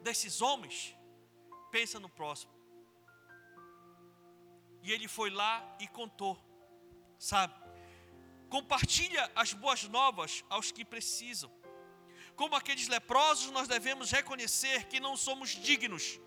desses 0.00 0.40
homens, 0.40 0.94
pensa 1.72 1.98
no 1.98 2.08
próximo. 2.08 2.52
E 4.82 4.92
ele 4.92 5.08
foi 5.08 5.30
lá 5.30 5.76
e 5.80 5.88
contou, 5.88 6.38
sabe? 7.18 7.54
Compartilha 8.48 9.30
as 9.34 9.52
boas 9.52 9.82
novas 9.84 10.44
aos 10.48 10.70
que 10.70 10.84
precisam. 10.84 11.50
Como 12.36 12.54
aqueles 12.54 12.86
leprosos, 12.86 13.50
nós 13.50 13.66
devemos 13.66 14.10
reconhecer 14.10 14.84
que 14.84 15.00
não 15.00 15.16
somos 15.16 15.50
dignos, 15.50 16.20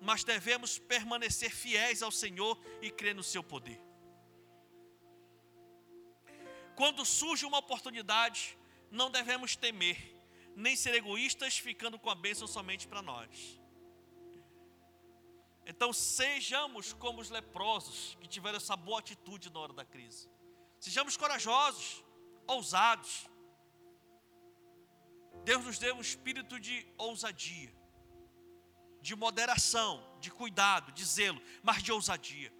mas 0.00 0.24
devemos 0.24 0.78
permanecer 0.78 1.50
fiéis 1.50 2.02
ao 2.02 2.10
Senhor 2.10 2.58
e 2.80 2.90
crer 2.90 3.14
no 3.14 3.22
seu 3.22 3.42
poder. 3.42 3.80
Quando 6.76 7.04
surge 7.04 7.44
uma 7.44 7.58
oportunidade, 7.58 8.56
não 8.90 9.10
devemos 9.10 9.56
temer, 9.56 10.14
nem 10.54 10.76
ser 10.76 10.94
egoístas, 10.94 11.58
ficando 11.58 11.98
com 11.98 12.08
a 12.08 12.14
bênção 12.14 12.46
somente 12.46 12.86
para 12.86 13.02
nós. 13.02 13.60
Então 15.66 15.92
sejamos 15.92 16.92
como 16.94 17.20
os 17.20 17.28
leprosos 17.28 18.16
que 18.20 18.26
tiveram 18.26 18.56
essa 18.56 18.74
boa 18.74 19.00
atitude 19.00 19.50
na 19.50 19.60
hora 19.60 19.72
da 19.72 19.84
crise. 19.84 20.30
Sejamos 20.80 21.16
corajosos, 21.16 22.02
ousados. 22.46 23.28
Deus 25.44 25.64
nos 25.64 25.78
deu 25.78 25.94
um 25.96 26.00
espírito 26.00 26.58
de 26.58 26.86
ousadia, 26.96 27.74
de 29.08 29.16
moderação, 29.16 29.92
de 30.20 30.30
cuidado, 30.30 30.92
de 30.92 31.02
zelo, 31.02 31.40
mas 31.62 31.82
de 31.82 31.90
ousadia. 31.90 32.52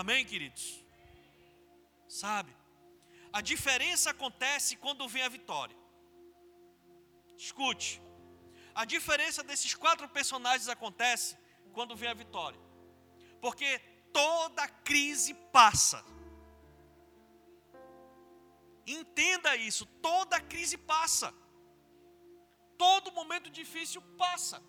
Amém, 0.00 0.24
queridos? 0.24 0.64
Sabe? 2.08 2.52
A 3.30 3.40
diferença 3.52 4.06
acontece 4.14 4.76
quando 4.84 5.06
vem 5.14 5.22
a 5.22 5.28
vitória. 5.28 5.76
Escute. 7.36 8.00
A 8.74 8.86
diferença 8.86 9.42
desses 9.42 9.74
quatro 9.74 10.08
personagens 10.08 10.70
acontece 10.70 11.36
quando 11.74 11.94
vem 11.94 12.08
a 12.08 12.20
vitória. 12.24 12.60
Porque 13.42 13.78
toda 14.10 14.66
crise 14.90 15.34
passa. 15.58 16.02
Entenda 18.86 19.54
isso, 19.54 19.84
toda 20.10 20.40
crise 20.40 20.78
passa. 20.78 21.28
Todo 22.78 23.12
momento 23.12 23.50
difícil 23.50 24.00
passa. 24.24 24.62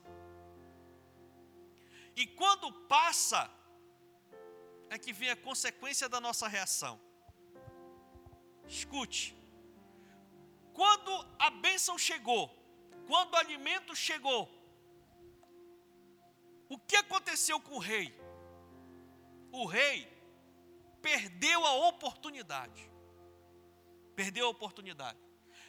E 2.16 2.26
quando 2.26 2.72
passa, 2.88 3.50
é 4.90 4.98
que 4.98 5.12
vem 5.12 5.30
a 5.30 5.36
consequência 5.36 6.08
da 6.08 6.20
nossa 6.20 6.48
reação. 6.48 7.00
Escute. 8.68 9.36
Quando 10.74 11.12
a 11.40 11.50
bênção 11.50 11.98
chegou, 11.98 12.50
quando 13.08 13.34
o 13.34 13.38
alimento 13.38 13.96
chegou, 13.96 14.50
o 16.68 16.78
que 16.78 16.96
aconteceu 16.96 17.60
com 17.60 17.76
o 17.76 17.80
rei? 17.80 18.14
O 19.52 19.66
rei 19.66 20.08
perdeu 21.02 21.66
a 21.66 21.74
oportunidade. 21.88 22.90
Perdeu 24.16 24.48
a 24.48 24.50
oportunidade. 24.50 25.20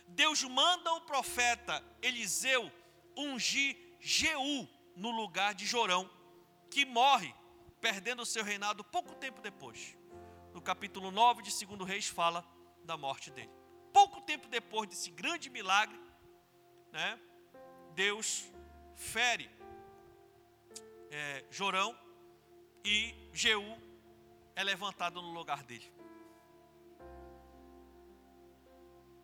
Deus 0.09 0.42
manda 0.44 0.92
o 0.94 1.01
profeta 1.03 1.84
Eliseu 2.01 2.72
ungir 3.16 3.76
Jeú 4.01 4.68
no 4.94 5.11
lugar 5.11 5.55
de 5.55 5.66
Jorão, 5.66 6.09
que 6.70 6.84
morre, 6.84 7.34
perdendo 7.80 8.22
o 8.22 8.26
seu 8.26 8.44
reinado 8.44 8.84
pouco 8.84 9.14
tempo 9.14 9.40
depois. 9.40 9.96
No 10.52 10.60
capítulo 10.60 11.10
9 11.10 11.42
de 11.42 11.66
2 11.66 11.88
Reis 11.88 12.08
fala 12.08 12.44
da 12.84 12.96
morte 12.96 13.30
dele. 13.30 13.50
Pouco 13.92 14.20
tempo 14.22 14.48
depois 14.48 14.88
desse 14.88 15.10
grande 15.10 15.48
milagre, 15.50 15.98
né, 16.92 17.18
Deus 17.94 18.50
fere 18.94 19.50
é, 21.10 21.44
Jorão 21.50 21.98
e 22.84 23.14
Jeú 23.32 23.76
é 24.54 24.62
levantado 24.62 25.20
no 25.20 25.32
lugar 25.32 25.62
dele. 25.62 25.92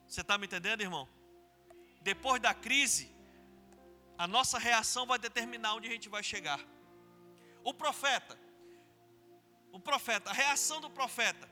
Você 0.07 0.21
está 0.21 0.37
me 0.37 0.47
entendendo, 0.47 0.83
irmão? 0.83 1.09
Depois 2.03 2.41
da 2.41 2.53
crise, 2.53 3.11
a 4.19 4.27
nossa 4.27 4.59
reação 4.59 5.07
vai 5.07 5.19
determinar 5.19 5.75
onde 5.75 5.89
a 5.89 5.91
gente 5.91 6.09
vai 6.09 6.23
chegar. 6.23 6.61
O 7.65 7.73
profeta, 7.73 8.39
o 9.73 9.79
profeta, 9.79 10.31
a 10.31 10.33
reação 10.33 10.81
do 10.81 10.91
profeta. 10.91 11.49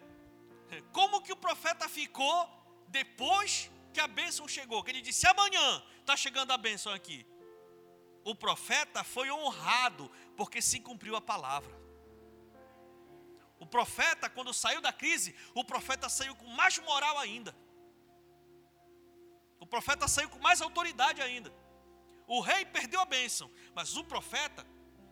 Como 0.93 1.23
que 1.23 1.33
o 1.33 1.37
profeta 1.37 1.89
ficou 1.89 2.49
depois 2.89 3.71
que 3.93 4.01
a 4.01 4.07
bênção 4.07 4.47
chegou? 4.47 4.83
Que 4.83 4.91
ele 4.91 5.03
disse: 5.03 5.27
amanhã 5.27 5.83
está 6.01 6.17
chegando 6.17 6.53
a 6.53 6.57
bênção 6.57 6.93
aqui 6.93 7.27
o 8.25 8.35
profeta 8.35 9.03
foi 9.03 9.31
honrado 9.31 10.11
porque 10.37 10.61
se 10.61 10.81
cumpriu 10.81 11.17
a 11.17 11.21
palavra. 11.21 11.79
O 13.59 13.67
profeta, 13.67 14.29
quando 14.29 14.55
saiu 14.55 14.81
da 14.81 14.93
crise, 14.93 15.35
o 15.55 15.65
profeta 15.65 16.09
saiu 16.09 16.35
com 16.35 16.47
mais 16.47 16.79
moral 16.79 17.19
ainda. 17.19 17.55
O 19.59 19.67
profeta 19.67 20.09
saiu 20.09 20.29
com 20.31 20.39
mais 20.39 20.61
autoridade 20.63 21.21
ainda. 21.21 21.53
O 22.27 22.41
rei 22.41 22.65
perdeu 22.65 23.01
a 23.01 23.05
bênção, 23.05 23.51
mas 23.75 23.97
o 23.97 24.05
profeta 24.05 24.67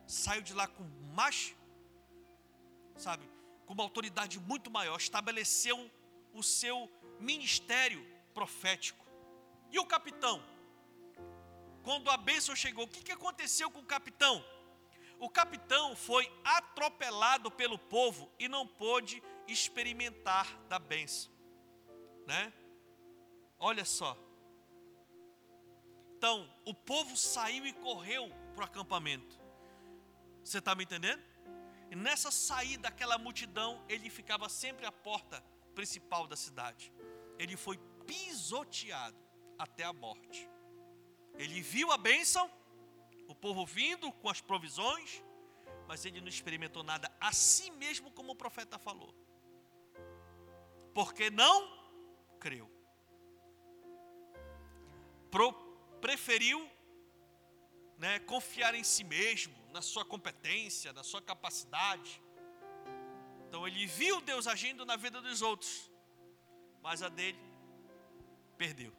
saiu 0.09 0.43
de 0.43 0.55
lá 0.55 0.67
com 0.67 0.83
mais, 1.15 1.55
sabe, 2.97 3.29
com 3.65 3.75
uma 3.75 3.85
autoridade 3.85 4.41
muito 4.41 4.71
maior, 4.71 4.97
estabeleceu 4.97 5.91
o 6.33 6.43
seu 6.43 6.91
ministério 7.21 8.05
profético. 8.35 9.07
E 9.71 9.79
o 9.79 9.87
capitão? 9.87 10.43
quando 11.89 12.11
a 12.11 12.19
bênção 12.19 12.55
chegou, 12.55 12.85
o 12.85 12.89
que, 12.89 13.03
que 13.03 13.13
aconteceu 13.13 13.71
com 13.71 13.79
o 13.79 13.85
capitão? 13.85 14.45
O 15.19 15.31
capitão 15.31 15.97
foi 15.97 16.31
atropelado 16.45 17.51
pelo 17.51 17.79
povo 17.79 18.31
e 18.39 18.47
não 18.47 18.67
pôde 18.67 19.23
experimentar 19.47 20.55
da 20.69 20.79
bênção, 20.79 21.33
né? 22.27 22.53
Olha 23.59 23.87
só. 23.87 24.15
Então, 26.15 26.47
o 26.67 26.75
povo 26.75 27.17
saiu 27.17 27.65
e 27.65 27.73
correu 27.73 28.29
para 28.55 28.65
o 28.65 28.67
acampamento. 28.67 29.38
Você 30.49 30.61
está 30.61 30.75
me 30.75 30.85
entendendo? 30.85 31.23
E 31.91 31.95
nessa 31.95 32.31
saída 32.31 32.85
daquela 32.85 33.19
multidão, 33.19 33.85
ele 33.87 34.09
ficava 34.09 34.49
sempre 34.49 34.87
à 34.87 34.91
porta 34.91 35.45
principal 35.75 36.27
da 36.27 36.37
cidade. 36.37 36.91
Ele 37.39 37.55
foi 37.55 37.79
pisoteado 38.07 39.19
até 39.59 39.85
a 39.85 39.93
morte. 39.93 40.49
Ele 41.35 41.61
viu 41.61 41.93
a 41.93 41.99
bênção, 41.99 42.51
o 43.29 43.35
povo 43.35 43.67
vindo 43.67 44.11
com 44.11 44.31
as 44.31 44.41
provisões, 44.41 45.23
mas 45.87 46.07
ele 46.07 46.19
não 46.19 46.29
experimentou 46.29 46.83
nada 46.83 47.15
a 47.21 47.31
si 47.31 47.71
mesmo, 47.73 48.11
como 48.11 48.33
o 48.33 48.35
profeta 48.35 48.79
falou. 48.79 49.15
Porque 50.95 51.29
não 51.29 51.71
creu. 52.41 52.71
Pro, 55.31 55.53
preferiu 56.01 56.67
né, 57.99 58.21
confiar 58.21 58.75
em 58.75 58.85
si 58.85 59.03
mesmo, 59.03 59.55
na 59.73 59.83
sua 59.83 60.05
competência, 60.05 60.93
na 60.93 61.03
sua 61.03 61.21
capacidade. 61.21 62.23
Então 63.47 63.67
ele 63.67 63.87
viu 63.87 64.21
Deus 64.21 64.47
agindo 64.47 64.87
na 64.87 64.97
vida 64.97 65.21
dos 65.21 65.43
outros, 65.43 65.91
mas 66.81 67.03
a 67.03 67.09
dele 67.09 67.39
perdeu. 68.57 68.93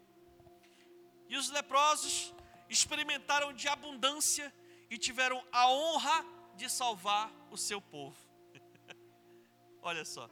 E 1.28 1.38
os 1.38 1.50
leprosos 1.50 2.34
experimentaram 2.70 3.54
de 3.54 3.68
abundância 3.68 4.54
e 4.90 4.98
tiveram 4.98 5.44
a 5.52 5.72
honra 5.72 6.26
de 6.56 6.70
salvar 6.70 7.32
o 7.50 7.58
seu 7.58 7.80
povo. 7.80 8.18
Olha 9.82 10.04
só. 10.04 10.30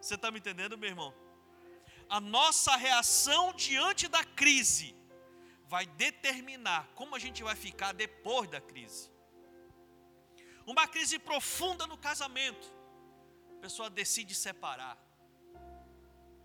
Você 0.00 0.14
está 0.14 0.30
me 0.30 0.38
entendendo, 0.38 0.78
meu 0.78 0.90
irmão? 0.90 1.12
A 2.08 2.20
nossa 2.20 2.76
reação 2.76 3.52
diante 3.52 4.06
da 4.06 4.24
crise 4.24 4.97
vai 5.68 5.86
determinar 5.86 6.88
como 6.94 7.14
a 7.14 7.18
gente 7.18 7.42
vai 7.42 7.54
ficar 7.54 7.92
depois 7.92 8.48
da 8.50 8.60
crise. 8.60 9.10
Uma 10.66 10.86
crise 10.88 11.18
profunda 11.18 11.86
no 11.86 11.96
casamento. 11.96 12.66
A 13.56 13.60
pessoa 13.60 13.88
decide 13.88 14.34
separar. 14.34 14.98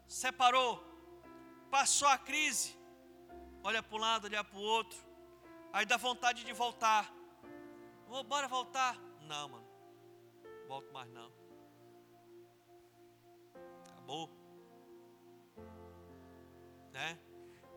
Separou 0.07 0.93
Passou 1.73 2.07
a 2.07 2.19
crise, 2.19 2.77
olha 3.63 3.81
para 3.81 3.97
um 3.97 3.99
lado, 3.99 4.25
olha 4.25 4.43
para 4.43 4.59
o 4.59 4.61
outro, 4.61 4.99
aí 5.73 5.87
dá 5.87 5.97
vontade 5.97 6.43
de 6.43 6.53
voltar. 6.53 7.11
Oh, 8.07 8.23
bora 8.23 8.47
voltar. 8.47 8.95
Não, 9.21 9.49
mano, 9.49 9.67
volto 10.67 10.93
mais 10.93 11.09
não. 11.09 11.33
Acabou. 13.89 14.29
Né? 16.91 17.17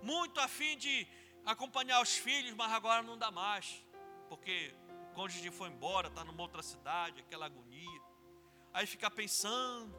Muito 0.02 0.38
afim 0.40 0.76
de 0.76 1.08
acompanhar 1.46 2.02
os 2.02 2.16
filhos, 2.16 2.52
mas 2.54 2.72
agora 2.72 3.02
não 3.02 3.16
dá 3.16 3.30
mais, 3.30 3.82
porque 4.28 4.74
o 5.10 5.14
cônjuge 5.14 5.50
foi 5.50 5.68
embora, 5.68 6.08
está 6.08 6.24
numa 6.24 6.42
outra 6.42 6.62
cidade, 6.62 7.20
aquela 7.20 7.46
agonia. 7.46 8.02
Aí 8.74 8.86
fica 8.86 9.08
pensando, 9.10 9.94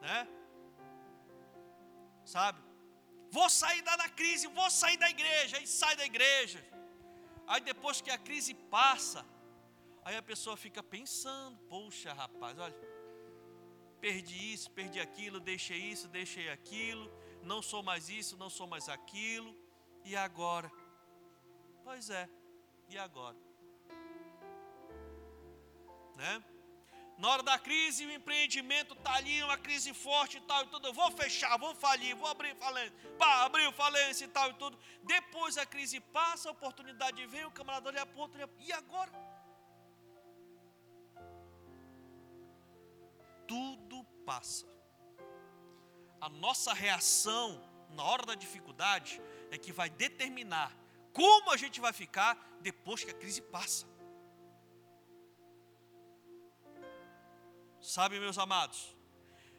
né? 0.00 0.28
Sabe? 2.24 2.60
Vou 3.30 3.48
sair 3.48 3.80
da 3.82 4.08
crise, 4.08 4.46
vou 4.48 4.70
sair 4.70 4.96
da 4.96 5.08
igreja, 5.08 5.56
aí 5.56 5.66
sai 5.66 5.96
da 5.96 6.04
igreja. 6.04 6.62
Aí 7.46 7.60
depois 7.60 8.00
que 8.00 8.10
a 8.10 8.18
crise 8.18 8.54
passa, 8.54 9.24
aí 10.04 10.16
a 10.16 10.22
pessoa 10.22 10.56
fica 10.56 10.82
pensando, 10.82 11.56
poxa 11.68 12.12
rapaz, 12.12 12.58
olha, 12.58 12.74
perdi 14.00 14.52
isso, 14.52 14.70
perdi 14.70 15.00
aquilo, 15.00 15.38
deixei 15.40 15.78
isso, 15.78 16.08
deixei 16.08 16.50
aquilo, 16.50 17.10
não 17.42 17.60
sou 17.60 17.82
mais 17.82 18.08
isso, 18.08 18.36
não 18.36 18.50
sou 18.50 18.66
mais 18.66 18.88
aquilo, 18.88 19.54
e 20.04 20.16
agora? 20.16 20.70
Pois 21.84 22.10
é, 22.10 22.28
e 22.88 22.98
agora? 22.98 23.36
Né? 26.16 26.44
Na 27.18 27.28
hora 27.28 27.42
da 27.42 27.58
crise, 27.58 28.04
o 28.04 28.10
empreendimento 28.10 28.94
está 28.94 29.14
ali, 29.14 29.42
uma 29.42 29.56
crise 29.56 29.92
forte 29.94 30.38
e 30.38 30.40
tal 30.40 30.64
e 30.64 30.66
tudo. 30.66 30.88
Eu 30.88 30.92
vou 30.92 31.10
fechar, 31.12 31.56
vou 31.56 31.74
falir, 31.74 32.16
vou 32.16 32.26
abrir 32.26 32.54
falência. 32.56 32.92
Pá, 33.18 33.44
abriu 33.44 33.70
falência 33.72 34.24
e 34.24 34.28
tal 34.28 34.50
e 34.50 34.54
tudo. 34.54 34.78
Depois 35.04 35.56
a 35.56 35.64
crise 35.64 36.00
passa, 36.00 36.48
a 36.48 36.52
oportunidade 36.52 37.24
vem, 37.26 37.44
o 37.44 37.50
camarada 37.50 37.90
olha 37.90 38.04
para 38.04 38.18
o 38.18 38.20
outro, 38.22 38.50
e 38.58 38.72
agora? 38.72 39.12
Tudo 43.46 44.04
passa. 44.26 44.66
A 46.22 46.28
nossa 46.28 46.72
reação 46.72 47.60
na 47.96 48.04
hora 48.04 48.24
da 48.24 48.36
dificuldade 48.36 49.20
é 49.50 49.58
que 49.58 49.72
vai 49.72 49.90
determinar 49.90 50.72
como 51.12 51.50
a 51.50 51.56
gente 51.56 51.80
vai 51.80 51.92
ficar 51.92 52.32
depois 52.60 53.02
que 53.02 53.10
a 53.10 53.14
crise 53.22 53.42
passa. 53.42 53.88
Sabe, 57.80 58.20
meus 58.20 58.38
amados, 58.38 58.96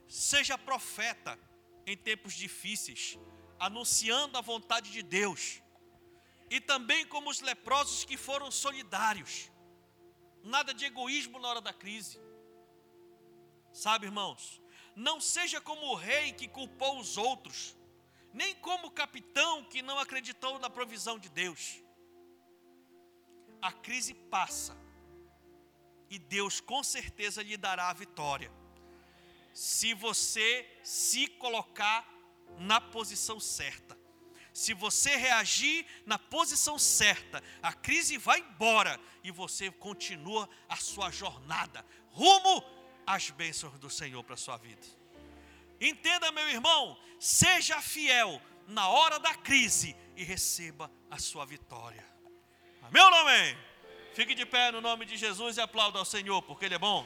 seja 0.07 0.57
profeta 0.57 1.37
em 1.85 1.97
tempos 1.97 2.33
difíceis, 2.33 3.19
anunciando 3.59 4.37
a 4.37 4.41
vontade 4.41 4.89
de 4.89 5.03
Deus, 5.03 5.61
e 6.49 6.61
também 6.61 7.05
como 7.05 7.29
os 7.29 7.41
leprosos 7.41 8.05
que 8.05 8.15
foram 8.15 8.49
solidários, 8.49 9.51
nada 10.41 10.73
de 10.73 10.85
egoísmo 10.85 11.39
na 11.39 11.49
hora 11.49 11.61
da 11.61 11.73
crise. 11.73 12.21
Sabe, 13.73 14.05
irmãos, 14.05 14.62
não 14.95 15.19
seja 15.19 15.59
como 15.59 15.85
o 15.87 15.95
rei 15.95 16.33
que 16.33 16.47
culpou 16.47 16.99
os 16.99 17.17
outros, 17.17 17.75
nem 18.33 18.55
como 18.55 18.87
o 18.87 18.91
capitão 18.91 19.63
que 19.65 19.81
não 19.81 19.99
acreditou 19.99 20.59
na 20.59 20.69
provisão 20.69 21.17
de 21.19 21.29
Deus. 21.29 21.81
A 23.61 23.71
crise 23.71 24.13
passa, 24.13 24.77
e 26.09 26.19
Deus 26.19 26.59
com 26.59 26.83
certeza 26.83 27.41
lhe 27.41 27.57
dará 27.57 27.89
a 27.89 27.93
vitória. 27.93 28.51
Se 29.53 29.93
você 29.93 30.79
se 30.83 31.27
colocar 31.27 32.07
na 32.59 32.79
posição 32.79 33.39
certa. 33.39 33.97
Se 34.53 34.73
você 34.73 35.15
reagir 35.15 35.85
na 36.05 36.19
posição 36.19 36.77
certa, 36.77 37.41
a 37.61 37.73
crise 37.73 38.17
vai 38.17 38.39
embora 38.39 38.99
e 39.23 39.31
você 39.31 39.71
continua 39.71 40.47
a 40.69 40.75
sua 40.75 41.09
jornada 41.09 41.83
rumo 42.13 42.63
às 43.05 43.29
bênçãos 43.29 43.77
do 43.79 43.89
Senhor 43.89 44.23
para 44.23 44.35
a 44.35 44.37
sua 44.37 44.57
vida. 44.57 44.85
Entenda, 45.79 46.31
meu 46.31 46.49
irmão, 46.49 46.97
seja 47.19 47.81
fiel 47.81 48.41
na 48.67 48.87
hora 48.87 49.19
da 49.19 49.35
crise 49.35 49.95
e 50.15 50.23
receba 50.23 50.89
a 51.09 51.17
sua 51.17 51.45
vitória. 51.45 52.05
Amém 52.81 53.03
ou 53.03 53.11
não 53.11 53.17
amém? 53.19 53.57
Fique 54.13 54.35
de 54.35 54.45
pé 54.45 54.71
no 54.71 54.79
nome 54.79 55.05
de 55.05 55.17
Jesus 55.17 55.57
e 55.57 55.61
aplauda 55.61 55.97
ao 55.99 56.05
Senhor, 56.05 56.41
porque 56.43 56.65
Ele 56.65 56.75
é 56.75 56.79
bom. 56.79 57.05